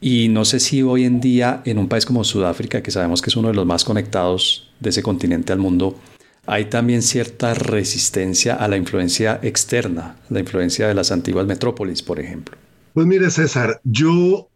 Y 0.01 0.29
no 0.29 0.44
sé 0.44 0.59
si 0.59 0.83
hoy 0.83 1.05
en 1.05 1.20
día 1.20 1.62
en 1.64 1.79
un 1.79 1.88
país 1.88 2.07
como 2.07 2.25
Sudáfrica, 2.25 2.83
que 2.83 2.90
sabemos 2.90 3.22
que 3.22 3.31
es 3.31 3.37
uno 3.37 3.48
de 3.48 3.55
los 3.55 3.66
más 3.66 3.85
conectados 3.85 4.70
de 4.81 4.90
ese 4.90 5.03
continente 5.03 5.53
al 5.53 5.61
mundo, 5.61 5.96
hay 6.44 6.64
también 6.64 7.03
cierta 7.03 7.55
resistencia 7.55 8.57
a 8.57 8.66
la 8.66 8.77
influencia 8.77 9.38
externa, 9.42 10.16
la 10.29 10.40
influencia 10.40 10.88
de 10.88 10.94
las 10.94 11.12
antiguas 11.12 11.46
metrópolis, 11.46 12.03
por 12.03 12.18
ejemplo. 12.18 12.57
Pues 12.94 13.07
mire, 13.07 13.31
César, 13.31 13.81
yo 13.85 14.48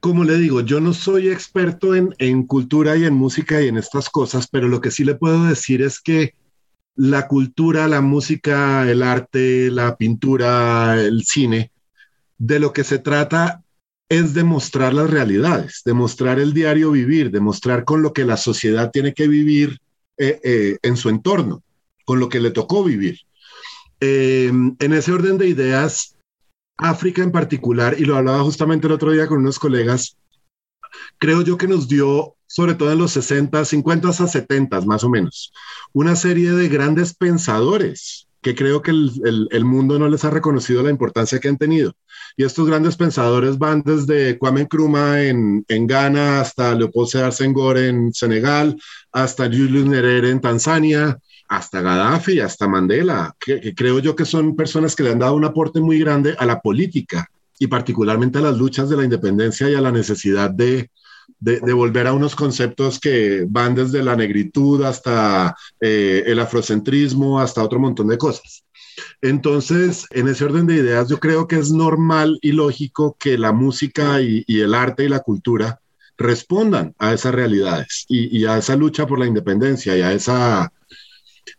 como 0.00 0.24
le 0.24 0.36
digo, 0.36 0.60
yo 0.60 0.80
no 0.80 0.92
soy 0.92 1.28
experto 1.28 1.94
en, 1.94 2.42
cultura 2.44 2.96
y 2.96 3.04
en 3.04 3.14
música 3.14 3.60
y 3.60 3.68
en 3.68 3.76
estas 3.76 4.08
cosas, 4.08 4.46
pero 4.48 4.68
lo 4.68 4.80
que 4.80 4.90
sí 4.90 5.04
le 5.04 5.14
puedo 5.14 5.44
decir 5.44 5.82
es 5.82 6.00
que 6.00 6.34
la 6.94 7.26
cultura, 7.26 7.88
la 7.88 8.00
música, 8.00 8.88
el 8.88 9.02
arte, 9.02 9.70
la 9.70 9.96
pintura, 9.96 11.00
el 11.00 11.24
cine, 11.24 11.72
de 12.38 12.60
lo 12.60 12.72
que 12.72 12.84
se 12.84 12.98
trata 12.98 13.62
es 14.08 14.34
demostrar 14.34 14.94
las 14.94 15.10
realidades, 15.10 15.82
demostrar 15.84 16.38
el 16.38 16.54
diario 16.54 16.92
vivir, 16.92 17.30
demostrar 17.30 17.84
con 17.84 18.02
lo 18.02 18.12
que 18.12 18.24
la 18.24 18.36
sociedad 18.36 18.90
tiene 18.90 19.12
que 19.12 19.28
vivir 19.28 19.78
eh, 20.16 20.40
eh, 20.42 20.78
en 20.82 20.96
su 20.96 21.08
entorno, 21.08 21.62
con 22.04 22.20
lo 22.20 22.28
que 22.28 22.40
le 22.40 22.50
tocó 22.50 22.84
vivir. 22.84 23.20
Eh, 24.00 24.46
en 24.46 24.92
ese 24.92 25.12
orden 25.12 25.38
de 25.38 25.48
ideas, 25.48 26.16
África 26.78 27.22
en 27.22 27.32
particular, 27.32 27.96
y 27.98 28.04
lo 28.04 28.16
hablaba 28.16 28.42
justamente 28.42 28.86
el 28.86 28.94
otro 28.94 29.12
día 29.12 29.26
con 29.26 29.38
unos 29.38 29.58
colegas, 29.58 30.16
creo 31.18 31.42
yo 31.42 31.58
que 31.58 31.68
nos 31.68 31.88
dio, 31.88 32.36
sobre 32.46 32.74
todo 32.74 32.92
en 32.92 32.98
los 32.98 33.12
60, 33.12 33.64
50 33.64 34.08
a 34.08 34.12
70 34.12 34.80
más 34.82 35.04
o 35.04 35.10
menos, 35.10 35.52
una 35.92 36.16
serie 36.16 36.52
de 36.52 36.68
grandes 36.68 37.14
pensadores 37.14 38.28
que 38.40 38.54
creo 38.54 38.82
que 38.82 38.92
el, 38.92 39.64
mundo 39.64 39.98
no 39.98 40.08
les 40.08 40.24
ha 40.24 40.30
reconocido 40.30 40.82
la 40.82 40.90
importancia 40.90 41.40
que 41.40 41.48
han 41.48 41.58
tenido. 41.58 41.94
Y 42.36 42.44
estos 42.44 42.68
grandes 42.68 42.96
pensadores 42.96 43.58
van 43.58 43.82
desde 43.84 44.38
Kwame 44.38 44.64
Nkrumah 44.64 45.22
en, 45.22 45.64
Ghana 45.68 46.40
hasta 46.40 46.74
Leopold 46.74 47.08
Sedar 47.08 47.32
Senghor 47.32 47.78
en 47.78 48.12
Senegal, 48.12 48.80
hasta 49.12 49.46
Julius 49.46 49.86
Nyerere 49.86 50.30
en 50.30 50.40
Tanzania, 50.40 51.18
hasta 51.48 51.80
Gaddafi, 51.80 52.40
hasta 52.40 52.68
Mandela, 52.68 53.34
que, 53.40 53.74
creo 53.74 53.98
yo 53.98 54.14
que 54.14 54.26
son 54.26 54.54
personas 54.54 54.94
que 54.94 55.02
le 55.02 55.10
han 55.10 55.18
dado 55.18 55.34
un 55.34 55.44
aporte 55.44 55.80
muy 55.80 55.98
grande 55.98 56.36
a 56.38 56.44
la 56.44 56.60
política 56.60 57.30
y 57.58 57.66
particularmente 57.66 58.38
a 58.38 58.42
las 58.42 58.58
luchas 58.58 58.88
de 58.88 58.96
la 58.96 59.04
independencia 59.04 59.68
y 59.68 59.74
a 59.74 59.80
la 59.80 59.90
necesidad 59.90 60.50
de, 60.50 60.90
de, 61.40 61.72
volver 61.72 62.06
a 62.06 62.12
unos 62.12 62.36
conceptos 62.36 63.00
que 63.00 63.46
van 63.48 63.74
desde 63.74 64.02
la 64.02 64.14
negritud 64.14 64.82
hasta 64.84 65.56
eh, 65.80 66.22
el 66.26 66.38
afrocentrismo, 66.38 67.40
hasta 67.40 67.64
otro 67.64 67.80
montón 67.80 68.08
de 68.08 68.18
cosas. 68.18 68.64
Entonces, 69.22 70.06
en 70.10 70.28
ese 70.28 70.44
orden 70.44 70.66
de 70.66 70.76
ideas, 70.76 71.08
yo 71.08 71.18
creo 71.18 71.48
que 71.48 71.56
es 71.56 71.70
normal 71.70 72.38
y 72.42 72.52
lógico 72.52 73.16
que 73.18 73.38
la 73.38 73.52
música 73.52 74.20
y, 74.20 74.44
el 74.48 74.74
arte 74.74 75.04
y 75.04 75.08
la 75.08 75.20
cultura 75.20 75.80
respondan 76.16 76.94
a 76.98 77.12
esas 77.12 77.34
realidades 77.34 78.04
y, 78.08 78.36
y, 78.36 78.44
a 78.44 78.58
esa 78.58 78.76
lucha 78.76 79.06
por 79.06 79.18
la 79.20 79.26
independencia 79.26 79.96
y 79.96 80.02
a 80.02 80.12
esa 80.12 80.72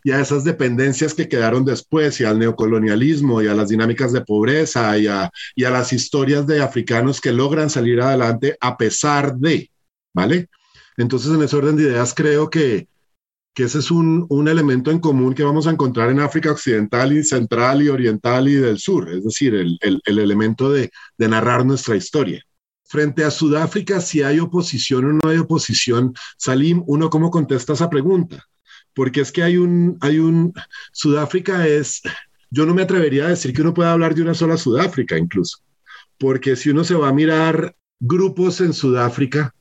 y 0.03 0.11
a 0.11 0.19
esas 0.19 0.43
dependencias 0.43 1.13
que 1.13 1.27
quedaron 1.27 1.65
después 1.65 2.19
y 2.19 2.25
al 2.25 2.39
neocolonialismo 2.39 3.41
y 3.41 3.47
a 3.47 3.53
las 3.53 3.69
dinámicas 3.69 4.11
de 4.13 4.21
pobreza 4.21 4.97
y 4.97 5.07
a, 5.07 5.29
y 5.55 5.63
a 5.63 5.69
las 5.69 5.93
historias 5.93 6.47
de 6.47 6.61
africanos 6.61 7.21
que 7.21 7.31
logran 7.31 7.69
salir 7.69 8.01
adelante 8.01 8.57
a 8.59 8.77
pesar 8.77 9.35
de, 9.35 9.71
¿vale? 10.13 10.49
Entonces, 10.97 11.31
en 11.31 11.41
ese 11.41 11.55
orden 11.55 11.77
de 11.77 11.83
ideas, 11.83 12.13
creo 12.13 12.49
que, 12.49 12.87
que 13.53 13.63
ese 13.63 13.79
es 13.79 13.91
un, 13.91 14.25
un, 14.29 14.47
elemento 14.47 14.91
en 14.91 14.99
común 14.99 15.33
que 15.33 15.43
vamos 15.43 15.67
a 15.67 15.71
encontrar 15.71 16.09
en 16.09 16.19
África 16.19 16.51
Occidental 16.51 17.13
y 17.13 17.23
Central 17.23 17.81
y 17.81 17.89
Oriental 17.89 18.47
y 18.47 18.55
del 18.55 18.79
Sur, 18.79 19.09
es 19.09 19.23
decir, 19.23 19.55
el, 19.55 19.77
el, 19.81 20.01
el 20.05 20.19
elemento 20.19 20.71
de, 20.71 20.91
de 21.17 21.27
narrar 21.27 21.65
nuestra 21.65 21.95
historia 21.95 22.43
frente 22.89 23.23
a 23.23 23.29
Sudáfrica, 23.29 24.01
si 24.01 24.23
hay 24.23 24.39
oposición 24.39 25.05
o 25.05 25.13
no 25.13 25.29
hay 25.29 25.37
oposición, 25.37 26.13
Salim, 26.37 26.83
uno 26.87 27.11
cómo 27.11 27.29
contesta 27.29 27.73
esa 27.73 27.87
pregunta 27.87 28.43
porque 28.99 29.21
es 29.21 29.31
que 29.31 29.41
hay 29.41 29.55
un, 29.55 29.97
hay 30.01 30.19
un, 30.19 30.53
Sudáfrica 30.91 31.65
es, 31.65 32.01
yo 32.49 32.65
no 32.65 32.73
me 32.73 32.81
atrevería 32.81 33.27
a 33.27 33.29
decir 33.29 33.53
que 33.53 33.61
uno 33.61 33.73
puede 33.73 33.89
hablar 33.89 34.13
de 34.13 34.23
una 34.23 34.33
sola 34.33 34.57
Sudáfrica 34.57 35.17
incluso, 35.17 35.59
porque 36.17 36.57
si 36.57 36.69
uno 36.69 36.83
se 36.83 36.95
va 36.95 37.07
a 37.07 37.13
mirar 37.13 37.77
grupos 37.97 38.59
en 38.59 38.73
Sudáfrica, 38.73 39.55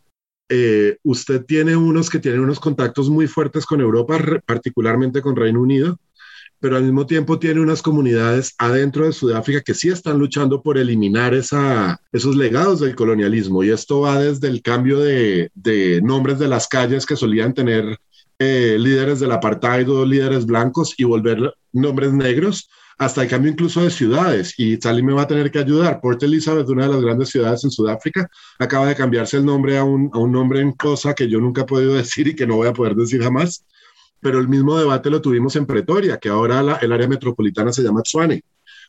eh, 0.49 0.97
usted 1.05 1.45
tiene 1.45 1.76
unos 1.76 2.11
que 2.11 2.18
tienen 2.18 2.41
unos 2.41 2.59
contactos 2.59 3.09
muy 3.11 3.28
fuertes 3.28 3.64
con 3.64 3.80
Europa, 3.80 4.18
particularmente 4.45 5.22
con 5.22 5.36
Reino 5.36 5.62
Unido, 5.62 6.01
pero 6.59 6.76
al 6.76 6.82
mismo 6.82 7.07
tiempo 7.07 7.39
tiene 7.39 7.61
unas 7.61 7.80
comunidades 7.80 8.57
adentro 8.59 9.07
de 9.07 9.12
Sudáfrica 9.12 9.61
que 9.61 9.74
sí 9.74 9.89
están 9.89 10.18
luchando 10.18 10.64
por 10.64 10.78
eliminar 10.78 11.32
esa, 11.32 12.01
esos 12.11 12.34
legados 12.34 12.80
del 12.80 12.97
colonialismo. 12.97 13.62
Y 13.62 13.70
esto 13.70 14.01
va 14.01 14.18
desde 14.18 14.49
el 14.49 14.62
cambio 14.62 14.99
de, 14.99 15.53
de 15.55 16.03
nombres 16.03 16.41
de 16.41 16.49
las 16.49 16.66
calles 16.66 17.07
que 17.07 17.14
solían 17.14 17.55
tener 17.55 18.01
eh, 18.39 18.76
líderes 18.78 19.20
del 19.20 19.32
apartheid 19.32 19.91
o 19.91 20.05
líderes 20.05 20.47
blancos 20.47 20.95
y 20.97 21.05
volver 21.05 21.55
nombres 21.72 22.12
negros, 22.12 22.70
hasta 22.97 23.22
el 23.22 23.28
cambio 23.28 23.53
incluso 23.53 23.82
de 23.82 23.91
ciudades. 23.91 24.55
Y 24.59 24.76
Salim 24.76 25.07
me 25.07 25.12
va 25.12 25.22
a 25.22 25.26
tener 25.26 25.51
que 25.51 25.59
ayudar. 25.61 26.01
Port 26.01 26.22
Elizabeth, 26.22 26.68
una 26.68 26.86
de 26.86 26.95
las 26.95 27.03
grandes 27.03 27.30
ciudades 27.30 27.64
en 27.64 27.70
Sudáfrica, 27.70 28.28
acaba 28.59 28.86
de 28.86 28.97
cambiarse 28.97 29.36
el 29.36 29.45
nombre 29.45 29.78
a 29.78 29.84
un, 29.84 30.11
a 30.12 30.18
un 30.18 30.32
nombre 30.32 30.61
en 30.61 30.72
cosa 30.72 31.14
que 31.14 31.28
yo 31.28 31.41
nunca 31.41 31.62
he 31.62 31.66
podido 31.66 31.95
decir 32.03 32.28
y 32.28 32.34
que 32.34 32.47
no 32.47 32.57
voy 32.57 32.68
a 32.68 32.72
poder 32.72 32.95
decir 32.95 33.22
jamás. 33.22 33.64
Pero 34.20 34.41
el 34.41 34.49
mismo 34.49 34.76
debate 34.76 35.11
lo 35.11 35.22
tuvimos 35.22 35.55
en 35.57 35.66
Pretoria, 35.66 36.18
que 36.18 36.28
ahora 36.28 36.78
el 36.80 36.93
área 36.93 37.07
metropolitana 37.07 37.72
se 37.72 37.82
llama 37.82 38.03
Tswane 38.03 38.43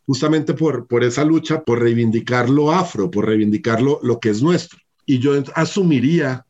justamente 0.05 0.55
por, 0.55 0.87
por 0.87 1.03
esa 1.03 1.23
lucha, 1.23 1.63
por 1.63 1.79
reivindicar 1.79 2.49
lo 2.49 2.71
afro, 2.71 3.11
por 3.11 3.27
reivindicar 3.27 3.79
lo 3.79 4.19
que 4.19 4.29
es 4.29 4.41
nuestro. 4.41 4.79
Y 5.05 5.19
yo 5.19 5.33
asumiría 5.53 6.47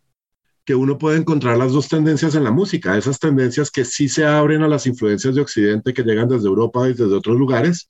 que 0.70 0.76
uno 0.76 1.00
puede 1.00 1.18
encontrar 1.18 1.58
las 1.58 1.72
dos 1.72 1.88
tendencias 1.88 2.36
en 2.36 2.44
la 2.44 2.52
música, 2.52 2.96
esas 2.96 3.18
tendencias 3.18 3.72
que 3.72 3.84
sí 3.84 4.08
se 4.08 4.24
abren 4.24 4.62
a 4.62 4.68
las 4.68 4.86
influencias 4.86 5.34
de 5.34 5.42
Occidente 5.42 5.96
que 5.96 6.04
llegan 6.04 6.30
desde 6.30 6.48
Europa 6.48 6.88
y 6.88 6.94
desde 6.94 7.12
otros 7.12 7.40
lugares, 7.40 7.90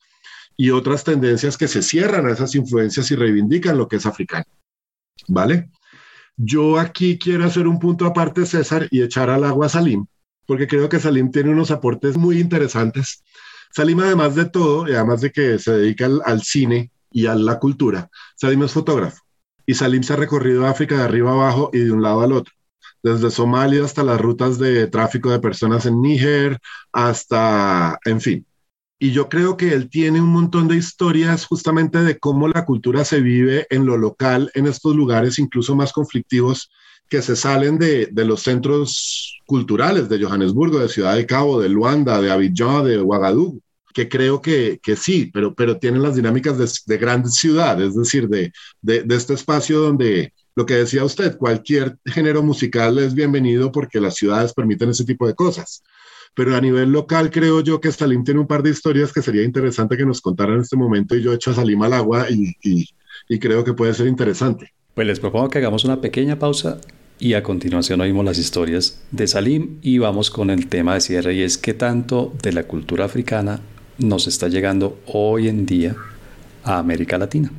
y 0.56 0.70
otras 0.70 1.04
tendencias 1.04 1.58
que 1.58 1.68
se 1.68 1.82
cierran 1.82 2.26
a 2.26 2.32
esas 2.32 2.56
influencias 2.56 3.12
y 3.12 3.18
reivindican 3.18 3.78
lo 3.78 3.90
que 3.90 3.98
es 3.98 4.06
africano. 4.06 4.46
¿Vale? 5.28 5.70
Yo 6.38 6.80
aquí 6.80 7.20
quiero 7.20 7.44
hacer 7.44 7.68
un 7.68 7.80
punto 7.80 8.06
aparte, 8.06 8.46
César, 8.46 8.88
y 8.92 9.02
echar 9.02 9.30
al 9.30 9.44
agua 9.44 9.66
a 9.66 9.70
Salim, 9.70 10.06
porque 10.46 10.66
creo 10.66 10.88
que 10.88 11.02
Salim 11.02 11.32
tiene 11.32 11.50
unos 11.50 11.72
aportes 11.72 12.16
muy 12.16 12.40
interesantes. 12.40 13.26
Salim, 13.74 14.00
además 14.00 14.36
de 14.36 14.46
todo, 14.46 14.88
y 14.88 14.94
además 14.94 15.20
de 15.20 15.34
que 15.34 15.60
se 15.60 15.74
dedica 15.74 16.06
al, 16.06 16.22
al 16.24 16.44
cine 16.44 16.94
y 17.12 17.26
a 17.26 17.36
la 17.36 17.60
cultura, 17.60 18.10
Salim 18.38 18.64
es 18.64 18.72
fotógrafo. 18.72 19.22
Y 19.66 19.74
Salim 19.74 20.02
se 20.02 20.14
ha 20.14 20.16
recorrido 20.16 20.66
África 20.66 20.96
de 20.96 21.04
arriba 21.04 21.34
abajo 21.34 21.72
y 21.74 21.80
de 21.80 21.92
un 21.92 22.02
lado 22.02 22.22
al 22.22 22.32
otro 22.32 22.54
desde 23.04 23.32
Somalia 23.32 23.84
hasta 23.84 24.04
las 24.04 24.20
rutas 24.20 24.60
de 24.60 24.88
tráfico 24.88 25.30
de 25.32 25.40
personas 25.40 25.86
en 25.86 26.02
Níger, 26.02 26.60
hasta, 26.92 27.98
en 28.06 28.22
fin. 28.22 28.46
Y 29.02 29.12
yo 29.12 29.30
creo 29.30 29.56
que 29.56 29.74
él 29.74 29.90
tiene 29.90 30.20
un 30.20 30.28
montón 30.28 30.68
de 30.68 30.76
historias 30.76 31.46
justamente 31.46 32.00
de 32.04 32.20
cómo 32.20 32.50
la 32.50 32.66
cultura 32.66 33.06
se 33.06 33.22
vive 33.22 33.66
en 33.70 33.86
lo 33.86 33.98
local, 33.98 34.52
en 34.56 34.68
estos 34.68 34.94
lugares 34.96 35.40
incluso 35.40 35.74
más 35.76 35.94
conflictivos 35.94 36.70
que 37.10 37.22
se 37.22 37.36
salen 37.36 37.80
de, 37.80 38.10
los 38.14 38.42
centros 38.44 39.40
culturales 39.46 40.10
de 40.10 40.24
Johannesburgo, 40.24 40.80
de 40.80 40.90
Ciudad 40.90 41.16
de 41.16 41.26
Cabo, 41.26 41.60
de 41.60 41.70
Luanda, 41.70 42.22
de 42.22 42.30
Abidjan, 42.30 42.86
de 42.86 42.98
Ouagadougou, 42.98 43.62
que 43.94 44.08
creo 44.08 44.42
que, 44.42 44.80
sí, 44.96 45.32
pero, 45.34 45.56
pero 45.56 45.78
tienen 45.78 46.04
las 46.04 46.16
dinámicas 46.16 46.86
de, 46.86 46.98
grandes 46.98 47.36
ciudades, 47.36 47.90
es 47.90 47.96
decir, 47.96 48.28
de, 48.30 48.52
de, 48.82 49.04
este 49.16 49.34
espacio 49.34 49.80
donde, 49.80 50.34
lo 50.60 50.66
que 50.66 50.76
decía 50.76 51.06
usted, 51.06 51.38
cualquier 51.38 51.98
género 52.04 52.44
musical 52.44 53.00
es 53.00 53.14
bienvenido 53.14 53.72
porque 53.72 54.02
las 54.02 54.16
ciudades 54.16 54.52
permiten 54.52 54.90
ese 54.90 55.06
tipo 55.06 55.26
de 55.26 55.34
cosas. 55.34 55.84
Pero 56.34 56.54
a 56.54 56.60
nivel 56.60 56.92
local 56.92 57.32
creo 57.32 57.62
yo 57.62 57.80
que 57.80 57.94
Salim 57.94 58.26
tiene 58.26 58.42
un 58.42 58.46
par 58.46 58.62
de 58.62 58.72
historias 58.72 59.14
que 59.14 59.22
sería 59.22 59.44
interesante 59.44 59.96
que 59.96 60.06
nos 60.06 60.20
contara 60.20 60.54
en 60.54 60.60
este 60.60 60.76
momento 60.76 61.16
y 61.16 61.24
yo 61.24 61.32
echo 61.32 61.52
a 61.52 61.54
Salim 61.54 61.82
al 61.84 61.94
agua 61.94 62.26
y, 62.30 62.58
y 63.30 63.40
creo 63.40 63.64
que 63.64 63.72
puede 63.72 63.94
ser 63.94 64.08
interesante. 64.08 64.74
Pues 64.96 65.08
les 65.08 65.22
propongo 65.22 65.50
que 65.50 65.60
hagamos 65.60 65.86
una 65.86 66.02
pequeña 66.02 66.38
pausa 66.38 66.82
y 67.20 67.36
a 67.36 67.42
continuación 67.42 68.02
oímos 68.02 68.26
las 68.26 68.38
historias 68.38 69.02
de 69.12 69.28
Salim 69.28 69.78
y 69.82 70.00
vamos 70.00 70.30
con 70.30 70.50
el 70.50 70.68
tema 70.68 70.96
de 70.96 71.00
cierre 71.00 71.36
y 71.36 71.42
es 71.42 71.58
que 71.58 71.74
tanto 71.74 72.34
de 72.44 72.52
la 72.52 72.64
cultura 72.64 73.06
africana 73.06 73.62
nos 73.98 74.28
está 74.28 74.50
llegando 74.50 75.00
hoy 75.06 75.48
en 75.48 75.66
día 75.66 75.96
a 76.66 76.80
América 76.80 77.18
Latina. 77.18 77.50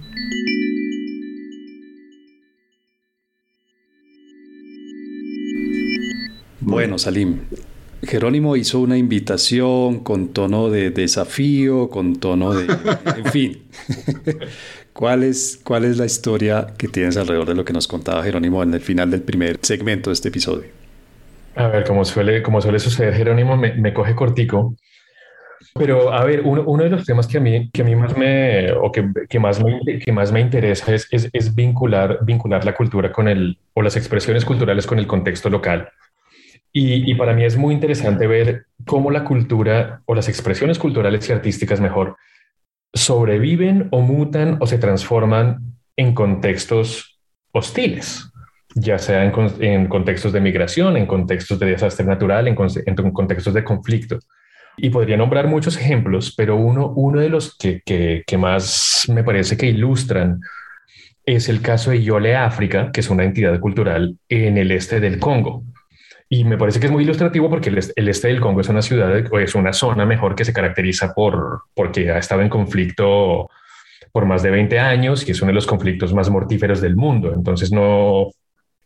Bueno, 6.70 6.98
Salim, 6.98 7.40
Jerónimo 8.02 8.56
hizo 8.56 8.78
una 8.78 8.96
invitación 8.96 10.00
con 10.00 10.28
tono 10.28 10.70
de 10.70 10.90
desafío, 10.90 11.90
con 11.90 12.16
tono 12.16 12.54
de... 12.54 12.66
En 13.16 13.24
fin. 13.26 13.62
¿Cuál 14.92 15.24
es, 15.24 15.60
¿Cuál 15.64 15.84
es 15.84 15.98
la 15.98 16.06
historia 16.06 16.68
que 16.78 16.86
tienes 16.88 17.16
alrededor 17.16 17.48
de 17.48 17.54
lo 17.54 17.64
que 17.64 17.72
nos 17.72 17.88
contaba 17.88 18.22
Jerónimo 18.22 18.62
en 18.62 18.74
el 18.74 18.80
final 18.80 19.10
del 19.10 19.22
primer 19.22 19.58
segmento 19.62 20.10
de 20.10 20.14
este 20.14 20.28
episodio? 20.28 20.68
A 21.56 21.66
ver, 21.66 21.84
como 21.84 22.04
suele, 22.04 22.42
como 22.42 22.60
suele 22.60 22.78
suceder, 22.78 23.14
Jerónimo 23.14 23.56
me, 23.56 23.74
me 23.74 23.92
coge 23.92 24.14
cortico. 24.14 24.76
Pero, 25.74 26.12
a 26.12 26.24
ver, 26.24 26.42
uno, 26.44 26.62
uno, 26.66 26.84
de 26.84 26.90
los 26.90 27.04
temas 27.04 27.26
que 27.26 27.38
a 27.38 27.40
mí, 27.40 27.70
que 27.70 27.82
a 27.82 27.84
mí 27.84 27.94
más 27.94 28.16
me, 28.16 28.72
o 28.72 28.90
que, 28.90 29.08
que 29.28 29.38
más 29.38 29.62
me, 29.62 29.98
que 29.98 30.12
más 30.12 30.32
me 30.32 30.40
interesa 30.40 30.94
es, 30.94 31.06
es, 31.10 31.28
es, 31.32 31.54
vincular, 31.54 32.18
vincular 32.24 32.64
la 32.64 32.74
cultura 32.74 33.12
con 33.12 33.28
el, 33.28 33.58
o 33.74 33.82
las 33.82 33.96
expresiones 33.96 34.44
culturales 34.44 34.86
con 34.86 34.98
el 34.98 35.06
contexto 35.06 35.50
local. 35.50 35.88
Y, 36.72 37.14
para 37.14 37.34
mí 37.34 37.44
es 37.44 37.56
muy 37.56 37.74
interesante 37.74 38.26
ver 38.28 38.66
cómo 38.86 39.10
la 39.10 39.24
cultura 39.24 40.02
o 40.06 40.14
las 40.14 40.28
expresiones 40.28 40.78
culturales 40.78 41.28
y 41.28 41.32
artísticas 41.32 41.80
mejor 41.80 42.16
sobreviven 42.94 43.88
o 43.90 44.00
mutan 44.00 44.56
o 44.60 44.66
se 44.66 44.78
transforman 44.78 45.74
en 45.96 46.14
contextos 46.14 47.18
hostiles, 47.52 48.30
ya 48.74 48.98
sea 48.98 49.24
en, 49.24 49.88
contextos 49.88 50.32
de 50.32 50.40
migración, 50.40 50.96
en 50.96 51.06
contextos 51.06 51.58
de 51.58 51.66
desastre 51.66 52.06
natural, 52.06 52.46
en, 52.46 52.56
en, 52.86 53.12
contextos 53.12 53.52
de 53.52 53.64
conflicto. 53.64 54.20
Y 54.76 54.90
podría 54.90 55.16
nombrar 55.16 55.48
muchos 55.48 55.76
ejemplos, 55.76 56.32
pero 56.36 56.56
uno, 56.56 56.92
uno 56.94 57.20
de 57.20 57.28
los 57.28 57.56
que, 57.56 57.82
que, 57.84 58.22
que 58.24 58.38
más 58.38 59.06
me 59.12 59.24
parece 59.24 59.56
que 59.56 59.66
ilustran 59.66 60.40
es 61.26 61.48
el 61.48 61.60
caso 61.60 61.90
de 61.90 62.02
Yole 62.02 62.36
África, 62.36 62.90
que 62.92 63.00
es 63.00 63.10
una 63.10 63.24
entidad 63.24 63.58
cultural 63.58 64.16
en 64.28 64.56
el 64.56 64.70
este 64.70 65.00
del 65.00 65.18
Congo. 65.18 65.64
Y 66.32 66.44
me 66.44 66.56
parece 66.56 66.78
que 66.78 66.86
es 66.86 66.92
muy 66.92 67.02
ilustrativo 67.02 67.50
porque 67.50 67.70
el, 67.70 68.08
este 68.08 68.28
del 68.28 68.40
Congo 68.40 68.60
es 68.60 68.68
una 68.68 68.82
ciudad 68.82 69.24
o 69.32 69.38
es 69.40 69.56
una 69.56 69.72
zona 69.72 70.06
mejor 70.06 70.36
que 70.36 70.44
se 70.44 70.52
caracteriza 70.52 71.12
por 71.12 71.62
porque 71.74 72.12
ha 72.12 72.18
estado 72.18 72.40
en 72.40 72.48
conflicto 72.48 73.50
por 74.12 74.26
más 74.26 74.42
de 74.42 74.50
20 74.50 74.78
años 74.78 75.28
y 75.28 75.32
es 75.32 75.42
uno 75.42 75.48
de 75.48 75.54
los 75.54 75.66
conflictos 75.66 76.14
más 76.14 76.30
mortíferos 76.30 76.80
del 76.80 76.94
mundo. 76.94 77.32
Entonces 77.34 77.72
no, 77.72 78.28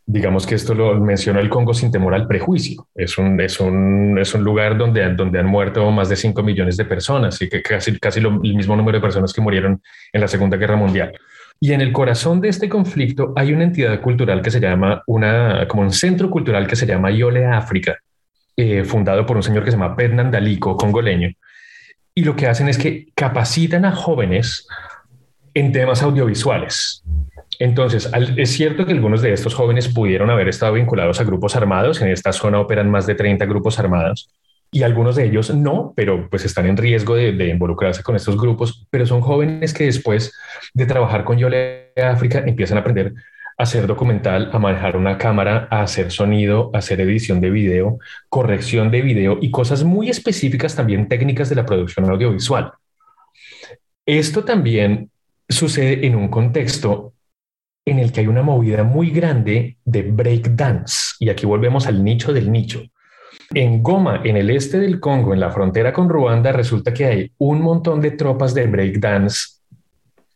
Digamos 0.07 0.47
que 0.47 0.55
esto 0.55 0.75
lo 0.75 1.01
mencionó 1.01 1.41
el 1.41 1.49
Congo 1.49 1.73
sin 1.73 1.91
temor 1.91 2.15
al 2.15 2.27
prejuicio. 2.27 2.89
Es 2.95 3.17
un, 3.17 3.41
es 3.41 3.59
un, 3.59 4.19
es 4.19 4.35
un 4.35 4.45
lugar 4.45 4.77
donde, 4.77 5.15
donde 5.15 5.39
han 5.39 5.47
muerto 5.47 5.91
más 5.91 6.11
de 6.11 6.17
5 6.17 6.43
millones 6.43 6.77
de 6.77 6.85
personas 6.85 7.41
y 7.41 7.49
que 7.49 7.63
casi, 7.63 7.99
casi 7.99 8.21
el 8.21 8.31
mismo 8.31 8.77
número 8.77 8.99
de 8.99 9.03
personas 9.03 9.33
que 9.33 9.41
murieron 9.41 9.81
en 10.13 10.21
la 10.21 10.29
Segunda 10.29 10.59
Guerra 10.59 10.77
Mundial. 10.77 11.13
Y 11.61 11.73
en 11.73 11.81
el 11.81 11.93
corazón 11.93 12.41
de 12.41 12.49
este 12.49 12.69
conflicto 12.69 13.33
hay 13.37 13.53
una 13.53 13.65
entidad 13.65 14.01
cultural 14.01 14.43
que 14.43 14.51
se 14.51 14.61
llama, 14.61 15.03
una, 15.07 15.67
como 15.69 15.83
un 15.83 15.93
centro 15.93 16.31
cultural 16.31 16.67
que 16.67 16.77
se 16.77 16.87
llama 16.87 17.11
Yole 17.11 17.47
África, 17.47 17.97
eh, 18.57 18.85
fundado 18.85 19.25
por 19.25 19.37
un 19.37 19.43
señor 19.43 19.65
que 19.65 19.71
se 19.71 19.77
llama 19.77 19.97
Pednan 19.97 20.31
Daliko, 20.31 20.77
congoleño. 20.77 21.31
Y 22.15 22.25
lo 22.25 22.37
que 22.37 22.47
hacen 22.47 22.69
es 22.69 22.79
que 22.79 23.09
capacitan 23.15 23.85
a 23.85 23.93
jóvenes 23.93 24.67
en 25.55 25.73
temas 25.73 26.03
audiovisuales. 26.03 27.03
Entonces, 27.59 28.11
es 28.37 28.51
cierto 28.51 28.85
que 28.85 28.93
algunos 28.93 29.23
de 29.23 29.33
estos 29.33 29.55
jóvenes 29.55 29.89
pudieron 29.89 30.31
haber 30.31 30.49
estado 30.49 30.75
vinculados 30.75 31.21
a 31.21 31.25
grupos 31.25 31.57
armados. 31.57 32.01
En 32.03 32.09
esta 32.09 32.33
zona 32.33 32.61
operan 32.61 32.91
más 32.91 33.07
de 33.07 33.15
30 33.15 33.45
grupos 33.47 33.79
armados 33.79 34.29
y 34.75 34.83
algunos 34.83 35.15
de 35.15 35.27
ellos 35.27 35.55
no, 35.55 35.93
pero 35.95 36.29
pues 36.29 36.45
están 36.45 36.67
en 36.67 36.77
riesgo 36.77 37.15
de, 37.15 37.49
involucrarse 37.49 38.03
con 38.03 38.17
estos 38.17 38.37
grupos, 38.37 38.85
pero 38.91 39.07
son 39.07 39.21
jóvenes 39.21 39.73
que 39.73 39.85
después 39.85 40.35
de 40.73 40.85
trabajar 40.85 41.23
con 41.23 41.39
Yole 41.39 41.93
África 41.97 42.43
empiezan 42.45 42.79
a 42.79 42.81
aprender 42.81 43.15
a 43.57 43.63
hacer 43.63 43.87
documental, 43.87 44.51
a 44.53 44.59
manejar 44.59 44.97
una 44.97 45.17
cámara, 45.17 45.69
a 45.71 45.83
hacer 45.83 46.11
sonido, 46.11 46.73
a 46.75 46.79
hacer 46.79 47.01
edición 47.01 47.41
de 47.41 47.51
video, 47.51 48.01
corrección 48.29 48.91
de 48.91 49.03
video 49.03 49.39
y 49.41 49.53
cosas 49.53 49.85
muy 49.85 50.11
específicas 50.11 50.75
también 50.75 51.07
técnicas 51.07 51.49
de 51.49 51.55
la 51.55 51.65
producción 51.65 52.11
audiovisual. 52.11 52.73
Esto 54.05 54.43
también 54.43 55.09
sucede 55.49 56.05
en 56.05 56.17
un 56.17 56.27
contexto 56.27 57.13
en 57.87 58.01
el 58.01 58.11
que 58.11 58.23
hay 58.23 58.27
una 58.27 58.43
movida 58.43 58.83
muy 58.83 59.11
grande 59.13 59.77
de 59.85 60.03
breakdance. 60.03 61.15
Y 61.21 61.29
aquí 61.29 61.47
volvemos 61.47 61.87
al 61.87 62.03
nicho 62.03 62.33
del 62.33 62.51
nicho. 62.51 62.83
En 63.55 63.83
Goma, 63.83 64.21
en 64.25 64.37
el 64.37 64.51
este 64.51 64.79
del 64.79 64.99
Congo, 64.99 65.33
en 65.33 65.41
la 65.41 65.51
frontera 65.51 65.93
con 65.93 66.09
Ruanda, 66.09 66.51
resulta 66.51 66.93
que 66.93 67.05
hay 67.05 67.33
un 67.39 67.61
montón 67.61 68.01
de 68.01 68.11
tropas 68.11 68.53
de 68.53 68.67
breakdance 68.67 69.61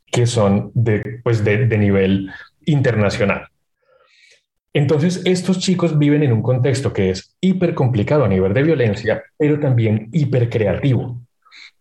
que 0.07 0.27
son 0.27 0.71
de, 0.75 1.21
pues 1.25 1.45
de, 1.45 1.67
nivel 1.77 2.31
internacional. 2.65 3.49
Entonces, 4.73 5.23
estos 5.25 5.59
chicos 5.59 5.99
viven 5.99 6.23
en 6.23 6.33
un 6.33 6.43
contexto 6.43 6.93
que 6.93 7.11
es 7.11 7.35
hiper 7.41 7.75
complicado 7.75 8.25
a 8.25 8.29
nivel 8.29 8.55
de 8.55 8.63
violencia, 8.63 9.25
pero 9.37 9.59
también 9.59 10.09
hiper 10.13 10.49
creativo. 10.49 11.21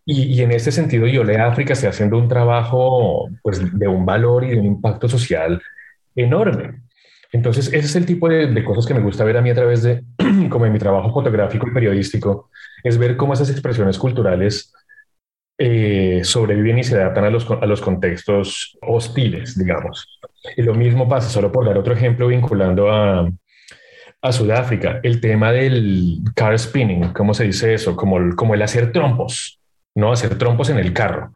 Y, 0.04 0.40
en 0.40 0.52
este 0.52 0.72
sentido, 0.72 1.06
Yole 1.06 1.36
África 1.36 1.74
está 1.74 1.90
haciendo 1.90 2.16
un 2.16 2.28
trabajo 2.28 3.28
pues, 3.42 3.78
de 3.78 3.86
un 3.86 4.06
valor 4.06 4.44
y 4.44 4.50
de 4.50 4.58
un 4.58 4.64
impacto 4.64 5.06
social 5.08 5.62
enorme. 6.16 6.80
Entonces, 7.32 7.68
ese 7.68 7.78
es 7.78 7.96
el 7.96 8.06
tipo 8.06 8.28
de, 8.28 8.64
cosas 8.64 8.86
que 8.86 8.94
me 8.94 9.00
gusta 9.00 9.24
ver 9.24 9.36
a 9.36 9.42
mí 9.42 9.50
a 9.50 9.54
través 9.54 9.82
de, 9.82 10.04
como 10.50 10.66
en 10.66 10.72
mi 10.72 10.78
trabajo 10.78 11.12
fotográfico 11.12 11.68
y 11.68 11.74
periodístico, 11.74 12.50
es 12.82 12.96
ver 12.96 13.16
cómo 13.16 13.34
esas 13.34 13.50
expresiones 13.50 13.98
culturales 13.98 14.72
eh, 15.58 16.20
sobreviven 16.22 16.78
y 16.78 16.84
se 16.84 16.94
adaptan 16.96 17.24
a 17.24 17.30
los, 17.30 17.50
a 17.50 17.66
los 17.66 17.80
contextos 17.80 18.78
hostiles, 18.80 19.58
digamos. 19.58 20.20
Y 20.56 20.62
lo 20.62 20.74
mismo 20.74 21.08
pasa, 21.08 21.28
solo 21.28 21.52
por 21.52 21.66
dar 21.66 21.76
otro 21.76 21.92
ejemplo 21.92 22.28
vinculando 22.28 22.90
a, 22.90 23.30
a 24.22 24.32
Sudáfrica, 24.32 25.00
el 25.02 25.20
tema 25.20 25.52
del 25.52 26.20
car 26.34 26.58
spinning, 26.58 27.12
¿cómo 27.12 27.34
se 27.34 27.44
dice 27.44 27.74
eso? 27.74 27.94
Como 27.94 28.18
el, 28.18 28.34
como 28.34 28.54
el 28.54 28.62
hacer 28.62 28.92
trompos. 28.92 29.58
¿no? 29.98 30.12
Hacer 30.12 30.38
trompos 30.38 30.70
en 30.70 30.78
el 30.78 30.92
carro. 30.92 31.34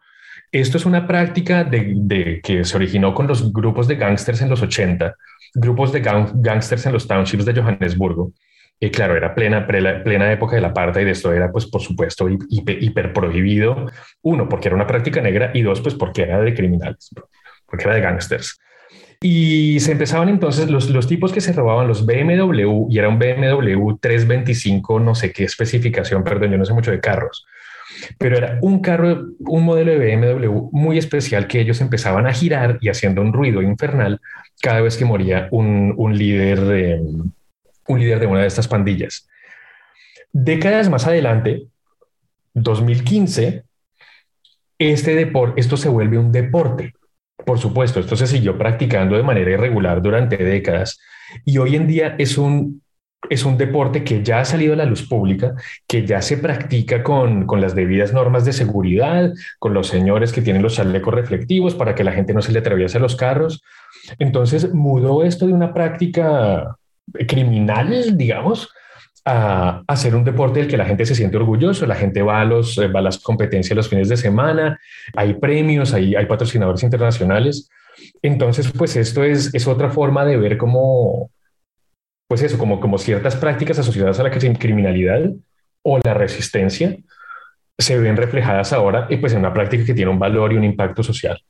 Esto 0.51 0.77
es 0.77 0.85
una 0.85 1.05
práctica 1.05 1.63
de, 1.63 2.39
que 2.43 2.63
se 2.63 2.77
originó 2.77 3.13
con 3.13 3.27
los 3.27 3.51
grupos 3.51 3.87
de 3.87 3.95
gángsters 3.95 4.41
en 4.41 4.49
los 4.49 4.61
80, 4.61 5.15
grupos 5.53 5.91
de 5.91 6.01
gángsters 6.01 6.85
en 6.85 6.93
los 6.93 7.07
townships 7.07 7.45
de 7.45 7.53
Johannesburgo. 7.53 8.31
Y 8.79 8.89
claro, 8.89 9.15
era 9.15 9.33
plena, 9.33 9.65
plena, 9.65 10.31
época 10.31 10.55
de 10.55 10.61
la 10.61 10.73
y 10.75 11.05
de 11.05 11.11
esto 11.11 11.31
era, 11.31 11.51
pues, 11.51 11.67
por 11.67 11.81
supuesto, 11.81 12.27
hiper, 12.27 13.13
prohibido. 13.13 13.85
Uno, 14.21 14.49
porque 14.49 14.67
era 14.67 14.75
una 14.75 14.87
práctica 14.87 15.21
negra 15.21 15.51
y 15.53 15.61
dos, 15.61 15.79
pues, 15.79 15.95
porque 15.95 16.23
era 16.23 16.41
de 16.41 16.53
criminales, 16.53 17.11
porque 17.65 17.85
era 17.85 17.95
de 17.95 18.01
gángsters. 18.01 18.59
Y 19.21 19.79
se 19.79 19.93
empezaban 19.93 20.27
entonces 20.27 20.69
los, 20.69 20.89
los 20.89 21.07
tipos 21.07 21.31
que 21.31 21.39
se 21.39 21.53
robaban 21.53 21.87
los 21.87 22.05
BMW 22.05 22.87
y 22.89 22.97
era 22.97 23.07
un 23.07 23.19
BMW 23.19 23.95
325, 24.01 24.99
no 24.99 25.15
sé 25.15 25.31
qué 25.31 25.45
especificación, 25.45 26.25
perdón, 26.25 26.51
yo 26.51 26.57
no 26.57 26.65
sé 26.65 26.73
mucho 26.73 26.91
de 26.91 26.99
carros 26.99 27.45
pero 28.17 28.37
era 28.37 28.59
un 28.61 28.79
carro, 28.79 29.27
un 29.39 29.63
modelo 29.63 29.91
de 29.91 30.15
BMW 30.15 30.69
muy 30.71 30.97
especial 30.97 31.47
que 31.47 31.59
ellos 31.59 31.81
empezaban 31.81 32.27
a 32.27 32.33
girar 32.33 32.77
y 32.81 32.89
haciendo 32.89 33.21
un 33.21 33.33
ruido 33.33 33.61
infernal 33.61 34.19
cada 34.63 34.79
vez 34.79 34.95
que 34.95 35.03
moría 35.03 35.49
un, 35.51 36.17
líder, 36.17 36.61
de, 36.61 37.01
una 37.85 38.39
de 38.39 38.47
estas 38.47 38.69
pandillas. 38.69 39.27
Décadas 40.31 40.89
más 40.89 41.05
adelante, 41.05 41.67
2015, 42.53 43.65
este 44.79 45.31
esto 45.57 45.75
se 45.75 45.89
vuelve 45.89 46.17
un 46.17 46.31
deporte. 46.31 46.93
Por 47.45 47.59
supuesto, 47.59 47.99
esto 47.99 48.15
se 48.15 48.25
siguió 48.25 48.57
practicando 48.57 49.17
de 49.17 49.23
manera 49.23 49.51
irregular 49.51 50.01
durante 50.01 50.37
décadas 50.37 50.97
y 51.43 51.57
hoy 51.57 51.75
en 51.75 51.85
día 51.85 52.15
es 52.17 52.37
un 52.37 52.81
es 53.29 53.45
un 53.45 53.57
deporte 53.57 54.03
que 54.03 54.23
ya 54.23 54.39
ha 54.39 54.45
salido 54.45 54.73
a 54.73 54.77
la 54.77 54.85
luz 54.85 55.07
pública, 55.07 55.53
que 55.87 56.05
ya 56.05 56.21
se 56.21 56.37
practica 56.37 57.03
con, 57.03 57.47
las 57.59 57.75
debidas 57.75 58.13
normas 58.13 58.45
de 58.45 58.53
seguridad, 58.53 59.31
con 59.59 59.73
los 59.73 59.87
señores 59.87 60.33
que 60.33 60.41
tienen 60.41 60.61
los 60.61 60.75
chalecos 60.75 61.13
reflectivos 61.13 61.75
para 61.75 61.95
que 61.95 62.03
la 62.03 62.11
gente 62.11 62.33
no 62.33 62.41
se 62.41 62.51
le 62.51 62.59
atraviese 62.59 62.99
los 62.99 63.15
carros. 63.15 63.63
Entonces 64.19 64.73
mudó 64.73 65.23
esto 65.23 65.47
de 65.47 65.53
una 65.53 65.73
práctica 65.73 66.77
criminal, 67.27 68.17
digamos, 68.17 68.69
a, 69.25 69.83
ser 69.95 70.15
un 70.15 70.23
deporte 70.23 70.59
del 70.59 70.67
que 70.67 70.77
la 70.77 70.85
gente 70.85 71.05
se 71.05 71.15
siente 71.15 71.37
orgulloso, 71.37 71.85
la 71.85 71.95
gente 71.95 72.21
va 72.21 72.41
a, 72.41 72.45
los, 72.45 72.79
va 72.79 72.99
a 72.99 73.03
las 73.03 73.19
competencias 73.19 73.75
los 73.75 73.87
fines 73.87 74.09
de 74.09 74.17
semana, 74.17 74.79
hay 75.15 75.35
premios, 75.35 75.93
hay, 75.93 76.15
hay 76.15 76.25
patrocinadores 76.25 76.83
internacionales. 76.83 77.69
Entonces, 78.21 78.71
pues 78.71 78.95
esto 78.95 79.23
es, 79.23 79.53
es 79.53 79.67
otra 79.67 79.89
forma 79.89 80.25
de 80.25 80.37
ver 80.37 80.57
cómo, 80.57 81.31
pues 82.27 82.41
eso, 82.41 82.57
como, 82.57 82.79
como 82.79 82.97
ciertas 82.97 83.35
prácticas 83.35 83.79
asociadas 83.79 84.19
a 84.19 84.23
la 84.23 84.31
criminalidad 84.31 85.31
o 85.83 85.99
la 86.03 86.13
resistencia 86.13 86.97
se 87.77 87.97
ven 87.97 88.17
reflejadas 88.17 88.71
ahora 88.73 89.07
y 89.09 89.17
pues 89.17 89.33
en 89.33 89.39
una 89.39 89.53
práctica 89.53 89.85
que 89.85 89.93
tiene 89.93 90.11
un 90.11 90.19
valor 90.19 90.53
y 90.53 90.57
un 90.57 90.63
impacto 90.63 91.03
social. 91.03 91.41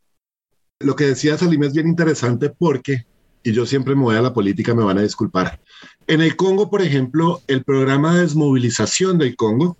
Lo 0.83 0.95
que 0.95 1.05
decía 1.05 1.37
Salim 1.37 1.63
es 1.63 1.73
bien 1.73 1.87
interesante 1.87 2.49
porque, 2.49 3.05
y 3.43 3.51
yo 3.51 3.65
siempre 3.65 3.95
me 3.95 4.03
voy 4.03 4.15
a 4.15 4.21
la 4.21 4.33
política, 4.33 4.73
me 4.73 4.83
van 4.83 4.97
a 4.97 5.03
disculpar. 5.03 5.59
En 6.07 6.21
el 6.21 6.35
Congo, 6.35 6.69
por 6.69 6.81
ejemplo, 6.81 7.41
el 7.47 7.63
programa 7.63 8.13
de 8.13 8.21
desmovilización 8.21 9.17
del 9.17 9.35
Congo 9.35 9.77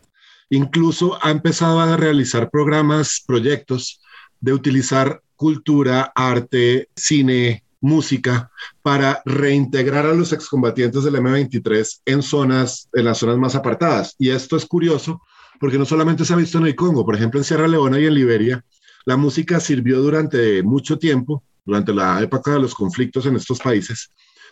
incluso 0.49 1.17
ha 1.25 1.31
empezado 1.31 1.79
a 1.79 1.97
realizar 1.97 2.49
programas, 2.49 3.23
proyectos 3.25 4.01
de 4.39 4.53
utilizar 4.53 5.21
cultura, 5.35 6.11
arte, 6.15 6.89
cine, 6.95 7.63
música 7.81 8.49
para 8.81 9.21
reintegrar 9.25 10.05
a 10.05 10.13
los 10.13 10.31
excombatientes 10.31 11.03
del 11.03 11.15
M23 11.15 12.01
en 12.05 12.21
zonas, 12.21 12.89
en 12.93 13.05
las 13.05 13.17
zonas 13.17 13.37
más 13.37 13.55
apartadas. 13.55 14.15
Y 14.17 14.29
esto 14.29 14.55
es 14.55 14.65
curioso 14.65 15.21
porque 15.59 15.77
no 15.77 15.85
solamente 15.85 16.23
se 16.23 16.33
ha 16.33 16.37
visto 16.37 16.57
en 16.57 16.67
el 16.67 16.75
Congo, 16.75 17.05
por 17.05 17.15
ejemplo 17.15 17.39
en 17.39 17.43
Sierra 17.43 17.67
Leona 17.67 17.99
y 17.99 18.05
en 18.05 18.13
Liberia, 18.13 18.63
la 19.05 19.17
música 19.17 19.59
sirvió 19.59 19.99
durante 19.99 20.63
mucho 20.63 20.97
tiempo, 20.97 21.43
durante 21.65 21.93
la 21.93 22.21
época 22.21 22.51
de 22.51 22.59
los 22.59 22.73
conflictos 22.73 23.25
en 23.25 23.35
estos 23.35 23.59
países, 23.59 24.11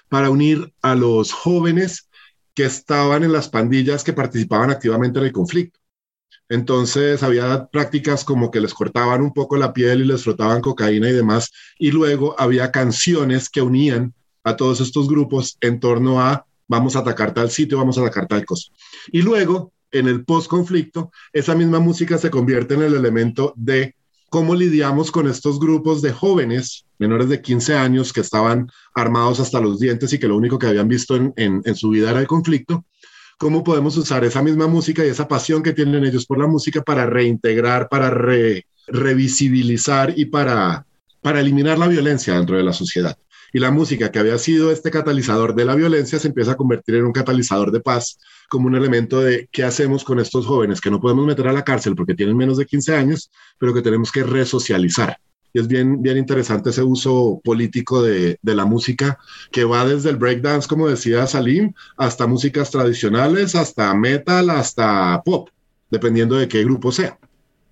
para 0.10 0.30
unir 0.30 0.74
a 0.82 0.96
los 0.96 1.32
jóvenes 1.32 2.10
que 2.54 2.66
estaban 2.66 3.24
en 3.24 3.32
las 3.32 3.50
pandillas 3.50 4.04
que 4.04 4.14
participaban 4.14 4.70
activamente 4.70 5.20
en 5.20 5.26
el 5.26 5.32
conflicto. 5.32 5.80
Entonces 6.50 7.24
había 7.24 7.68
prácticas 7.68 8.26
como 8.26 8.52
que 8.52 8.60
les 8.60 8.74
cortaban 8.74 9.22
un 9.22 9.34
poco 9.34 9.56
la 9.56 9.72
piel 9.72 10.02
y 10.02 10.06
les 10.06 10.24
frotaban 10.24 10.60
cocaína 10.60 11.10
y 11.10 11.14
demás. 11.14 11.50
Y 11.80 11.92
luego 11.92 12.36
había 12.38 12.72
canciones 12.72 13.50
que 13.50 13.62
unían 13.62 14.14
a 14.44 14.58
todos 14.58 14.82
estos 14.82 15.08
grupos 15.08 15.58
en 15.62 15.80
torno 15.80 16.20
a 16.20 16.46
vamos 16.68 16.96
a 16.96 17.00
atacar 17.00 17.34
tal 17.34 17.50
sitio, 17.52 17.78
vamos 17.78 17.98
a 17.98 18.02
atacar 18.02 18.28
tal 18.28 18.46
cosa. 18.46 18.70
Y 19.14 19.22
luego, 19.22 19.72
en 19.92 20.08
el 20.08 20.26
post-conflicto, 20.26 21.12
esa 21.32 21.56
misma 21.56 21.80
música 21.80 22.18
se 22.18 22.30
convierte 22.30 22.74
en 22.74 22.82
el 22.82 22.96
elemento 22.96 23.54
de 23.56 23.96
cómo 24.32 24.56
lidiamos 24.56 25.12
con 25.12 25.28
estos 25.28 25.60
grupos 25.60 26.02
de 26.02 26.12
jóvenes 26.12 26.86
menores 26.98 27.30
de 27.30 27.42
15 27.42 27.76
años 27.76 28.12
que 28.12 28.22
estaban 28.22 28.68
armados 28.96 29.40
hasta 29.40 29.60
los 29.60 29.80
dientes 29.80 30.12
y 30.14 30.18
que 30.18 30.28
lo 30.28 30.38
único 30.38 30.58
que 30.58 30.66
habían 30.66 30.88
visto 30.88 31.16
en, 31.16 31.34
en 31.36 31.76
su 31.76 31.90
vida 31.90 32.10
era 32.10 32.20
el 32.20 32.28
conflicto 32.28 32.84
cómo 33.42 33.64
podemos 33.64 33.98
usar 33.98 34.24
esa 34.24 34.44
misma 34.44 34.68
música 34.68 35.04
y 35.04 35.10
esa 35.10 35.28
pasión 35.28 35.64
que 35.64 35.74
tienen 35.74 36.06
ellos 36.06 36.28
por 36.28 36.38
la 36.38 36.46
música 36.46 36.84
para 36.84 37.08
reintegrar, 37.08 37.90
para 37.90 38.12
revisibilizar 38.86 40.14
y 40.16 40.26
para, 40.26 40.86
para 41.24 41.40
eliminar 41.40 41.80
la 41.80 41.88
violencia 41.88 42.36
dentro 42.36 42.56
de 42.56 42.62
la 42.64 42.72
sociedad. 42.72 43.18
Y 43.54 43.60
la 43.60 43.72
música 43.72 44.12
que 44.12 44.20
había 44.20 44.38
sido 44.38 44.72
este 44.72 44.92
catalizador 44.92 45.56
de 45.56 45.66
la 45.66 45.76
violencia 45.76 46.20
se 46.20 46.28
empieza 46.28 46.54
a 46.54 46.58
convertir 46.58 46.96
en 46.96 47.06
un 47.06 47.12
catalizador 47.12 47.72
de 47.72 47.82
paz, 47.82 48.18
como 48.50 48.68
un 48.68 48.76
elemento 48.76 49.22
de 49.22 49.50
qué 49.52 49.64
hacemos 49.64 50.04
con 50.04 50.20
estos 50.20 50.46
jóvenes 50.46 50.82
que 50.82 50.92
no 50.92 51.00
podemos 51.00 51.26
meter 51.26 51.48
a 51.48 51.54
la 51.54 51.64
cárcel 51.64 51.96
porque 51.96 52.16
tienen 52.16 52.38
menos 52.38 52.58
de 52.58 52.66
15 52.66 52.96
años, 52.96 53.32
pero 53.58 53.74
que 53.74 53.82
tenemos 53.82 54.12
que 54.12 54.24
resocializar 54.24 55.18
y 55.54 55.60
es 55.60 55.68
bien, 55.68 56.02
bien 56.02 56.18
interesante 56.18 56.70
ese 56.70 56.84
uso 56.84 57.42
político 57.44 58.02
de, 58.02 58.38
de, 58.42 58.56
la 58.56 58.66
música 58.66 59.20
que 59.52 59.64
va 59.64 59.86
desde 59.86 60.10
el 60.10 60.16
breakdance, 60.16 60.68
como 60.68 60.88
decía 60.88 61.28
Salim, 61.28 61.74
hasta 61.98 62.28
músicas 62.28 62.72
tradicionales, 62.72 63.56
hasta 63.56 63.94
metal, 63.94 64.50
hasta 64.50 65.22
pop, 65.24 65.50
dependiendo 65.90 66.36
de 66.36 66.48
qué 66.48 66.64
grupo 66.64 66.92
sea. 66.92 67.18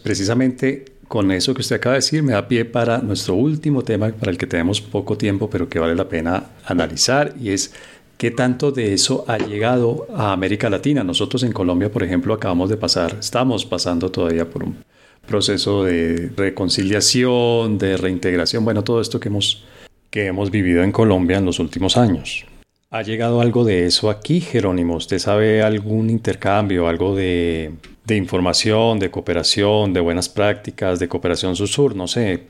Precisamente 0.04 0.99
con 1.10 1.32
eso 1.32 1.56
que 1.56 1.62
usted 1.62 1.78
acaba 1.78 1.94
de 1.94 2.02
decir 2.02 2.22
me 2.22 2.34
da 2.34 2.48
pie 2.48 2.66
para 2.66 3.00
nuestro 3.00 3.34
último 3.34 3.82
tema 3.82 4.10
para 4.10 4.32
el 4.32 4.38
que 4.38 4.46
tenemos 4.46 4.80
poco 4.80 5.18
tiempo, 5.18 5.50
pero 5.50 5.68
que 5.68 5.80
vale 5.80 5.96
la 5.96 6.08
pena 6.08 6.52
analizar 6.66 7.34
y 7.42 7.50
es 7.50 7.74
qué 8.18 8.30
tanto 8.30 8.72
de 8.72 8.94
eso 8.94 9.26
ha 9.28 9.40
llegado 9.40 10.08
a 10.16 10.32
América 10.34 10.70
Latina. 10.70 11.04
Nosotros 11.04 11.42
en 11.42 11.52
Colombia, 11.52 11.92
por 11.92 12.04
ejemplo, 12.04 12.32
acabamos 12.36 12.70
de 12.70 12.78
pasar, 12.78 13.18
estamos 13.20 13.66
pasando 13.66 14.12
todavía 14.12 14.48
por 14.48 14.64
un 14.64 14.78
proceso 15.28 15.84
de 15.84 16.32
reconciliación, 16.38 17.80
de 17.80 17.98
reintegración, 17.98 18.64
bueno, 18.64 18.84
todo 18.84 19.02
esto 19.02 19.20
que 19.20 19.30
hemos, 19.30 19.64
que 20.12 20.28
hemos 20.28 20.52
vivido 20.52 20.84
en 20.84 20.92
Colombia 20.92 21.40
en 21.40 21.46
los 21.46 21.58
últimos 21.58 21.98
años. 21.98 22.46
¿Ha 22.92 23.04
llegado 23.04 23.40
algo 23.42 23.66
de 23.66 23.86
eso 23.86 24.10
aquí, 24.10 24.42
Jerónimo? 24.42 24.96
¿Usted 24.96 25.20
sabe 25.20 25.62
algún 25.62 26.10
intercambio, 26.10 26.88
algo 26.88 27.16
de, 27.16 27.74
de 28.04 28.16
información, 28.16 28.98
de 28.98 29.12
cooperación, 29.12 29.94
de 29.94 30.00
buenas 30.00 30.28
prácticas, 30.28 30.98
de 30.98 31.08
cooperación 31.08 31.56
sur-sur? 31.56 31.96
No 31.96 32.08
sé, 32.08 32.48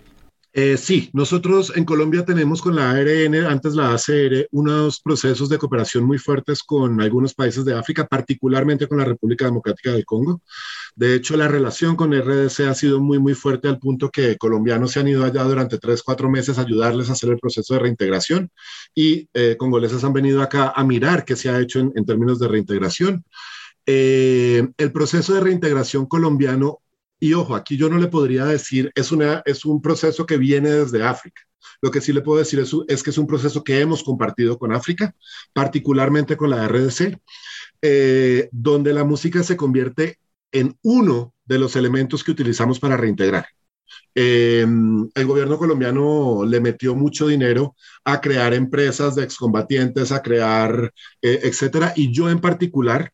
eh, 0.52 0.78
sí, 0.78 1.12
nosotros 1.14 1.72
en 1.76 1.86
Colombia 1.86 2.26
tenemos 2.26 2.62
con 2.62 2.76
la 2.76 2.90
ARN, 2.90 3.36
antes 3.46 3.76
la 3.76 3.94
ACR, 3.94 4.48
unos 4.52 5.00
procesos 5.00 5.48
de 5.48 5.60
cooperación 5.60 6.06
muy 6.06 6.18
fuertes 6.18 6.64
con 6.64 7.00
algunos 7.02 7.36
países 7.36 7.66
de 7.66 7.76
África, 7.76 8.08
particularmente 8.08 8.88
con 8.88 8.98
la 8.98 9.06
República 9.06 9.46
Democrática 9.46 9.92
del 9.92 10.06
Congo. 10.06 10.42
De 10.96 11.14
hecho, 11.14 11.38
la 11.38 11.48
relación 11.48 11.96
con 11.96 12.14
RDC 12.14 12.62
ha 12.62 12.74
sido 12.74 13.00
muy, 13.00 13.20
muy 13.20 13.36
fuerte 13.36 13.68
al 13.68 13.78
punto 13.78 14.10
que 14.10 14.38
colombianos 14.38 14.92
se 14.92 15.00
han 15.00 15.08
ido 15.08 15.24
allá 15.24 15.44
durante 15.44 15.78
tres, 15.78 16.02
cuatro 16.02 16.30
meses 16.30 16.58
a 16.58 16.62
ayudarles 16.62 17.10
a 17.10 17.14
hacer 17.14 17.30
el 17.30 17.40
proceso 17.40 17.76
de 17.76 17.82
reintegración 17.82 18.50
y 18.96 19.30
eh, 19.34 19.56
congoleses 19.58 20.04
han 20.04 20.14
venido 20.14 20.42
acá 20.42 20.74
a 20.76 20.84
mirar 20.84 21.26
qué 21.26 21.36
se 21.36 21.50
ha 21.50 21.60
hecho 21.60 21.80
en, 21.80 22.06
términos 22.06 22.40
de 22.40 22.48
reintegración. 22.48 23.24
Eh, 23.86 24.68
el 24.78 24.92
proceso 24.92 25.36
de 25.36 25.42
reintegración 25.42 26.08
colombiano 26.08 26.80
y 27.20 27.34
ojo, 27.34 27.56
aquí 27.56 27.78
yo 27.78 27.90
no 27.90 27.98
le 27.98 28.08
podría 28.08 28.46
decir, 28.46 28.92
es, 28.96 29.12
una, 29.12 29.42
es 29.46 29.66
un 29.66 29.82
proceso 29.82 30.26
que 30.26 30.38
viene 30.38 30.70
desde 30.70 31.04
África. 31.04 31.42
Lo 31.82 31.92
que 31.92 32.02
sí 32.02 32.14
le 32.14 32.22
puedo 32.22 32.40
decir 32.40 32.60
es, 32.60 32.72
es 32.88 33.04
que 33.04 33.10
es 33.10 33.18
un 33.18 33.28
proceso 33.28 33.64
que 33.64 33.80
hemos 33.80 34.04
compartido 34.04 34.58
con 34.58 34.74
África, 34.74 35.14
particularmente 35.54 36.38
con 36.38 36.50
la 36.50 36.68
RDC, 36.68 37.20
eh, 37.82 38.50
donde 38.52 38.94
la 38.94 39.04
música 39.04 39.44
se 39.44 39.58
convierte 39.58 40.20
en 40.52 40.78
uno 40.82 41.34
de 41.46 41.60
los 41.60 41.76
elementos 41.76 42.24
que 42.24 42.32
utilizamos 42.32 42.80
para 42.80 42.98
reintegrar. 42.98 43.48
Em, 44.16 45.10
el 45.14 45.26
gobierno 45.26 45.58
colombiano 45.58 46.44
le 46.46 46.60
metió 46.60 46.96
mucho 46.96 47.28
dinero 47.28 47.76
a 48.04 48.20
crear 48.22 48.54
empresas 48.54 49.16
de 49.16 49.24
excombatientes, 49.24 50.12
a 50.12 50.22
crear, 50.22 50.92
eh, 51.22 51.40
etcétera, 51.44 51.94
y 51.96 52.12
yo 52.12 52.30
en 52.30 52.40
particular 52.40 53.12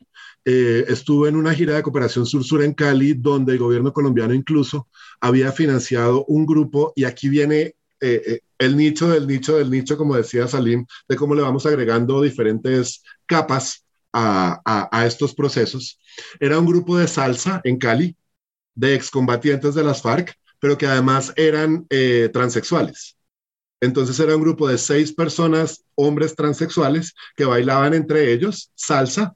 eh, 0.48 0.86
estuve 0.90 1.28
en 1.30 1.36
una 1.36 1.56
gira 1.56 1.76
de 1.76 1.82
cooperación 1.82 2.26
sur-sur 2.28 2.62
en 2.62 2.76
Cali, 2.76 3.16
donde 3.16 3.54
el 3.54 3.60
gobierno 3.60 3.92
colombiano 3.92 4.32
incluso 4.32 4.88
había 5.20 5.52
financiado 5.52 6.24
un 6.26 6.46
grupo, 6.46 6.94
y 6.96 7.06
aquí 7.06 7.30
viene 7.30 7.76
eh, 8.00 8.22
eh, 8.28 8.40
el 8.60 8.78
nicho 8.78 9.10
del 9.10 9.26
nicho 9.26 9.58
del 9.58 9.72
nicho, 9.72 9.98
como 9.98 10.16
decía 10.16 10.48
Salim, 10.48 10.86
de 11.10 11.16
cómo 11.16 11.34
le 11.34 11.42
vamos 11.42 11.66
agregando 11.66 12.22
diferentes 12.22 13.02
capas 13.26 13.84
a, 14.14 14.62
a, 14.92 15.06
estos 15.08 15.34
procesos. 15.34 16.00
Era 16.40 16.60
un 16.60 16.68
grupo 16.68 16.96
de 16.96 17.08
salsa 17.08 17.60
en 17.64 17.78
Cali, 17.78 18.16
de 18.76 18.94
excombatientes 18.94 19.74
de 19.74 19.84
las 19.84 20.02
FARC, 20.04 20.36
pero 20.60 20.78
que 20.78 20.86
además 20.86 21.34
eran 21.36 21.86
transexuales. 22.32 23.18
Entonces 23.82 24.18
era 24.20 24.36
un 24.36 24.42
grupo 24.42 24.70
de 24.70 24.78
seis 24.78 25.12
personas, 25.12 25.84
hombres 25.96 26.34
transexuales, 26.36 27.14
que 27.36 27.44
bailaban 27.44 27.94
entre 27.94 28.32
ellos 28.32 28.72
salsa 28.76 29.36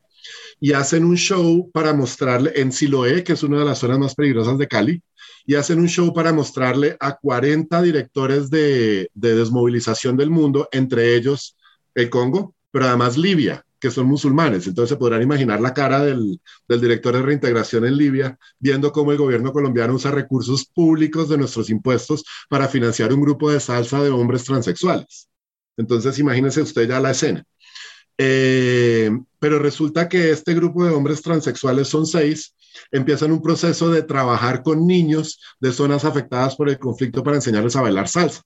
y 0.60 0.74
hacen 0.74 1.06
un 1.06 1.16
show 1.16 1.70
para 1.72 1.94
mostrarle 1.94 2.52
en 2.56 2.72
Siloé, 2.72 3.24
que 3.24 3.34
es 3.34 3.44
una 3.44 3.60
de 3.60 3.66
las 3.66 3.80
zonas 3.80 4.00
más 4.00 4.16
peligrosas 4.16 4.58
de 4.58 4.68
Cali, 4.68 5.02
y 5.46 5.56
hacen 5.56 5.80
un 5.80 5.88
show 5.88 6.14
para 6.14 6.34
mostrarle 6.34 6.98
a 7.00 7.18
40 7.18 7.82
directores 7.82 8.50
de, 8.50 9.10
desmovilización 9.14 10.18
del 10.18 10.30
mundo, 10.30 10.68
entre 10.72 11.16
ellos 11.16 11.56
el 11.96 12.10
Congo, 12.10 12.54
pero 12.72 12.86
además 12.86 13.18
Libia, 13.18 13.66
que 13.80 13.90
son 13.90 14.08
musulmanes. 14.08 14.68
Entonces 14.68 14.90
se 14.90 14.98
podrán 14.98 15.22
imaginar 15.22 15.60
la 15.62 15.74
cara 15.74 16.04
del, 16.04 16.40
director 16.68 17.16
de 17.16 17.22
reintegración 17.22 17.86
en 17.86 17.98
Libia, 17.98 18.38
viendo 18.60 18.92
cómo 18.92 19.12
el 19.12 19.18
gobierno 19.18 19.52
colombiano 19.52 19.96
usa 19.96 20.12
recursos 20.12 20.66
públicos 20.66 21.30
de 21.30 21.38
nuestros 21.38 21.70
impuestos 21.70 22.24
para 22.50 22.68
financiar 22.68 23.14
un 23.14 23.22
grupo 23.22 23.50
de 23.50 23.60
salsa 23.60 24.04
de 24.04 24.10
hombres 24.10 24.44
transexuales. 24.44 25.30
Entonces 25.78 26.20
imagínense 26.20 26.62
usted 26.62 26.88
ya 26.88 27.00
la 27.00 27.12
escena. 27.12 27.44
Eh, 28.22 29.10
pero 29.40 29.60
resulta 29.60 30.10
que 30.10 30.32
este 30.32 30.54
grupo 30.54 30.84
de 30.84 30.92
hombres 30.92 31.22
transexuales 31.22 31.88
son 31.88 32.06
seis, 32.06 32.54
empiezan 32.92 33.32
un 33.32 33.42
proceso 33.42 33.90
de 33.90 34.04
trabajar 34.04 34.62
con 34.62 34.86
niños 34.86 35.40
de 35.62 35.72
zonas 35.72 36.04
afectadas 36.04 36.58
por 36.58 36.68
el 36.68 36.78
conflicto 36.78 37.24
para 37.24 37.38
enseñarles 37.38 37.78
a 37.78 37.82
bailar 37.82 38.10
salsa. 38.10 38.42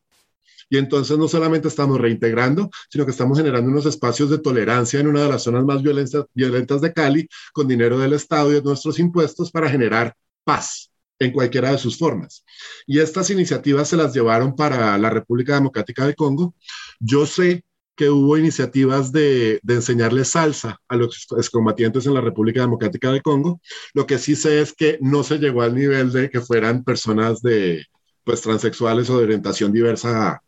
Y 0.69 0.77
entonces 0.77 1.17
no 1.17 1.27
solamente 1.27 1.67
estamos 1.67 1.99
reintegrando, 1.99 2.69
sino 2.89 3.03
que 3.03 3.11
estamos 3.11 3.37
generando 3.37 3.71
unos 3.71 3.87
espacios 3.87 4.29
de 4.29 4.37
tolerancia 4.37 4.99
en 4.99 5.07
una 5.07 5.23
de 5.23 5.29
las 5.29 5.43
zonas 5.43 5.65
más 5.65 5.81
violentas, 5.81 6.81
de 6.81 6.93
Cali, 6.93 7.27
con 7.51 7.67
dinero 7.67 7.97
del 7.97 8.13
Estado 8.13 8.51
y 8.51 8.55
de 8.55 8.61
nuestros 8.61 8.99
impuestos 8.99 9.51
para 9.51 9.69
generar 9.69 10.15
paz 10.43 10.91
en 11.17 11.31
cualquiera 11.31 11.71
de 11.71 11.79
sus 11.79 11.97
formas. 11.97 12.45
Y 12.85 12.99
estas 12.99 13.29
iniciativas 13.31 13.87
se 13.87 13.97
las 13.97 14.13
llevaron 14.13 14.55
para 14.55 14.97
la 14.99 15.09
República 15.09 15.55
Democrática 15.55 16.05
de 16.05 16.15
Congo. 16.15 16.53
Yo 16.99 17.25
sé 17.25 17.63
que 17.95 18.09
hubo 18.09 18.37
iniciativas 18.37 19.11
de, 19.11 19.59
de 19.61 19.73
enseñarle 19.75 20.25
salsa 20.25 20.79
a 20.87 20.95
los 20.95 21.27
excombatientes 21.37 22.05
en 22.05 22.13
la 22.13 22.21
República 22.21 22.61
Democrática 22.61 23.11
de 23.11 23.21
Congo. 23.21 23.61
Lo 23.93 24.05
que 24.05 24.17
sí 24.17 24.35
sé 24.35 24.61
es 24.61 24.73
que 24.73 24.97
no 25.01 25.23
se 25.23 25.37
llegó 25.37 25.61
al 25.61 25.75
nivel 25.75 26.11
de 26.11 26.29
que 26.29 26.41
fueran 26.41 26.83
personas 26.83 27.41
de, 27.41 27.85
pues, 28.23 28.41
transexuales 28.41 29.09
o 29.09 29.17
de 29.17 29.25
orientación 29.25 29.71
diversa, 29.71 30.41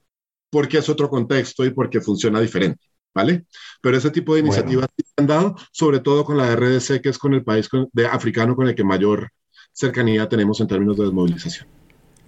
porque 0.50 0.80
es 0.80 0.90
otro 0.90 1.10
contexto 1.10 1.66
y 1.66 1.72
porque 1.72 2.02
funciona 2.02 2.40
diferente, 2.40 2.86
¿vale? 3.14 3.46
Pero 3.82 3.98
ese 3.98 4.12
tipo 4.12 4.34
de 4.34 4.40
iniciativas 4.40 4.88
se 4.98 5.04
han 5.18 5.28
dado, 5.28 5.56
sobre 5.72 6.00
todo 6.00 6.26
con 6.26 6.38
la 6.38 6.56
RDC, 6.56 7.02
que 7.02 7.10
es 7.10 7.18
con 7.18 7.34
el 7.34 7.44
país 7.44 7.70
de 7.92 8.08
africano 8.08 8.56
con 8.56 8.68
el 8.68 8.76
que 8.76 8.84
mayor 8.84 9.30
cercanía 9.72 10.28
tenemos 10.30 10.60
en 10.62 10.68
términos 10.68 10.98
de 10.98 11.04
desmovilización. 11.04 11.68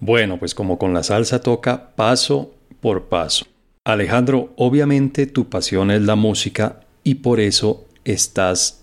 Bueno, 0.00 0.38
pues 0.38 0.54
como 0.54 0.78
con 0.78 0.94
la 0.94 1.02
salsa 1.02 1.40
toca 1.40 1.96
paso 1.96 2.54
por 2.80 3.04
paso. 3.04 3.46
Alejandro, 3.88 4.52
obviamente 4.56 5.24
tu 5.24 5.48
pasión 5.48 5.90
es 5.90 6.02
la 6.02 6.14
música 6.14 6.80
y 7.04 7.14
por 7.14 7.40
eso 7.40 7.86
estás 8.04 8.82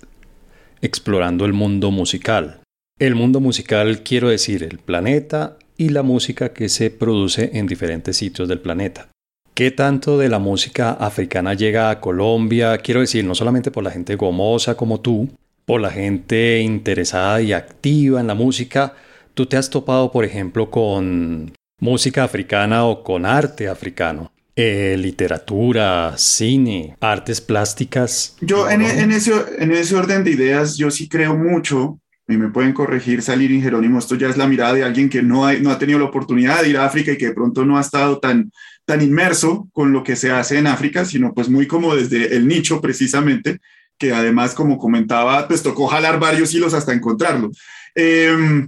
explorando 0.82 1.46
el 1.46 1.54
mundo 1.54 1.92
musical. 1.92 2.62
El 2.98 3.14
mundo 3.14 3.40
musical 3.40 4.02
quiero 4.02 4.30
decir 4.30 4.64
el 4.64 4.80
planeta 4.80 5.58
y 5.78 5.90
la 5.90 6.02
música 6.02 6.54
que 6.54 6.70
se 6.70 6.90
produce 6.90 7.52
en 7.54 7.68
diferentes 7.68 8.18
sitios 8.18 8.48
del 8.48 8.62
planeta. 8.62 9.10
¿Qué 9.54 9.70
tanto 9.70 10.18
de 10.18 10.28
la 10.28 10.40
música 10.40 10.94
africana 10.94 11.54
llega 11.54 11.92
a 11.92 12.02
Colombia? 12.02 12.76
Quiero 12.80 13.02
decir, 13.02 13.24
no 13.26 13.36
solamente 13.36 13.70
por 13.70 13.84
la 13.84 13.92
gente 13.92 14.16
gomosa 14.16 14.76
como 14.76 15.02
tú, 15.02 15.30
por 15.66 15.82
la 15.82 15.92
gente 15.92 16.62
interesada 16.62 17.44
y 17.44 17.54
activa 17.54 18.22
en 18.22 18.26
la 18.26 18.34
música. 18.34 18.96
¿Tú 19.36 19.46
te 19.46 19.56
has 19.56 19.70
topado, 19.70 20.12
por 20.12 20.26
ejemplo, 20.26 20.72
con 20.72 21.54
música 21.80 22.24
africana 22.24 22.88
o 22.88 23.04
con 23.04 23.28
arte 23.28 23.68
africano? 23.68 24.32
Eh, 24.58 24.96
literatura, 24.98 26.14
cine, 26.18 26.96
artes 27.02 27.42
plásticas. 27.42 28.38
Yo 28.40 28.70
en, 28.70 28.82
en, 28.84 29.12
ese, 29.12 29.34
en 29.58 29.74
ese 29.74 29.96
orden 29.96 30.24
de 30.24 30.32
ideas, 30.32 30.78
yo 30.78 30.90
sí 30.92 31.10
creo 31.10 31.36
mucho, 31.36 32.00
y 32.26 32.38
me 32.38 32.48
pueden 32.48 32.72
corregir, 32.72 33.22
salir 33.22 33.52
y 33.52 33.62
Jerónimo, 33.62 34.00
esto 34.00 34.16
ya 34.16 34.30
es 34.30 34.38
la 34.38 34.48
mirada 34.48 34.74
de 34.74 34.86
alguien 34.86 35.10
que 35.10 35.22
no, 35.22 35.52
no 35.60 35.72
ha 35.72 35.78
tenido 35.78 36.00
la 36.00 36.06
oportunidad 36.06 36.62
de 36.62 36.70
ir 36.70 36.78
a 36.78 36.86
África 36.86 37.12
y 37.12 37.18
que 37.18 37.28
de 37.28 37.34
pronto 37.34 37.66
no 37.66 37.78
ha 37.78 37.82
estado 37.82 38.20
tan, 38.20 38.50
tan 38.86 39.02
inmerso 39.02 39.68
con 39.74 39.92
lo 39.92 40.04
que 40.04 40.16
se 40.16 40.32
hace 40.32 40.58
en 40.58 40.68
África, 40.68 41.04
sino 41.04 41.34
pues 41.34 41.50
muy 41.50 41.68
como 41.68 41.94
desde 41.94 42.36
el 42.36 42.48
nicho 42.48 42.80
precisamente, 42.80 43.60
que 43.98 44.14
además, 44.14 44.54
como 44.54 44.78
comentaba, 44.78 45.50
pues 45.50 45.64
tocó 45.64 45.88
jalar 45.88 46.18
varios 46.18 46.54
hilos 46.54 46.74
hasta 46.74 46.94
encontrarlo. 46.94 47.52
Eh, 47.94 48.68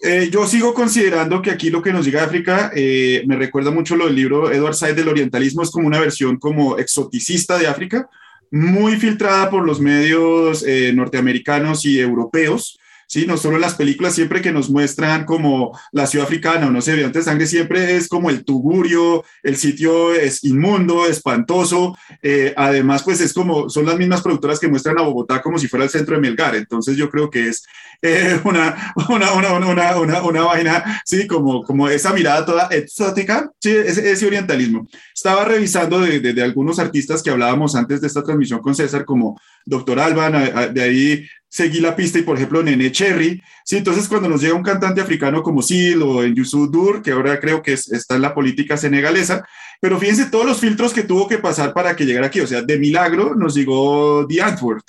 eh, 0.00 0.28
yo 0.30 0.46
sigo 0.46 0.74
considerando 0.74 1.42
que 1.42 1.50
aquí 1.50 1.70
lo 1.70 1.82
que 1.82 1.92
nos 1.92 2.06
llega 2.06 2.22
África 2.22 2.70
eh, 2.74 3.24
me 3.26 3.34
recuerda 3.34 3.72
mucho 3.72 3.96
lo 3.96 4.06
del 4.06 4.14
libro 4.14 4.52
Edward 4.52 4.74
Said 4.74 4.94
del 4.94 5.08
orientalismo, 5.08 5.62
es 5.62 5.70
como 5.70 5.88
una 5.88 5.98
versión 5.98 6.38
como 6.38 6.78
exoticista 6.78 7.58
de 7.58 7.66
África, 7.66 8.08
muy 8.50 8.96
filtrada 8.96 9.50
por 9.50 9.66
los 9.66 9.80
medios 9.80 10.64
eh, 10.64 10.92
norteamericanos 10.94 11.84
y 11.84 11.98
europeos, 11.98 12.78
¿sí? 13.08 13.26
No 13.26 13.36
solo 13.36 13.56
en 13.56 13.62
las 13.62 13.74
películas, 13.74 14.14
siempre 14.14 14.40
que 14.40 14.52
nos 14.52 14.70
muestran 14.70 15.24
como 15.24 15.76
la 15.90 16.06
ciudad 16.06 16.26
africana 16.26 16.66
o 16.66 16.70
no 16.70 16.80
sé, 16.80 16.94
de 16.94 17.22
sangre, 17.22 17.46
siempre 17.46 17.96
es 17.96 18.06
como 18.06 18.30
el 18.30 18.44
tugurio, 18.44 19.24
el 19.42 19.56
sitio 19.56 20.12
es 20.12 20.44
inmundo, 20.44 21.06
espantoso. 21.06 21.96
Eh, 22.22 22.54
además, 22.56 23.02
pues 23.02 23.20
es 23.20 23.32
como, 23.32 23.68
son 23.70 23.86
las 23.86 23.98
mismas 23.98 24.20
productoras 24.20 24.60
que 24.60 24.68
muestran 24.68 24.98
a 24.98 25.02
Bogotá 25.02 25.42
como 25.42 25.58
si 25.58 25.66
fuera 25.66 25.84
el 25.84 25.90
centro 25.90 26.14
de 26.14 26.20
Melgar. 26.20 26.54
Entonces 26.54 26.96
yo 26.96 27.10
creo 27.10 27.30
que 27.30 27.48
es 27.48 27.64
eh, 28.02 28.38
una, 28.44 28.94
una, 29.08 29.32
una, 29.32 29.96
una, 29.96 30.22
una, 30.22 30.42
vaina, 30.42 31.02
sí, 31.04 31.26
como, 31.26 31.64
como 31.64 31.88
esa 31.88 32.12
mirada 32.12 32.44
toda 32.44 32.68
exótica, 32.70 33.50
sí, 33.58 33.70
ese, 33.70 34.10
ese 34.10 34.26
orientalismo. 34.26 34.86
Estaba 35.14 35.44
revisando 35.46 36.00
de, 36.00 36.20
de, 36.20 36.34
de 36.34 36.42
algunos 36.42 36.78
artistas 36.78 37.22
que 37.22 37.30
hablábamos 37.30 37.74
antes 37.74 38.00
de 38.02 38.06
esta 38.06 38.22
transmisión 38.22 38.60
con 38.60 38.74
César, 38.74 39.06
como 39.06 39.40
Doctor 39.64 39.98
Alban, 39.98 40.74
de 40.74 40.82
ahí 40.82 41.26
seguí 41.48 41.80
la 41.80 41.96
pista 41.96 42.18
y 42.18 42.22
por 42.22 42.36
ejemplo 42.36 42.62
Nene 42.62 42.92
Cherry, 42.92 43.42
sí, 43.64 43.76
entonces 43.76 44.08
cuando 44.08 44.28
nos 44.28 44.40
llega 44.40 44.54
un 44.54 44.62
cantante 44.62 45.00
africano 45.00 45.42
como 45.42 45.62
Sil 45.64 46.02
o 46.02 46.22
en 46.22 46.34
Yusuf 46.34 46.70
Dur, 46.70 47.02
que 47.02 47.12
ahora 47.12 47.40
creo 47.40 47.62
que 47.62 47.72
está 47.72 48.16
en 48.16 48.22
la 48.22 48.34
política 48.34 48.76
senegalesa, 48.76 49.46
pero 49.80 49.98
fíjense 49.98 50.26
todos 50.26 50.44
los 50.44 50.60
filtros 50.60 50.92
que 50.92 51.02
tuvo 51.02 51.28
que 51.28 51.38
pasar 51.38 51.72
para 51.72 51.96
que 51.96 52.04
llegara 52.04 52.26
aquí, 52.26 52.40
o 52.40 52.46
sea, 52.46 52.62
de 52.62 52.78
milagro 52.78 53.34
nos 53.34 53.54
llegó 53.54 54.26
The 54.26 54.42
Antwoord, 54.42 54.82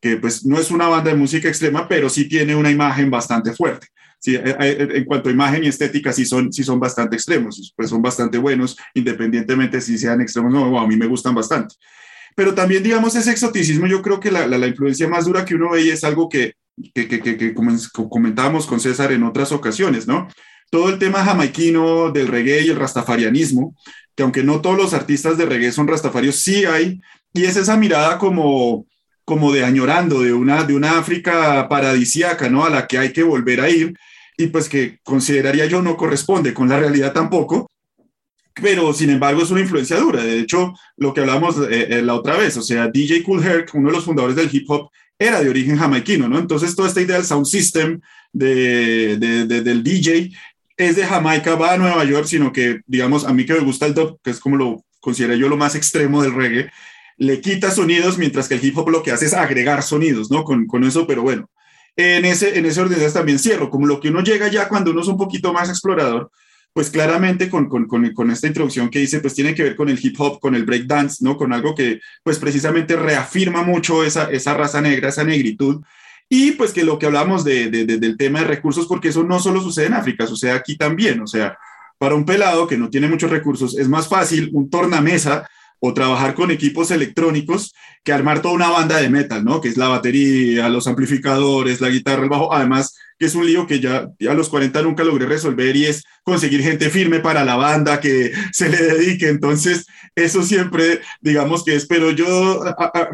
que 0.00 0.16
pues 0.16 0.44
no 0.46 0.58
es 0.58 0.70
una 0.70 0.88
banda 0.88 1.10
de 1.10 1.16
música 1.16 1.48
extrema, 1.48 1.88
pero 1.88 2.08
sí 2.08 2.28
tiene 2.28 2.54
una 2.54 2.70
imagen 2.70 3.10
bastante 3.10 3.52
fuerte. 3.52 3.88
Sí, 4.18 4.34
eh, 4.34 4.56
eh, 4.58 4.88
en 4.94 5.04
cuanto 5.04 5.28
a 5.28 5.32
imagen 5.32 5.62
y 5.62 5.68
estética, 5.68 6.12
sí 6.12 6.24
son, 6.24 6.52
sí 6.52 6.64
son 6.64 6.80
bastante 6.80 7.16
extremos, 7.16 7.72
pues 7.76 7.90
son 7.90 8.00
bastante 8.00 8.38
buenos, 8.38 8.76
independientemente 8.94 9.80
si 9.80 9.98
sean 9.98 10.20
extremos 10.20 10.52
o 10.54 10.70
no, 10.70 10.80
a 10.80 10.86
mí 10.86 10.96
me 10.96 11.06
gustan 11.06 11.34
bastante 11.34 11.76
pero 12.36 12.54
también, 12.54 12.82
digamos, 12.82 13.16
ese 13.16 13.30
exoticismo, 13.32 13.86
yo 13.86 14.02
creo 14.02 14.20
que 14.20 14.30
la, 14.30 14.46
la, 14.46 14.66
influencia 14.66 15.08
más 15.08 15.24
dura 15.24 15.44
que 15.46 15.54
uno 15.54 15.70
ve 15.70 15.90
es 15.90 16.04
algo 16.04 16.28
que, 16.28 16.52
que, 16.94 17.08
que, 17.08 17.20
que, 17.36 17.54
comentábamos 17.54 18.66
con 18.66 18.78
César 18.78 19.10
en 19.10 19.22
otras 19.22 19.52
ocasiones, 19.52 20.06
¿no? 20.06 20.28
Todo 20.70 20.90
el 20.90 20.98
tema 20.98 21.24
jamaiquino 21.24 22.10
del 22.12 22.28
reggae 22.28 22.60
y 22.60 22.68
el 22.68 22.76
rastafarianismo, 22.76 23.74
que 24.14 24.22
aunque 24.22 24.42
no 24.42 24.60
todos 24.60 24.76
los 24.76 24.92
artistas 24.92 25.38
de 25.38 25.46
reggae 25.46 25.72
son 25.72 25.88
rastafarios, 25.88 26.36
sí 26.36 26.66
hay, 26.66 27.00
y 27.32 27.44
es 27.44 27.56
esa 27.56 27.78
mirada 27.78 28.18
como, 28.18 28.86
como 29.24 29.50
de 29.50 29.64
añorando, 29.64 30.20
de 30.20 30.34
una, 30.34 30.64
de 30.64 30.74
una 30.74 30.98
África 30.98 31.66
paradisiaca, 31.70 32.50
¿no? 32.50 32.66
A 32.66 32.70
la 32.70 32.86
que 32.86 32.98
hay 32.98 33.14
que 33.14 33.22
volver 33.22 33.62
a 33.62 33.70
ir, 33.70 33.96
y 34.36 34.48
pues 34.48 34.68
que 34.68 34.98
consideraría 35.04 35.64
yo 35.64 35.80
no 35.80 35.96
corresponde 35.96 36.52
con 36.52 36.68
la 36.68 36.78
realidad 36.78 37.14
tampoco, 37.14 37.70
pero 38.60 38.92
sin 38.92 39.10
embargo 39.10 39.42
es 39.42 39.50
una 39.50 39.60
influencia 39.60 39.98
dura. 39.98 40.22
De 40.22 40.38
hecho, 40.40 40.74
lo 40.96 41.12
que 41.12 41.20
hablamos 41.20 41.56
eh, 41.58 41.88
eh, 41.90 42.02
la 42.02 42.14
otra 42.14 42.36
vez, 42.36 42.56
o 42.56 42.62
sea, 42.62 42.88
DJ 42.88 43.22
Cool 43.22 43.44
Herc, 43.44 43.74
uno 43.74 43.88
de 43.88 43.96
los 43.96 44.04
fundadores 44.04 44.36
del 44.36 44.48
hip 44.52 44.68
hop, 44.70 44.90
era 45.18 45.40
de 45.40 45.48
origen 45.48 45.78
jamaiquino, 45.78 46.28
¿no? 46.28 46.38
Entonces, 46.38 46.74
toda 46.76 46.88
esta 46.88 47.00
idea 47.00 47.16
del 47.16 47.24
sound 47.24 47.46
system 47.46 48.00
de, 48.32 49.16
de, 49.16 49.46
del 49.46 49.82
DJ 49.82 50.30
es 50.76 50.96
de 50.96 51.06
Jamaica, 51.06 51.54
va 51.54 51.72
a 51.72 51.78
Nueva 51.78 52.04
York, 52.04 52.26
sino 52.26 52.52
que, 52.52 52.80
digamos, 52.86 53.24
a 53.24 53.32
mí 53.32 53.46
que 53.46 53.54
me 53.54 53.60
gusta 53.60 53.86
el 53.86 53.94
dub, 53.94 54.18
que 54.22 54.30
es 54.30 54.40
como 54.40 54.56
lo 54.56 54.84
considero 55.00 55.34
yo 55.34 55.48
lo 55.48 55.56
más 55.56 55.74
extremo 55.74 56.22
del 56.22 56.34
reggae, 56.34 56.70
le 57.16 57.40
quita 57.40 57.70
sonidos, 57.70 58.18
mientras 58.18 58.48
que 58.48 58.54
el 58.54 58.64
hip 58.64 58.76
hop 58.76 58.90
lo 58.90 59.02
que 59.02 59.10
hace 59.10 59.26
es 59.26 59.32
agregar 59.32 59.82
sonidos, 59.82 60.30
¿no? 60.30 60.44
Con, 60.44 60.66
con 60.66 60.84
eso, 60.84 61.06
pero 61.06 61.22
bueno, 61.22 61.48
en 61.96 62.26
ese, 62.26 62.58
en 62.58 62.66
ese 62.66 62.80
orden 62.80 63.12
también 63.12 63.38
cierro, 63.38 63.70
como 63.70 63.86
lo 63.86 64.00
que 64.00 64.08
uno 64.08 64.22
llega 64.22 64.48
ya 64.48 64.68
cuando 64.68 64.90
uno 64.90 65.00
es 65.00 65.08
un 65.08 65.16
poquito 65.16 65.52
más 65.54 65.70
explorador, 65.70 66.30
pues 66.76 66.90
claramente 66.90 67.48
con, 67.48 67.70
con, 67.70 67.86
con, 67.86 68.30
esta 68.30 68.48
introducción 68.48 68.90
que 68.90 68.98
dice, 68.98 69.20
pues 69.20 69.32
tiene 69.32 69.54
que 69.54 69.62
ver 69.62 69.76
con 69.76 69.88
el 69.88 69.98
hip 69.98 70.14
hop, 70.20 70.38
con 70.40 70.54
el 70.54 70.66
break 70.66 70.84
dance, 70.84 71.24
¿no? 71.24 71.38
Con 71.38 71.54
algo 71.54 71.74
que 71.74 72.02
pues 72.22 72.38
precisamente 72.38 72.96
reafirma 72.96 73.62
mucho 73.62 74.04
esa, 74.04 74.30
esa 74.30 74.52
raza 74.52 74.82
negra, 74.82 75.08
esa 75.08 75.24
negritud. 75.24 75.82
Y 76.28 76.52
pues 76.52 76.74
que 76.74 76.84
lo 76.84 76.98
que 76.98 77.06
hablamos 77.06 77.44
de, 77.44 77.70
del 77.70 78.18
tema 78.18 78.40
de 78.40 78.44
recursos, 78.44 78.86
porque 78.86 79.08
eso 79.08 79.24
no 79.24 79.40
solo 79.40 79.62
sucede 79.62 79.86
en 79.86 79.94
África, 79.94 80.26
sucede 80.26 80.50
aquí 80.50 80.76
también. 80.76 81.18
O 81.22 81.26
sea, 81.26 81.56
para 81.96 82.14
un 82.14 82.26
pelado 82.26 82.66
que 82.66 82.76
no 82.76 82.90
tiene 82.90 83.08
muchos 83.08 83.30
recursos, 83.30 83.78
es 83.78 83.88
más 83.88 84.06
fácil 84.06 84.50
un 84.52 84.68
tornamesa 84.68 85.48
o 85.80 85.94
trabajar 85.94 86.34
con 86.34 86.50
equipos 86.50 86.90
electrónicos 86.90 87.74
que 88.02 88.12
armar 88.12 88.40
toda 88.40 88.54
una 88.54 88.70
banda 88.70 88.98
de 88.98 89.10
metal, 89.10 89.44
¿no? 89.44 89.60
Que 89.60 89.68
es 89.68 89.76
la 89.76 89.88
batería, 89.88 90.68
los 90.68 90.86
amplificadores, 90.86 91.80
la 91.80 91.88
guitarra, 91.88 92.22
el 92.22 92.28
bajo. 92.28 92.52
Además, 92.52 92.96
que 93.18 93.26
es 93.26 93.34
un 93.34 93.46
lío 93.46 93.66
que 93.66 93.80
ya, 93.80 94.08
a 94.28 94.34
los 94.34 94.48
40 94.48 94.82
nunca 94.82 95.02
logré 95.02 95.26
resolver 95.26 95.74
y 95.74 95.86
es 95.86 96.04
conseguir 96.22 96.62
gente 96.62 96.90
firme 96.90 97.20
para 97.20 97.44
la 97.44 97.56
banda 97.56 98.00
que 98.00 98.32
se 98.52 98.68
le 98.68 98.76
dedique. 98.76 99.28
Entonces, 99.28 99.86
eso 100.14 100.42
siempre, 100.42 101.00
digamos 101.20 101.64
que 101.64 101.74
es, 101.74 101.86
pero 101.86 102.10
yo 102.10 102.62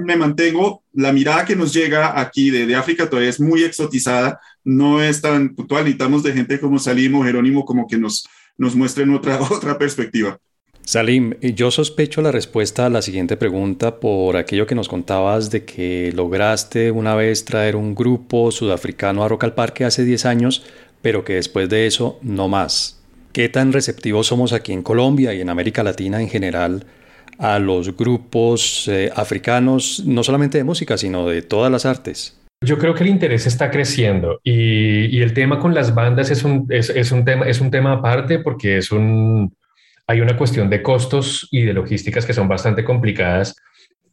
me 0.05 0.17
mantengo, 0.17 0.83
la 0.93 1.13
mirada 1.13 1.45
que 1.45 1.57
nos 1.57 1.73
llega 1.73 2.21
aquí 2.21 2.51
de, 2.51 2.67
de, 2.67 2.77
África 2.77 3.09
todavía 3.09 3.31
es 3.31 3.41
muy 3.41 3.63
exotizada, 3.63 4.41
no 4.65 5.03
es 5.03 5.21
tan 5.21 5.55
puntual, 5.55 5.85
necesitamos 5.85 6.23
de 6.23 6.33
gente 6.33 6.61
como 6.61 6.79
Salim 6.79 7.23
Jerónimo 7.23 7.65
como 7.65 7.87
que 7.87 7.99
nos, 7.99 8.29
nos 8.57 8.75
muestren 8.75 9.11
otra, 9.15 9.41
otra 9.51 9.79
perspectiva. 9.79 10.39
Salim, 10.85 11.35
yo 11.41 11.71
sospecho 11.71 12.23
la 12.23 12.33
respuesta 12.33 12.87
a 12.87 12.91
la 12.91 13.03
siguiente 13.03 13.37
pregunta 13.37 14.01
por 14.01 14.37
aquello 14.37 14.67
que 14.67 14.75
nos 14.75 14.89
contabas 14.89 15.51
de 15.51 15.65
que 15.65 16.13
lograste 16.13 16.91
una 16.91 17.15
vez 17.15 17.45
traer 17.45 17.77
un 17.77 17.95
grupo 17.95 18.51
sudafricano 18.51 19.23
a 19.23 19.29
Rock 19.29 19.45
al 19.45 19.55
Parque 19.55 19.85
hace 19.85 20.05
10 20.05 20.27
años, 20.27 20.65
pero 21.01 21.25
que 21.25 21.35
después 21.35 21.69
de 21.69 21.87
eso 21.87 22.19
no 22.23 22.49
más. 22.49 23.01
¿Qué 23.33 23.49
tan 23.49 23.73
receptivos 23.73 24.27
somos 24.27 24.53
aquí 24.53 24.73
en 24.73 24.83
Colombia 24.83 25.33
y 25.33 25.41
en 25.41 25.51
América 25.51 25.85
Latina 25.85 26.21
en 26.21 26.29
general 26.29 26.85
a 27.39 27.59
los 27.61 27.97
grupos 27.97 28.89
eh, 28.89 29.11
africanos, 29.15 30.03
no 30.05 30.23
solamente 30.25 30.59
de 30.59 30.65
música, 30.65 30.99
sino 30.99 31.29
de 31.29 31.43
todas 31.43 31.71
las 31.71 31.87
artes? 31.87 32.39
Yo 32.61 32.79
creo 32.79 32.95
que 32.95 33.05
el 33.05 33.11
interés 33.11 33.47
está 33.47 33.71
creciendo 33.71 34.41
y, 34.45 35.21
el 35.21 35.33
tema 35.33 35.59
con 35.59 35.75
las 35.75 35.95
bandas 35.95 36.31
es 36.31 36.45
un, 36.45 36.67
es, 36.71 37.11
un 37.11 37.25
tema, 37.25 37.47
es 37.47 37.61
un 37.61 37.71
tema 37.71 37.93
aparte 37.93 38.39
porque 38.39 38.79
es 38.79 38.93
un, 38.93 39.53
hay 40.07 40.21
una 40.21 40.37
cuestión 40.37 40.69
de 40.69 40.83
costos 40.83 41.49
y 41.51 41.63
de 41.63 41.73
logísticas 41.73 42.27
que 42.27 42.33
son 42.33 42.49
bastante 42.49 42.85
complicadas, 42.85 43.57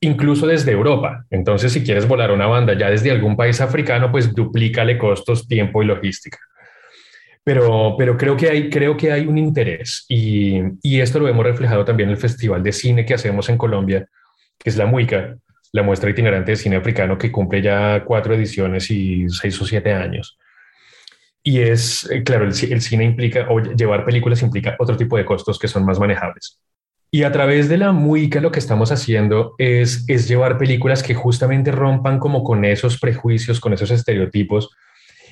incluso 0.01 0.47
desde 0.47 0.71
Europa. 0.71 1.25
Entonces, 1.29 1.73
si 1.73 1.83
quieres 1.83 2.07
volar 2.07 2.31
una 2.31 2.47
banda 2.47 2.73
ya 2.77 2.89
desde 2.89 3.11
algún 3.11 3.35
país 3.35 3.59
africano, 3.61 4.11
pues 4.11 4.33
duplícale 4.33 4.97
costos, 4.97 5.47
tiempo 5.47 5.83
y 5.83 5.87
logística. 5.87 6.37
Pero, 7.43 7.95
pero 7.97 8.17
creo, 8.17 8.37
que 8.37 8.49
hay, 8.49 8.69
creo 8.69 8.95
que 8.95 9.11
hay 9.11 9.25
un 9.25 9.37
interés 9.37 10.05
y, 10.07 10.59
y 10.83 10.99
esto 10.99 11.19
lo 11.19 11.27
hemos 11.27 11.45
reflejado 11.45 11.83
también 11.83 12.09
en 12.09 12.15
el 12.15 12.21
Festival 12.21 12.61
de 12.61 12.71
Cine 12.71 13.05
que 13.05 13.13
hacemos 13.13 13.49
en 13.49 13.57
Colombia, 13.57 14.07
que 14.57 14.69
es 14.69 14.77
la 14.77 14.85
MUICA, 14.85 15.37
la 15.71 15.83
muestra 15.83 16.09
itinerante 16.09 16.51
de 16.51 16.57
cine 16.57 16.75
africano 16.75 17.17
que 17.17 17.31
cumple 17.31 17.61
ya 17.61 18.03
cuatro 18.05 18.33
ediciones 18.33 18.89
y 18.91 19.29
seis 19.29 19.59
o 19.61 19.65
siete 19.65 19.93
años. 19.93 20.37
Y 21.49 21.61
es, 21.61 22.07
eh, 22.11 22.21
claro, 22.21 22.45
el, 22.45 22.53
cine 22.53 23.03
implica, 23.03 23.47
o 23.49 23.59
llevar 23.59 24.05
películas 24.05 24.43
implica 24.43 24.75
otro 24.77 24.95
tipo 24.95 25.17
de 25.17 25.25
costos 25.25 25.57
que 25.57 25.67
son 25.67 25.83
más 25.83 25.99
manejables. 25.99 26.59
Y 27.09 27.23
a 27.23 27.31
través 27.31 27.67
de 27.67 27.77
la 27.77 27.91
MUICA 27.91 28.39
lo 28.39 28.51
que 28.51 28.59
estamos 28.59 28.91
haciendo 28.91 29.55
es, 29.57 30.05
es 30.07 30.27
llevar 30.27 30.59
películas 30.59 31.01
que 31.01 31.15
justamente 31.15 31.71
rompan 31.71 32.19
como 32.19 32.43
con 32.43 32.65
esos 32.65 32.99
prejuicios, 32.99 33.59
con 33.59 33.73
esos 33.73 33.89
estereotipos 33.89 34.69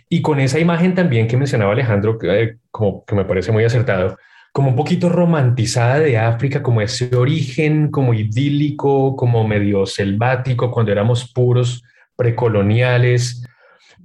y 0.10 0.24
con 0.24 0.40
esa 0.40 0.58
imagen 0.58 0.96
también 0.96 1.28
que 1.28 1.38
mencionaba 1.38 1.74
Alejandro, 1.74 2.18
eh, 2.24 2.58
como 2.72 3.06
que 3.06 3.14
me 3.14 3.26
parece 3.26 3.52
muy 3.52 3.64
acertado, 3.64 4.18
como 4.52 4.70
un 4.70 4.76
poquito 4.76 5.10
romantizada 5.10 6.00
de 6.00 6.18
África, 6.18 6.64
como 6.64 6.82
ese 6.82 7.16
origen, 7.16 7.92
como 7.92 8.16
idílico, 8.16 9.16
como 9.16 9.48
medio 9.48 9.86
selvático, 9.86 10.72
cuando 10.72 10.92
éramos 10.92 11.32
puros 11.32 11.84
precoloniales, 12.16 13.44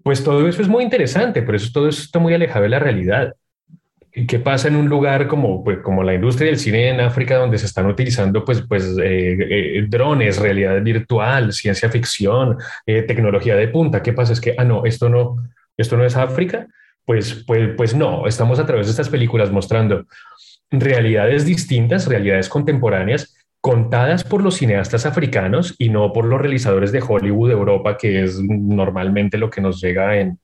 pues 0.02 0.24
todo 0.24 0.48
eso 0.48 0.62
es 0.62 0.68
muy 0.68 0.84
interesante, 0.84 1.42
pero 1.42 1.56
eso 1.56 1.70
todo 1.72 1.88
eso 1.88 2.02
está 2.02 2.18
muy 2.18 2.34
alejado 2.34 2.62
de 2.64 2.68
la 2.68 2.78
realidad. 2.78 3.34
¿Y 4.14 4.26
qué 4.26 4.38
pasa 4.38 4.68
en 4.68 4.76
un 4.76 4.88
lugar 4.88 5.26
como, 5.26 5.64
pues, 5.64 5.78
como 5.78 6.02
la 6.02 6.12
industria 6.12 6.48
del 6.48 6.58
cine 6.58 6.90
en 6.90 7.00
África, 7.00 7.38
donde 7.38 7.56
se 7.56 7.64
están 7.64 7.86
utilizando 7.86 8.44
pues, 8.44 8.62
pues, 8.68 8.84
eh, 9.02 9.38
eh, 9.40 9.86
drones, 9.88 10.38
realidad 10.38 10.82
virtual, 10.82 11.52
ciencia 11.52 11.88
ficción, 11.88 12.58
eh, 12.84 13.02
tecnología 13.02 13.56
de 13.56 13.68
punta? 13.68 14.02
¿Qué 14.02 14.12
pasa? 14.12 14.34
Es 14.34 14.40
que, 14.40 14.54
ah, 14.58 14.64
no, 14.64 14.84
esto 14.84 15.08
no, 15.08 15.36
esto 15.78 15.96
no 15.96 16.04
es 16.04 16.14
África. 16.16 16.66
Pues, 17.06 17.42
pues, 17.46 17.70
pues 17.76 17.94
no, 17.94 18.26
estamos 18.26 18.58
a 18.58 18.66
través 18.66 18.86
de 18.86 18.90
estas 18.90 19.08
películas 19.08 19.50
mostrando 19.50 20.04
realidades 20.70 21.46
distintas, 21.46 22.06
realidades 22.06 22.48
contemporáneas, 22.48 23.34
contadas 23.62 24.24
por 24.24 24.42
los 24.42 24.56
cineastas 24.56 25.06
africanos 25.06 25.76
y 25.78 25.88
no 25.88 26.12
por 26.12 26.24
los 26.24 26.40
realizadores 26.40 26.90
de 26.90 27.00
Hollywood 27.00 27.48
de 27.48 27.54
Europa, 27.54 27.96
que 27.96 28.24
es 28.24 28.40
normalmente 28.42 29.38
lo 29.38 29.48
que 29.48 29.60
nos 29.60 29.80
llega 29.80 30.18
en 30.18 30.40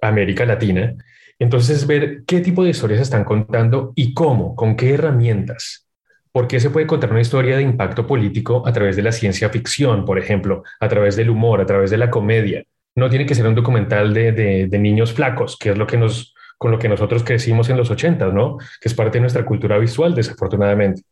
América 0.00 0.46
Latina. 0.46 0.94
Entonces, 1.40 1.86
ver 1.88 2.22
qué 2.28 2.40
tipo 2.40 2.62
de 2.62 2.70
historias 2.70 3.00
están 3.00 3.24
contando 3.24 3.92
y 3.96 4.14
cómo, 4.14 4.54
con 4.54 4.76
qué 4.76 4.94
herramientas. 4.94 5.88
¿Por 6.30 6.46
qué 6.46 6.60
se 6.60 6.70
puede 6.70 6.86
contar 6.86 7.10
una 7.10 7.20
historia 7.20 7.56
de 7.56 7.64
impacto 7.64 8.06
político 8.06 8.62
a 8.64 8.72
través 8.72 8.94
de 8.94 9.02
la 9.02 9.10
ciencia 9.10 9.48
ficción, 9.48 10.04
por 10.04 10.16
ejemplo, 10.16 10.62
a 10.78 10.88
través 10.88 11.16
del 11.16 11.30
humor, 11.30 11.60
a 11.60 11.66
través 11.66 11.90
de 11.90 11.96
la 11.96 12.10
comedia? 12.10 12.62
No 12.94 13.10
tiene 13.10 13.26
que 13.26 13.34
ser 13.34 13.48
un 13.48 13.56
documental 13.56 14.14
de, 14.14 14.68
niños 14.78 15.12
flacos, 15.12 15.56
que 15.58 15.70
es 15.70 15.78
lo 15.78 15.88
que 15.88 15.96
nos, 15.96 16.32
con 16.58 16.70
lo 16.70 16.78
que 16.78 16.88
nosotros 16.88 17.24
crecimos 17.24 17.68
en 17.70 17.76
los 17.76 17.90
80, 17.90 18.28
¿no? 18.28 18.56
Que 18.80 18.88
es 18.88 18.94
parte 18.94 19.18
de 19.18 19.22
nuestra 19.22 19.44
cultura 19.44 19.78
visual, 19.78 20.14
desafortunadamente. 20.14 21.02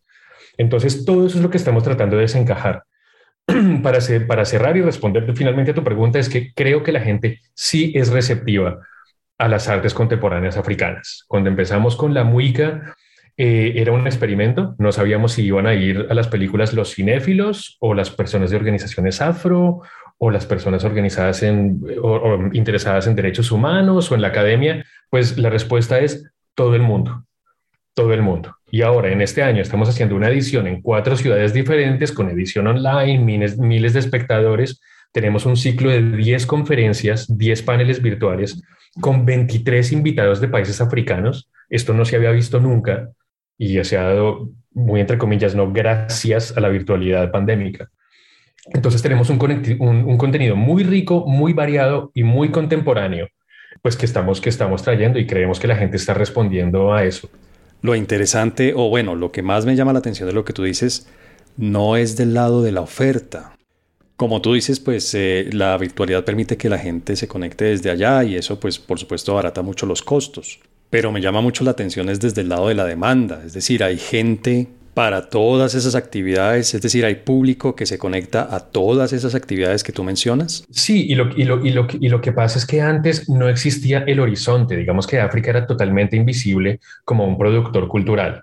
Entonces, 0.59 1.05
todo 1.07 1.27
eso 1.27 1.39
es 1.39 1.43
lo 1.43 1.51
que 1.51 1.57
estamos 1.57 1.83
tratando 1.83 2.17
de 2.17 2.23
desencajar. 2.23 2.83
para, 3.83 4.45
cerrar 4.45 4.77
y 4.77 4.83
responder 4.83 5.35
finalmente 5.35 5.71
a 5.71 5.75
tu 5.75 5.85
pregunta, 5.85 6.19
es 6.19 6.29
que 6.29 6.53
creo 6.53 6.83
que 6.83 6.93
la 6.93 7.01
gente 7.01 7.41
sí 7.55 7.93
es 7.95 8.11
receptiva 8.11 8.81
a 9.39 9.49
las 9.49 9.69
artes 9.69 9.95
contemporáneas 9.95 10.57
africanas. 10.57 11.25
Cuando 11.29 11.49
empezamos 11.49 11.97
con 11.97 12.13
la 12.13 12.25
muica, 12.25 12.95
eh, 13.37 13.75
era 13.77 13.93
un 13.93 14.07
experimento, 14.07 14.75
no 14.79 14.93
sabíamos 14.93 15.33
si 15.33 15.45
iban 15.45 15.67
a 15.67 15.75
ir 15.75 16.07
a 16.11 16.15
las 16.15 16.29
películas 16.29 16.75
los 16.75 16.95
cinéfilos 16.95 17.77
o 17.81 17.95
las 17.95 18.11
personas 18.11 18.51
de 18.51 18.57
organizaciones 18.57 19.23
afro 19.23 19.81
o 20.19 20.31
las 20.31 20.45
personas 20.45 20.85
organizadas 20.85 21.45
en, 21.45 21.81
o 22.03 22.51
interesadas 22.53 23.07
en 23.07 23.15
derechos 23.15 23.53
humanos 23.53 24.11
o 24.11 24.17
en 24.17 24.23
la 24.23 24.29
academia, 24.29 24.85
pues 25.09 25.39
la 25.39 25.49
respuesta 25.49 26.01
es 26.01 26.29
todo 26.55 26.75
el 26.75 26.83
mundo, 26.83 27.25
todo 27.99 28.15
el 28.15 28.23
mundo. 28.23 28.55
Y 28.71 28.83
ahora, 28.83 29.11
en 29.11 29.21
este 29.21 29.43
año, 29.43 29.61
estamos 29.61 29.89
haciendo 29.89 30.15
una 30.15 30.29
edición 30.29 30.69
en 30.69 30.81
cuatro 30.83 31.17
ciudades 31.17 31.53
diferentes, 31.53 32.13
con 32.13 32.31
edición 32.31 32.69
online, 32.69 33.19
miles, 33.19 33.59
miles 33.59 33.93
de 33.93 33.99
espectadores. 33.99 34.81
Tenemos 35.11 35.47
un 35.47 35.57
ciclo 35.57 35.91
de 35.91 36.01
10 36.01 36.47
conferencias, 36.47 37.27
10 37.37 37.63
paneles 37.63 38.01
virtuales, 38.01 38.63
con 39.01 39.27
23 39.27 39.91
invitados 39.91 40.41
de 40.41 40.47
países 40.47 40.81
africanos. 40.81 41.51
Esto 41.69 41.93
no 41.93 42.05
se 42.05 42.15
había 42.15 42.31
visto 42.31 42.61
nunca 42.61 43.09
y 43.59 43.83
se 43.83 43.99
ha 43.99 44.05
dado, 44.05 44.49
muy 44.71 45.01
entre 45.01 45.19
comillas, 45.19 45.57
no 45.57 45.73
gracias 45.73 46.57
a 46.57 46.61
la 46.61 46.69
virtualidad 46.69 47.33
pandémica. 47.33 47.91
Entonces 48.75 49.03
tenemos 49.03 49.29
un, 49.29 49.41
un, 49.81 50.19
contenido 50.19 50.55
muy 50.55 50.85
rico, 50.85 51.27
muy 51.27 51.53
variado 51.53 52.13
y 52.15 52.23
muy 52.23 52.51
contemporáneo, 52.51 53.27
pues 53.83 53.97
que 53.97 54.07
estamos, 54.07 54.41
que 54.41 54.51
estamos 54.51 54.85
trayendo 54.85 55.19
y 55.19 55.27
creemos 55.27 55.59
que 55.59 55.67
la 55.67 55.75
gente 55.75 55.97
está 55.97 56.15
respondiendo 56.15 56.93
a 56.93 57.03
eso. 57.03 57.29
Lo 57.83 57.95
interesante, 57.95 58.73
o 58.75 58.89
bueno, 58.89 59.15
lo 59.15 59.31
que 59.31 59.43
más 59.43 59.67
me 59.67 59.77
llama 59.77 59.93
la 59.93 60.01
atención 60.01 60.29
de 60.29 60.35
lo 60.35 60.45
que 60.45 60.53
tú 60.53 60.65
dices, 60.65 61.07
no 61.57 61.97
es 61.97 62.17
del 62.17 62.35
lado 62.35 62.63
de 62.63 62.73
la 62.73 62.81
oferta. 62.81 63.55
Como 64.17 64.41
tú 64.43 64.55
dices, 64.55 64.81
pues 64.81 65.15
eh, 65.15 65.49
la 65.53 65.79
virtualidad 65.79 66.25
permite 66.25 66.57
que 66.57 66.69
la 66.69 66.79
gente 66.79 67.15
se 67.15 67.29
conecte 67.29 67.67
desde 67.67 67.91
allá 67.91 68.25
y 68.25 68.35
eso 68.35 68.59
pues 68.59 68.79
por 68.79 68.99
supuesto 68.99 69.33
abarata 69.33 69.63
mucho 69.63 69.87
los 69.87 70.03
costos. 70.03 70.59
Pero 70.91 71.13
me 71.13 71.21
llama 71.21 71.41
mucho 71.41 71.63
la 71.65 71.71
atención 71.71 72.09
es 72.09 72.19
desde 72.19 72.41
el 72.41 72.49
lado 72.49 72.69
de 72.69 72.75
la 72.75 72.85
demanda, 72.85 73.43
es 73.45 73.53
decir, 73.53 73.85
hay 73.85 73.99
gente 73.99 74.69
para 74.95 75.29
todas 75.29 75.75
esas 75.75 75.95
actividades? 75.95 76.75
Es 76.75 76.83
decir, 76.83 77.05
¿hay 77.05 77.17
público 77.17 77.75
que 77.75 77.87
se 77.87 77.99
conecta 77.99 78.55
a 78.55 78.61
todas 78.61 79.13
esas 79.13 79.35
actividades 79.35 79.85
que 79.85 79.93
tú 79.93 80.05
mencionas? 80.05 80.65
Sí, 80.71 81.07
y 81.09 81.15
lo, 81.15 81.31
y 81.37 81.45
lo, 81.45 81.65
y 81.65 81.71
lo, 81.71 81.87
y 82.01 82.09
lo 82.09 82.21
que 82.21 82.33
pasa 82.33 82.59
es 82.59 82.67
que 82.67 82.81
antes 82.81 83.29
no 83.29 83.49
existía 83.49 84.01
el 84.07 84.21
horizonte, 84.21 84.77
digamos 84.77 85.07
que 85.07 85.21
África 85.21 85.51
era 85.51 85.67
totalmente 85.67 86.17
invisible 86.17 86.81
como 87.05 87.27
un 87.27 87.39
productor 87.39 87.89
cultural. 87.89 88.43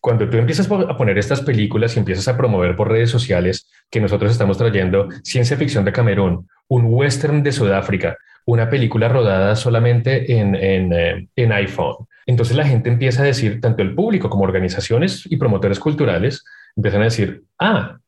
Cuando 0.00 0.28
tú 0.28 0.36
empiezas 0.36 0.68
a 0.68 0.96
poner 0.96 1.16
estas 1.16 1.42
películas 1.42 1.94
y 1.94 2.00
empiezas 2.00 2.26
a 2.26 2.36
promover 2.36 2.74
por 2.74 2.90
redes 2.90 3.08
sociales 3.08 3.68
que 3.88 4.00
nosotros 4.00 4.32
estamos 4.32 4.58
trayendo 4.58 5.08
ciencia 5.22 5.56
ficción 5.56 5.84
de 5.84 5.92
Camerún, 5.92 6.48
un 6.66 6.86
western 6.86 7.44
de 7.44 7.52
Sudáfrica, 7.52 8.16
una 8.44 8.68
película 8.68 9.08
rodada 9.08 9.54
solamente 9.54 10.40
en, 10.40 10.56
en, 10.56 10.92
eh, 10.92 11.28
en 11.36 11.52
iPhone, 11.52 12.08
entonces 12.26 12.56
la 12.56 12.66
gente 12.66 12.88
empieza 12.88 13.22
a 13.22 13.26
decir, 13.26 13.60
tanto 13.60 13.82
el 13.82 13.94
público 13.94 14.30
como 14.30 14.44
organizaciones 14.44 15.26
y 15.26 15.36
promotores 15.36 15.78
culturales, 15.78 16.44
empiezan 16.76 17.02
a 17.02 17.04
decir, 17.04 17.42
ah, 17.58 17.98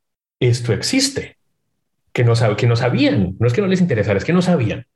esto 0.41 0.73
existe, 0.73 1.37
que 2.13 2.25
no, 2.25 2.35
que 2.57 2.67
no 2.67 2.77
sabían, 2.77 3.37
no 3.39 3.47
es 3.47 3.53
que 3.53 3.61
no 3.61 3.67
les 3.67 3.81
interesara, 3.81 4.19
es 4.19 4.25
que 4.25 4.33
no 4.33 4.43
sabían. 4.43 4.87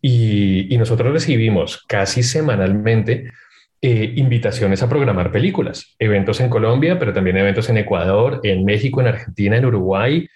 Y, 0.00 0.76
nosotros 0.78 1.12
recibimos 1.12 1.84
casi 1.86 2.22
semanalmente 2.22 3.32
eh, 3.80 4.12
invitaciones 4.16 4.82
a 4.82 4.88
programar 4.88 5.30
películas, 5.30 5.94
eventos 5.98 6.40
en 6.40 6.50
Colombia, 6.50 6.98
pero 6.98 7.12
también 7.12 7.36
eventos 7.36 7.68
en 7.68 7.78
Ecuador, 7.78 8.40
en 8.42 8.64
México, 8.64 9.00
en 9.00 9.08
Argentina, 9.08 9.56
en 9.56 9.64
Uruguay. 9.64 10.28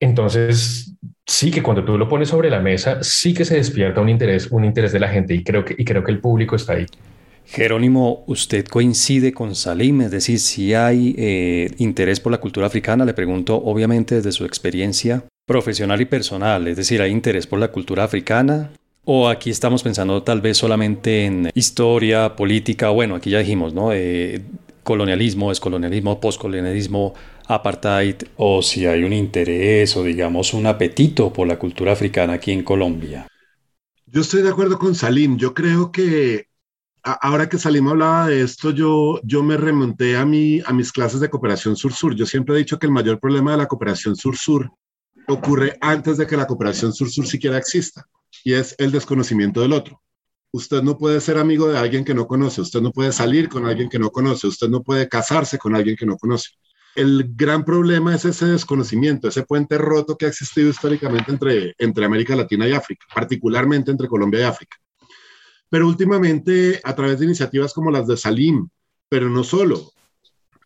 Entonces, 0.00 0.96
sí 1.26 1.50
que 1.50 1.62
cuando 1.62 1.84
tú 1.84 1.96
lo 1.98 2.08
pones 2.08 2.28
sobre 2.28 2.50
la 2.50 2.60
mesa, 2.60 3.02
sí 3.02 3.32
que 3.32 3.44
se 3.44 3.56
despierta 3.56 4.00
un 4.00 4.08
interés, 4.08 4.48
un 4.50 4.64
interés 4.64 4.92
de 4.92 5.00
la 5.00 5.08
gente 5.08 5.34
y 5.34 5.42
creo 5.42 5.64
que, 5.64 5.74
y 5.76 5.84
creo 5.84 6.04
que 6.04 6.12
el 6.12 6.20
público 6.20 6.56
está 6.56 6.74
ahí. 6.74 6.86
Jerónimo, 7.46 8.24
¿usted 8.26 8.66
coincide 8.66 9.32
con 9.32 9.54
Salim? 9.54 10.00
Es 10.02 10.10
decir, 10.10 10.38
si 10.40 10.74
hay 10.74 11.14
eh, 11.18 11.70
interés 11.78 12.20
por 12.20 12.32
la 12.32 12.38
cultura 12.38 12.66
africana, 12.66 13.04
le 13.04 13.14
pregunto 13.14 13.56
obviamente 13.56 14.16
desde 14.16 14.32
su 14.32 14.44
experiencia 14.44 15.24
profesional 15.46 16.00
y 16.00 16.06
personal, 16.06 16.66
es 16.68 16.76
decir, 16.76 17.02
¿hay 17.02 17.10
interés 17.10 17.46
por 17.46 17.58
la 17.58 17.68
cultura 17.68 18.04
africana? 18.04 18.70
¿O 19.04 19.28
aquí 19.28 19.50
estamos 19.50 19.82
pensando 19.82 20.22
tal 20.22 20.40
vez 20.40 20.56
solamente 20.56 21.26
en 21.26 21.50
historia, 21.54 22.34
política? 22.36 22.88
Bueno, 22.88 23.16
aquí 23.16 23.30
ya 23.30 23.40
dijimos, 23.40 23.74
¿no? 23.74 23.92
Eh, 23.92 24.40
colonialismo, 24.82 25.50
descolonialismo, 25.50 26.20
postcolonialismo, 26.20 27.14
apartheid, 27.46 28.16
o 28.36 28.62
si 28.62 28.86
hay 28.86 29.02
un 29.02 29.12
interés 29.12 29.94
o 29.96 30.02
digamos 30.02 30.54
un 30.54 30.66
apetito 30.66 31.32
por 31.32 31.46
la 31.46 31.58
cultura 31.58 31.92
africana 31.92 32.34
aquí 32.34 32.52
en 32.52 32.62
Colombia. 32.62 33.26
Yo 34.06 34.22
estoy 34.22 34.42
de 34.42 34.48
acuerdo 34.48 34.78
con 34.78 34.94
Salim. 34.94 35.36
Yo 35.36 35.52
creo 35.52 35.92
que 35.92 36.46
ahora 37.04 37.48
que 37.48 37.58
salimos 37.58 37.92
hablaba 37.92 38.28
de 38.28 38.40
esto, 38.40 38.70
yo, 38.70 39.20
yo 39.22 39.42
me 39.42 39.56
remonté 39.56 40.16
a, 40.16 40.24
mi, 40.24 40.60
a 40.64 40.72
mis 40.72 40.90
clases 40.90 41.20
de 41.20 41.28
cooperación 41.28 41.76
sur-sur. 41.76 42.14
Yo 42.14 42.24
siempre 42.24 42.54
he 42.54 42.58
dicho 42.58 42.78
que 42.78 42.86
el 42.86 42.92
mayor 42.92 43.20
problema 43.20 43.52
de 43.52 43.58
la 43.58 43.66
cooperación 43.66 44.16
sur-sur 44.16 44.70
ocurre 45.28 45.76
antes 45.80 46.16
de 46.16 46.26
que 46.26 46.36
la 46.36 46.46
cooperación 46.46 46.92
sur-sur 46.92 47.26
siquiera 47.26 47.58
exista, 47.58 48.06
y 48.42 48.54
es 48.54 48.74
el 48.78 48.90
desconocimiento 48.90 49.60
del 49.60 49.72
otro. 49.72 50.02
Usted 50.52 50.82
no 50.82 50.96
puede 50.96 51.20
ser 51.20 51.36
amigo 51.36 51.68
de 51.68 51.78
alguien 51.78 52.04
que 52.04 52.14
no 52.14 52.26
conoce, 52.26 52.60
usted 52.60 52.80
no 52.80 52.92
puede 52.92 53.12
salir 53.12 53.48
con 53.48 53.66
alguien 53.66 53.88
que 53.88 53.98
no 53.98 54.10
conoce, 54.10 54.46
usted 54.46 54.68
no 54.68 54.82
puede 54.82 55.08
casarse 55.08 55.58
con 55.58 55.74
alguien 55.74 55.96
que 55.96 56.06
no 56.06 56.16
conoce. 56.16 56.50
El 56.94 57.32
gran 57.34 57.64
problema 57.64 58.14
es 58.14 58.24
ese 58.24 58.46
desconocimiento, 58.46 59.26
ese 59.26 59.42
puente 59.42 59.76
roto 59.78 60.16
que 60.16 60.26
ha 60.26 60.28
existido 60.28 60.70
históricamente 60.70 61.32
entre, 61.32 61.74
entre 61.76 62.04
América 62.04 62.36
Latina 62.36 62.68
y 62.68 62.72
África, 62.72 63.04
particularmente 63.12 63.90
entre 63.90 64.06
Colombia 64.06 64.40
y 64.40 64.44
África. 64.44 64.76
Pero 65.70 65.88
últimamente, 65.88 66.80
a 66.84 66.94
través 66.94 67.18
de 67.18 67.26
iniciativas 67.26 67.72
como 67.72 67.90
las 67.90 68.06
de 68.06 68.16
Salim, 68.16 68.68
pero 69.08 69.28
no 69.28 69.44
solo, 69.44 69.92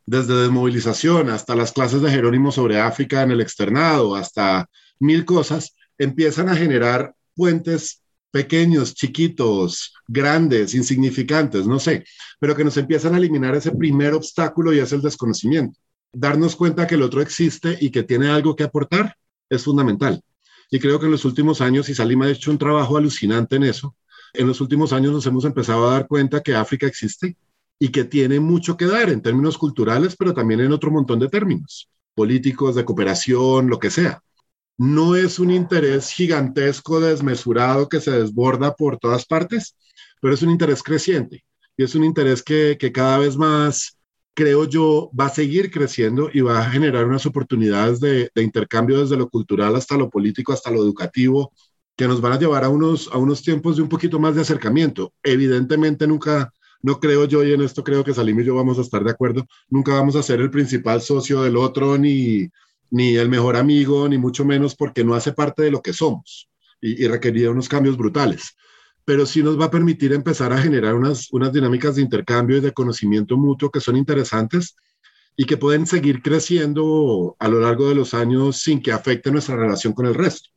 desde 0.07 0.34
desmovilización 0.34 1.28
hasta 1.28 1.55
las 1.55 1.72
clases 1.72 2.01
de 2.01 2.11
Jerónimo 2.11 2.51
sobre 2.51 2.80
África 2.80 3.22
en 3.22 3.30
el 3.30 3.40
externado, 3.40 4.14
hasta 4.14 4.68
mil 4.99 5.24
cosas, 5.24 5.74
empiezan 5.99 6.49
a 6.49 6.57
generar 6.57 7.14
puentes 7.34 8.03
pequeños, 8.30 8.94
chiquitos, 8.94 9.94
grandes, 10.07 10.74
insignificantes, 10.74 11.66
no 11.66 11.78
sé, 11.78 12.05
pero 12.38 12.55
que 12.55 12.64
nos 12.64 12.76
empiezan 12.76 13.14
a 13.14 13.18
eliminar 13.18 13.55
ese 13.55 13.72
primer 13.72 14.14
obstáculo 14.14 14.72
y 14.72 14.78
es 14.78 14.92
el 14.92 15.03
desconocimiento. 15.03 15.78
Darnos 16.12 16.57
cuenta 16.57 16.86
que 16.86 16.94
el 16.94 17.03
otro 17.03 17.20
existe 17.20 17.76
y 17.80 17.90
que 17.90 18.03
tiene 18.03 18.28
algo 18.28 18.57
que 18.57 18.64
aportar 18.64 19.16
es 19.49 19.64
fundamental. 19.64 20.22
Y 20.70 20.78
creo 20.78 20.99
que 20.99 21.07
en 21.07 21.12
los 21.12 21.24
últimos 21.24 21.61
años, 21.61 21.88
y 21.88 21.94
Salim 21.94 22.22
ha 22.22 22.30
hecho 22.30 22.51
un 22.51 22.59
trabajo 22.59 22.96
alucinante 22.96 23.57
en 23.57 23.64
eso, 23.64 23.94
en 24.33 24.47
los 24.47 24.61
últimos 24.61 24.93
años 24.93 25.12
nos 25.12 25.26
hemos 25.26 25.45
empezado 25.45 25.89
a 25.89 25.93
dar 25.93 26.07
cuenta 26.07 26.43
que 26.43 26.55
África 26.55 26.87
existe 26.87 27.37
y 27.79 27.89
que 27.91 28.05
tiene 28.05 28.41
mucho 28.41 28.76
que 28.76 28.87
dar 28.87 29.11
en 29.11 29.22
términos 29.22 29.57
culturales, 29.57 30.16
pero 30.16 30.35
también 30.35 30.61
en 30.61 30.72
otro 30.72 30.91
montón 30.91 31.18
de 31.18 31.29
términos, 31.29 31.89
políticos, 32.14 32.74
de 32.74 32.85
cooperación, 32.85 33.68
lo 33.68 33.79
que 33.79 33.91
sea. 33.91 34.22
No 34.76 35.16
es 35.16 35.39
un 35.39 35.51
interés 35.51 36.11
gigantesco, 36.11 37.01
desmesurado, 37.01 37.89
que 37.89 38.01
se 38.01 38.12
desborda 38.12 38.74
por 38.74 38.99
todas 38.99 39.26
partes, 39.26 39.76
pero 40.20 40.35
es 40.35 40.43
un 40.43 40.51
interés 40.51 40.83
creciente 40.83 41.45
y 41.76 41.85
es 41.85 41.95
un 41.95 42.05
interés 42.05 42.43
que, 42.43 42.76
cada 42.93 43.18
vez 43.18 43.37
más, 43.37 43.99
creo 44.35 44.64
yo, 44.64 45.11
va 45.18 45.26
a 45.26 45.31
seguir 45.31 45.70
creciendo 45.70 46.29
y 46.33 46.41
va 46.41 46.59
a 46.59 46.70
generar 46.70 47.07
unas 47.07 47.24
oportunidades 47.24 48.01
de, 48.01 48.31
intercambio 48.37 49.01
desde 49.01 49.16
lo 49.16 49.29
cultural 49.29 49.76
hasta 49.76 49.97
lo 49.97 50.11
político, 50.11 50.53
hasta 50.53 50.70
lo 50.72 50.83
educativo, 50.83 51.53
que 51.99 52.07
nos 52.07 52.20
van 52.20 52.32
a 52.32 52.38
llevar 52.38 52.62
a 52.62 52.68
unos, 52.68 53.11
a 53.12 53.18
unos 53.18 53.42
tiempos 53.42 53.74
de 53.74 53.82
un 53.82 53.88
poquito 53.88 54.20
más 54.20 54.36
de 54.36 54.42
acercamiento. 54.42 55.12
Evidentemente 55.20 56.07
nunca, 56.07 56.53
no 56.80 57.01
creo 57.01 57.24
yo, 57.24 57.42
y 57.42 57.53
en 57.53 57.61
esto 57.61 57.82
creo 57.82 58.05
que 58.05 58.14
Salim 58.14 58.38
y 58.38 58.44
yo 58.44 58.55
vamos 58.55 58.78
a 58.78 58.82
estar 58.82 59.03
de 59.03 59.11
acuerdo, 59.11 59.49
nunca 59.68 59.94
vamos 59.94 60.14
a 60.14 60.22
ser 60.22 60.40
el 60.40 60.49
principal 60.49 61.03
socio 61.03 61.42
del 61.42 61.57
otro, 61.57 61.99
ni, 61.99 62.49
ni 62.90 63.16
el 63.16 63.28
mejor 63.28 63.57
amigo, 63.57 64.09
ni 64.09 64.16
mucho 64.16 64.44
menos 64.44 64.76
porque 64.76 65.03
no 65.03 65.16
hace 65.16 65.32
parte 65.32 65.64
de 65.64 65.72
lo 65.72 65.82
que 65.82 65.92
somos 65.92 66.49
y, 66.80 67.05
y 67.05 67.09
requería 67.09 67.51
unos 67.51 67.68
cambios 67.68 67.96
brutales. 67.96 68.55
Pero 69.05 69.26
sí 69.26 69.42
nos 69.42 69.59
va 69.61 69.64
a 69.64 69.70
permitir 69.72 70.12
empezar 70.12 70.53
a 70.53 70.62
generar 70.62 70.94
unas, 70.94 71.32
unas 71.32 71.53
dinámicas 71.53 71.96
de 71.96 72.03
intercambio 72.03 72.59
y 72.59 72.61
de 72.61 72.72
conocimiento 72.72 73.36
mutuo 73.36 73.72
que 73.72 73.80
son 73.80 73.96
interesantes 73.96 74.76
y 75.36 75.46
que 75.46 75.57
pueden 75.57 75.84
seguir 75.84 76.22
creciendo 76.22 77.34
a 77.40 77.49
lo 77.49 77.59
largo 77.59 77.88
de 77.88 77.96
los 77.96 78.14
años 78.14 78.59
sin 78.59 78.80
que 78.80 78.92
afecte 78.92 79.32
nuestra 79.32 79.57
relación 79.57 79.94
con 79.94 80.07
el 80.07 80.14
resto. 80.14 80.51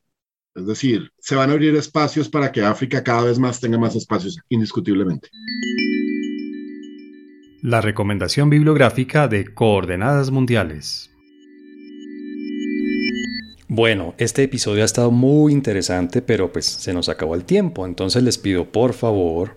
Es 0.54 0.68
decir, 0.68 1.12
se 1.18 1.36
van 1.36 1.50
a 1.50 1.54
abrir 1.54 1.76
espacios 1.76 2.28
para 2.28 2.52
que 2.52 2.62
África 2.62 3.04
cada 3.04 3.24
vez 3.24 3.40
más 3.40 3.62
tenga 3.62 3.78
más 3.78 3.96
espacios, 3.96 4.38
indiscutiblemente. 4.50 5.30
La 7.62 7.80
recomendación 7.80 8.50
bibliográfica 8.50 9.30
de 9.30 9.54
Coordenadas 9.54 10.30
Mundiales. 10.30 11.10
Bueno, 13.70 14.14
este 14.18 14.44
episodio 14.44 14.82
ha 14.82 14.86
estado 14.86 15.12
muy 15.12 15.54
interesante, 15.54 16.22
pero 16.22 16.52
pues 16.52 16.66
se 16.66 16.92
nos 16.92 17.08
acabó 17.08 17.36
el 17.36 17.46
tiempo, 17.46 17.86
entonces 17.86 18.22
les 18.22 18.38
pido 18.38 18.66
por 18.74 18.92
favor 18.92 19.56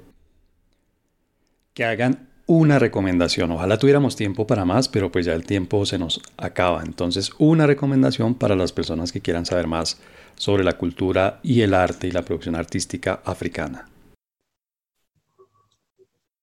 que 1.72 1.84
hagan 1.84 2.28
una 2.46 2.78
recomendación. 2.78 3.50
Ojalá 3.50 3.78
tuviéramos 3.78 4.14
tiempo 4.14 4.46
para 4.46 4.64
más, 4.64 4.88
pero 4.88 5.10
pues 5.10 5.26
ya 5.26 5.32
el 5.32 5.44
tiempo 5.44 5.84
se 5.86 5.98
nos 5.98 6.20
acaba. 6.36 6.84
Entonces, 6.84 7.32
una 7.38 7.66
recomendación 7.66 8.34
para 8.36 8.54
las 8.54 8.70
personas 8.70 9.10
que 9.10 9.20
quieran 9.20 9.46
saber 9.46 9.66
más 9.66 9.98
sobre 10.36 10.64
la 10.64 10.74
cultura 10.74 11.40
y 11.42 11.62
el 11.62 11.74
arte 11.74 12.06
y 12.06 12.10
la 12.10 12.22
producción 12.22 12.56
artística 12.56 13.20
africana. 13.24 13.86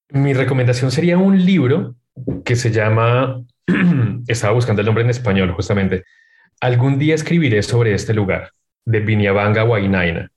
Mi 0.10 0.34
recomendación 0.34 0.92
sería 0.92 1.18
un 1.18 1.44
libro 1.46 1.96
que 2.44 2.56
se 2.56 2.72
llama, 2.72 3.44
estaba 4.28 4.54
buscando 4.54 4.82
el 4.82 4.86
nombre 4.86 5.04
en 5.04 5.10
español 5.10 5.52
justamente, 5.52 6.04
Algún 6.62 7.00
día 7.00 7.16
escribiré 7.16 7.64
sobre 7.64 7.96
este 7.96 8.14
lugar, 8.14 8.52
de 8.86 9.00
Binyabanga 9.00 9.64
Wainaina. 9.64 10.32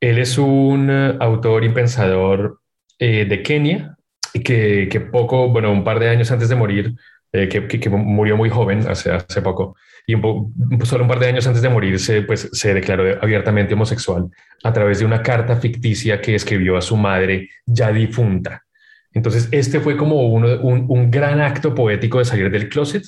Él 0.00 0.18
es 0.18 0.38
un 0.38 0.88
eh, 0.88 1.16
autor 1.18 1.64
y 1.64 1.70
pensador 1.70 2.60
eh, 3.00 3.24
de 3.24 3.42
Kenia, 3.42 3.96
que, 4.32 4.88
que, 4.88 5.00
poco, 5.00 5.48
bueno, 5.48 5.72
un 5.72 5.82
par 5.82 5.98
de 5.98 6.10
años 6.10 6.30
antes 6.30 6.48
de 6.48 6.54
morir, 6.54 6.94
eh, 7.32 7.48
que, 7.48 7.90
murió 7.90 8.36
muy 8.36 8.50
joven, 8.50 8.86
hace, 8.86 9.10
hace 9.10 9.42
poco, 9.42 9.74
y 10.08 10.16
solo 10.86 11.04
un 11.04 11.08
par 11.08 11.18
de 11.18 11.26
años 11.26 11.46
antes 11.46 11.60
de 11.60 11.68
morir 11.68 12.00
se, 12.00 12.22
pues, 12.22 12.48
se 12.50 12.72
declaró 12.72 13.22
abiertamente 13.22 13.74
homosexual 13.74 14.30
a 14.64 14.72
través 14.72 15.00
de 15.00 15.04
una 15.04 15.22
carta 15.22 15.56
ficticia 15.56 16.22
que 16.22 16.34
escribió 16.34 16.78
a 16.78 16.80
su 16.80 16.96
madre 16.96 17.50
ya 17.66 17.92
difunta. 17.92 18.64
Entonces, 19.12 19.48
este 19.52 19.80
fue 19.80 19.98
como 19.98 20.26
un, 20.28 20.46
un 20.88 21.10
gran 21.10 21.42
acto 21.42 21.74
poético 21.74 22.20
de 22.20 22.24
salir 22.24 22.50
del 22.50 22.70
closet. 22.70 23.02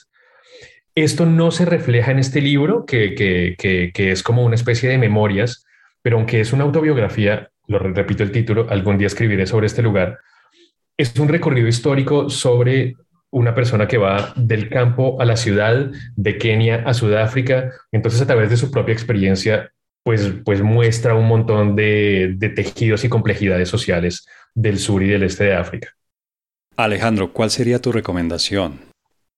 Esto 0.94 1.24
no 1.24 1.50
se 1.50 1.64
refleja 1.64 2.10
en 2.10 2.18
este 2.18 2.42
libro, 2.42 2.84
que, 2.84 3.14
que, 3.14 3.90
que, 3.94 4.12
es 4.12 4.22
como 4.22 4.44
una 4.44 4.56
especie 4.56 4.90
de 4.90 4.98
memorias, 4.98 5.64
pero 6.02 6.18
aunque 6.18 6.40
es 6.40 6.52
una 6.52 6.64
autobiografía, 6.64 7.48
lo 7.66 7.78
repito 7.78 8.22
el 8.22 8.30
título, 8.30 8.66
algún 8.68 8.98
día 8.98 9.06
escribiré 9.06 9.46
sobre 9.46 9.68
este 9.68 9.80
lugar, 9.80 10.18
es 10.98 11.18
un 11.18 11.28
recorrido 11.28 11.66
histórico 11.66 12.28
sobre 12.28 12.94
una 13.30 13.54
persona 13.54 13.86
que 13.86 13.98
va 13.98 14.32
del 14.36 14.68
campo 14.68 15.20
a 15.20 15.24
la 15.24 15.36
ciudad, 15.36 15.90
de 16.16 16.38
Kenia 16.38 16.82
a 16.86 16.94
Sudáfrica, 16.94 17.70
entonces 17.92 18.20
a 18.20 18.26
través 18.26 18.50
de 18.50 18.56
su 18.56 18.70
propia 18.70 18.92
experiencia, 18.92 19.72
pues, 20.02 20.32
pues 20.44 20.62
muestra 20.62 21.14
un 21.14 21.28
montón 21.28 21.76
de, 21.76 22.34
de 22.36 22.48
tejidos 22.48 23.04
y 23.04 23.08
complejidades 23.08 23.68
sociales 23.68 24.26
del 24.54 24.78
sur 24.78 25.02
y 25.02 25.08
del 25.08 25.22
este 25.22 25.44
de 25.44 25.54
África. 25.54 25.94
Alejandro, 26.76 27.32
¿cuál 27.32 27.50
sería 27.50 27.80
tu 27.80 27.92
recomendación? 27.92 28.90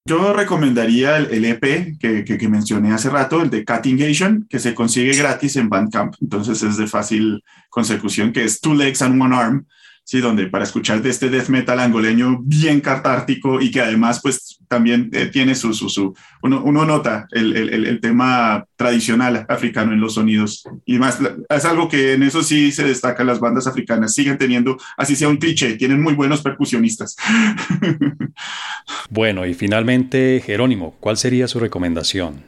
Yo 0.04 0.32
recomendaría 0.32 1.16
el, 1.16 1.44
EP 1.44 1.64
e 1.64 1.96
que, 1.98 2.24
que, 2.24 2.36
que, 2.36 2.48
mencioné 2.48 2.92
hace 2.92 3.08
rato, 3.08 3.40
el 3.40 3.50
de 3.50 3.64
Catingation, 3.64 4.46
que 4.50 4.58
se 4.58 4.74
consigue 4.74 5.16
gratis 5.16 5.54
en 5.56 5.68
Bandcamp. 5.68 6.16
Entonces 6.20 6.60
es 6.62 6.76
de 6.76 6.88
fácil 6.88 7.44
consecución, 7.70 8.32
que 8.32 8.42
es 8.42 8.60
Two 8.60 8.74
Legs 8.74 9.00
and 9.02 9.20
One 9.20 9.36
Arm. 9.36 9.66
Sí, 10.04 10.20
donde 10.20 10.48
para 10.48 10.64
escuchar 10.64 11.00
de 11.00 11.10
este 11.10 11.30
death 11.30 11.48
metal 11.48 11.78
angoleño 11.78 12.40
bien 12.42 12.80
cartártico 12.80 13.60
y 13.60 13.70
que 13.70 13.80
además 13.80 14.20
pues 14.20 14.58
también 14.68 15.10
eh, 15.12 15.26
tiene 15.26 15.54
su, 15.54 15.72
su, 15.74 15.88
su 15.88 16.14
uno, 16.42 16.62
uno 16.64 16.84
nota 16.84 17.26
el, 17.30 17.56
el, 17.56 17.84
el, 17.86 18.00
tema 18.00 18.64
tradicional 18.74 19.46
africano 19.48 19.92
en 19.92 20.00
los 20.00 20.14
sonidos 20.14 20.64
y 20.84 20.98
más 20.98 21.18
es 21.48 21.64
algo 21.64 21.88
que 21.88 22.14
en 22.14 22.24
eso 22.24 22.42
sí 22.42 22.72
se 22.72 22.84
destacan 22.84 23.26
las 23.26 23.38
bandas 23.38 23.66
africanas, 23.66 24.12
siguen 24.12 24.38
teniendo, 24.38 24.76
así 24.96 25.14
sea 25.14 25.28
un 25.28 25.36
cliché, 25.36 25.76
tienen 25.76 26.02
muy 26.02 26.14
buenos 26.14 26.42
percusionistas. 26.42 27.16
Bueno, 29.10 29.46
y 29.46 29.54
finalmente 29.54 30.42
Jerónimo, 30.44 30.96
¿cuál 30.98 31.16
sería 31.16 31.46
su 31.46 31.60
recomendación? 31.60 32.44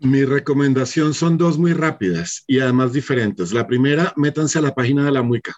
Mi 0.00 0.24
recomendación 0.24 1.14
son 1.14 1.38
dos 1.38 1.58
muy 1.58 1.72
rápidas 1.72 2.42
y 2.46 2.60
además 2.60 2.92
diferentes. 2.92 3.52
La 3.52 3.66
primera, 3.66 4.12
métanse 4.16 4.58
a 4.58 4.62
la 4.62 4.74
página 4.74 5.04
de 5.04 5.12
la 5.12 5.22
Muica 5.22 5.56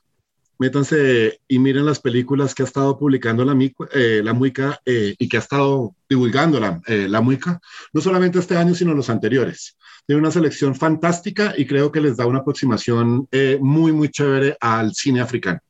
métanse 0.59 1.41
y 1.47 1.59
miren 1.59 1.87
las 1.87 2.01
películas 2.01 2.55
que 2.55 2.63
ha 2.63 2.67
estado 2.67 2.99
publicando 2.99 3.45
la, 3.45 3.57
eh, 3.93 4.21
la 4.23 4.33
Muica 4.35 4.81
eh, 4.85 5.15
y 5.19 5.29
que 5.29 5.37
ha 5.37 5.41
estado 5.41 5.95
divulgando 6.09 6.59
la, 6.59 6.81
eh, 6.87 7.07
la 7.09 7.21
Muica, 7.21 7.61
no 7.93 8.01
solamente 8.01 8.39
este 8.39 8.57
año, 8.57 8.75
sino 8.75 8.93
los 8.93 9.09
anteriores. 9.09 9.77
Tiene 10.07 10.21
una 10.21 10.31
selección 10.31 10.75
fantástica 10.75 11.55
y 11.57 11.67
creo 11.67 11.93
que 11.93 12.01
les 12.01 12.17
da 12.17 12.27
una 12.27 12.41
aproximación 12.41 13.29
muy, 13.61 13.93
muy 13.93 14.09
chévere 14.09 14.57
al 14.59 14.95
cine 14.95 15.21
africano, 15.21 15.61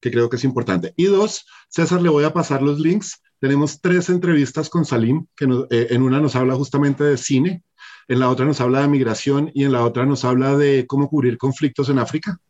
que 0.00 0.10
creo 0.10 0.28
que 0.28 0.36
es 0.36 0.44
importante. 0.44 0.92
Y 0.96 1.04
dos, 1.04 1.46
César, 1.68 2.02
le 2.02 2.08
voy 2.08 2.24
a 2.24 2.32
pasar 2.32 2.60
los 2.60 2.80
links. 2.80 3.22
Tenemos 3.38 3.80
tres 3.80 4.08
entrevistas 4.08 4.68
con 4.68 4.84
Salim, 4.84 5.26
que 5.36 5.44
en 5.70 6.02
una 6.02 6.20
nos 6.20 6.34
habla 6.34 6.56
justamente 6.56 7.04
de 7.04 7.16
cine, 7.16 7.62
en 8.08 8.18
la 8.18 8.28
otra 8.28 8.44
nos 8.46 8.60
habla 8.60 8.80
de 8.80 8.88
migración 8.88 9.52
y 9.54 9.62
en 9.62 9.70
la 9.70 9.84
otra 9.84 10.04
nos 10.06 10.24
habla 10.24 10.56
de 10.56 10.86
cómo 10.88 11.08
cubrir 11.08 11.38
conflictos 11.38 11.88
en 11.88 12.00
África. 12.00 12.40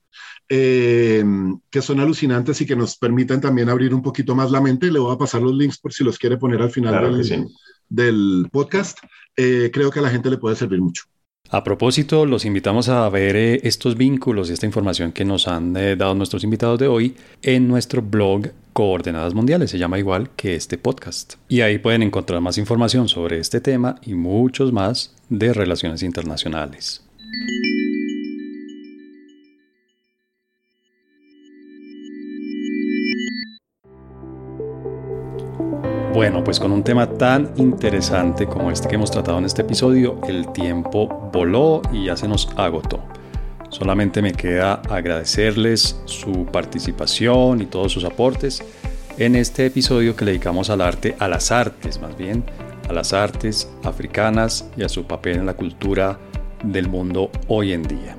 Eh, 0.48 1.24
que 1.70 1.80
son 1.80 2.00
alucinantes 2.00 2.60
y 2.60 2.66
que 2.66 2.76
nos 2.76 2.96
permiten 2.96 3.40
también 3.40 3.70
abrir 3.70 3.94
un 3.94 4.02
poquito 4.02 4.34
más 4.34 4.50
la 4.50 4.60
mente. 4.60 4.90
Le 4.90 4.98
voy 4.98 5.14
a 5.14 5.18
pasar 5.18 5.42
los 5.42 5.54
links 5.54 5.78
por 5.78 5.92
si 5.92 6.04
los 6.04 6.18
quiere 6.18 6.36
poner 6.36 6.60
al 6.60 6.70
final 6.70 7.22
del, 7.88 8.48
podcast. 8.50 8.98
Eh, 9.36 9.70
creo 9.72 9.90
que 9.90 10.00
a 10.00 10.02
la 10.02 10.10
gente 10.10 10.30
le 10.30 10.38
puede 10.38 10.56
servir 10.56 10.80
mucho. 10.80 11.04
A 11.50 11.62
propósito, 11.62 12.26
los 12.26 12.44
invitamos 12.44 12.88
a 12.88 13.08
ver 13.08 13.36
eh, 13.36 13.60
estos 13.64 13.96
vínculos 13.96 14.50
y 14.50 14.54
esta 14.54 14.66
información 14.66 15.12
que 15.12 15.24
nos 15.24 15.46
han 15.46 15.72
dado 15.72 16.14
nuestros 16.14 16.42
invitados 16.42 16.78
de 16.78 16.88
hoy 16.88 17.14
en 17.42 17.68
nuestro 17.68 18.02
blog 18.02 18.48
Coordenadas 18.72 19.34
Mundiales, 19.34 19.70
se 19.70 19.78
llama 19.78 19.98
igual 19.98 20.30
que 20.36 20.56
este 20.56 20.78
podcast. 20.78 21.34
Y 21.48 21.60
ahí 21.60 21.78
pueden 21.78 22.02
encontrar 22.02 22.40
más 22.40 22.58
información 22.58 23.08
sobre 23.08 23.38
este 23.38 23.60
tema 23.60 23.96
y 24.02 24.14
muchos 24.14 24.72
más 24.72 25.14
de 25.28 25.52
relaciones 25.52 26.02
internacionales. 26.02 27.02
Bueno, 36.14 36.44
pues 36.44 36.60
con 36.60 36.70
un 36.70 36.84
tema 36.84 37.08
tan 37.08 37.50
interesante 37.56 38.46
como 38.46 38.70
este 38.70 38.86
que 38.86 38.94
hemos 38.94 39.10
tratado 39.10 39.36
en 39.38 39.46
este 39.46 39.62
episodio, 39.62 40.20
el 40.28 40.52
tiempo 40.52 41.08
voló 41.32 41.82
y 41.92 42.04
ya 42.04 42.16
se 42.16 42.28
nos 42.28 42.48
agotó. 42.56 43.00
Solamente 43.68 44.22
me 44.22 44.30
queda 44.30 44.74
agradecerles 44.88 46.00
su 46.04 46.46
participación 46.46 47.62
y 47.62 47.66
todos 47.66 47.90
sus 47.90 48.04
aportes 48.04 48.62
en 49.18 49.34
este 49.34 49.66
episodio 49.66 50.14
que 50.14 50.24
le 50.24 50.30
dedicamos 50.30 50.70
al 50.70 50.82
arte, 50.82 51.16
a 51.18 51.26
las 51.26 51.50
artes 51.50 52.00
más 52.00 52.16
bien, 52.16 52.44
a 52.88 52.92
las 52.92 53.12
artes 53.12 53.68
africanas 53.82 54.70
y 54.76 54.84
a 54.84 54.88
su 54.88 55.08
papel 55.08 55.38
en 55.38 55.46
la 55.46 55.54
cultura 55.54 56.20
del 56.62 56.88
mundo 56.88 57.28
hoy 57.48 57.72
en 57.72 57.82
día. 57.82 58.16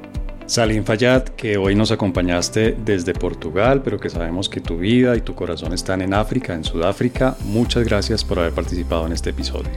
Salim 0.47 0.83
Fayad, 0.83 1.23
que 1.23 1.57
hoy 1.57 1.73
nos 1.73 1.91
acompañaste 1.91 2.77
desde 2.85 3.13
Portugal, 3.13 3.81
pero 3.83 3.99
que 3.99 4.11
sabemos 4.11 4.47
que 4.47 4.61
tu 4.61 4.77
vida 4.77 5.15
y 5.15 5.21
tu 5.21 5.33
corazón 5.33 5.73
están 5.73 6.03
en 6.03 6.13
África, 6.13 6.53
en 6.53 6.63
Sudáfrica. 6.63 7.35
Muchas 7.45 7.83
gracias 7.83 8.23
por 8.23 8.37
haber 8.37 8.51
participado 8.51 9.07
en 9.07 9.13
este 9.13 9.31
episodio. 9.31 9.71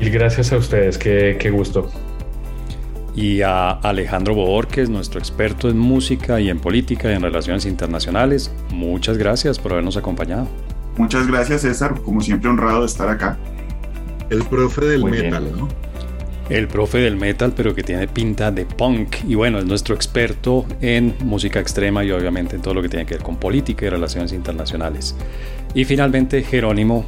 Y 0.00 0.08
gracias 0.08 0.52
a 0.52 0.56
ustedes, 0.56 0.96
qué, 0.96 1.36
qué 1.38 1.50
gusto. 1.50 1.90
Y 3.14 3.42
a 3.42 3.72
Alejandro 3.72 4.34
Borges, 4.34 4.88
nuestro 4.88 5.20
experto 5.20 5.68
en 5.68 5.78
música 5.78 6.40
y 6.40 6.48
en 6.48 6.60
política 6.60 7.10
y 7.10 7.14
en 7.14 7.20
relaciones 7.20 7.66
internacionales, 7.66 8.50
muchas 8.70 9.18
gracias 9.18 9.58
por 9.58 9.72
habernos 9.72 9.98
acompañado. 9.98 10.48
Muchas 10.96 11.26
gracias, 11.26 11.60
César. 11.60 12.00
Como 12.00 12.22
siempre, 12.22 12.48
honrado 12.48 12.80
de 12.80 12.86
estar 12.86 13.08
acá. 13.10 13.36
El 14.30 14.44
profe 14.44 14.86
del 14.86 15.04
metal, 15.04 15.52
¿no? 15.56 15.89
El 16.50 16.66
profe 16.66 16.98
del 16.98 17.16
metal, 17.16 17.52
pero 17.56 17.74
que 17.74 17.82
tiene 17.82 18.08
pinta 18.08 18.50
de 18.50 18.66
punk. 18.66 19.18
Y 19.26 19.36
bueno, 19.36 19.58
es 19.58 19.64
nuestro 19.64 19.94
experto 19.94 20.66
en 20.80 21.14
música 21.20 21.60
extrema 21.60 22.04
y 22.04 22.10
obviamente 22.10 22.56
en 22.56 22.62
todo 22.62 22.74
lo 22.74 22.82
que 22.82 22.88
tiene 22.88 23.06
que 23.06 23.14
ver 23.14 23.22
con 23.22 23.36
política 23.36 23.86
y 23.86 23.88
relaciones 23.88 24.32
internacionales. 24.32 25.14
Y 25.74 25.84
finalmente 25.84 26.42
Jerónimo, 26.42 27.06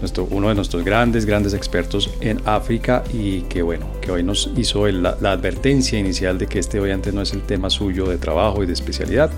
nuestro, 0.00 0.28
uno 0.30 0.48
de 0.48 0.54
nuestros 0.54 0.84
grandes, 0.84 1.26
grandes 1.26 1.52
expertos 1.52 2.14
en 2.20 2.40
África 2.44 3.02
y 3.12 3.42
que 3.42 3.62
bueno, 3.62 3.86
que 4.00 4.12
hoy 4.12 4.22
nos 4.22 4.50
hizo 4.56 4.86
la, 4.86 5.10
advertencia 5.10 5.98
inicial 5.98 6.38
de 6.38 6.46
que 6.46 6.60
este 6.60 6.78
obviamente 6.78 7.12
no 7.12 7.22
es 7.22 7.32
el 7.32 7.42
tema 7.42 7.70
suyo 7.70 8.06
de 8.06 8.18
trabajo 8.18 8.62
y 8.62 8.66
de 8.66 8.72
especialidad, 8.72 9.30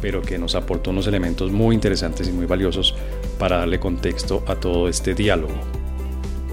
pero 0.00 0.22
que 0.22 0.38
nos 0.38 0.54
aportó 0.54 0.90
unos 0.90 1.06
elementos 1.06 1.52
muy 1.52 1.74
interesantes 1.74 2.26
y 2.28 2.32
muy 2.32 2.46
valiosos 2.46 2.94
para 3.38 3.58
darle 3.58 3.78
contexto 3.78 4.42
a 4.46 4.54
todo 4.54 4.88
este 4.88 5.14
diálogo. 5.14 5.83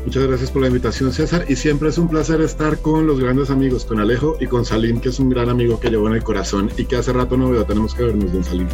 Muchas 0.05 0.27
gracias 0.27 0.51
por 0.51 0.61
la 0.61 0.67
invitación, 0.67 1.13
César. 1.13 1.45
Y 1.47 1.55
siempre 1.55 1.89
es 1.89 1.97
un 1.97 2.07
placer 2.07 2.41
estar 2.41 2.79
con 2.79 3.05
los 3.05 3.19
grandes 3.19 3.49
amigos, 3.49 3.85
con 3.85 3.99
Alejo 3.99 4.35
y 4.39 4.47
con 4.47 4.65
Salim, 4.65 4.99
que 4.99 5.09
es 5.09 5.19
un 5.19 5.29
gran 5.29 5.49
amigo 5.49 5.79
que 5.79 5.89
llevo 5.89 6.07
en 6.07 6.15
el 6.15 6.23
corazón 6.23 6.71
y 6.77 6.85
que 6.85 6.95
hace 6.95 7.13
rato 7.13 7.37
no 7.37 7.49
veo. 7.49 7.65
Tenemos 7.65 7.93
que 7.93 8.03
vernos, 8.03 8.33
don 8.33 8.43
Salim. 8.43 8.67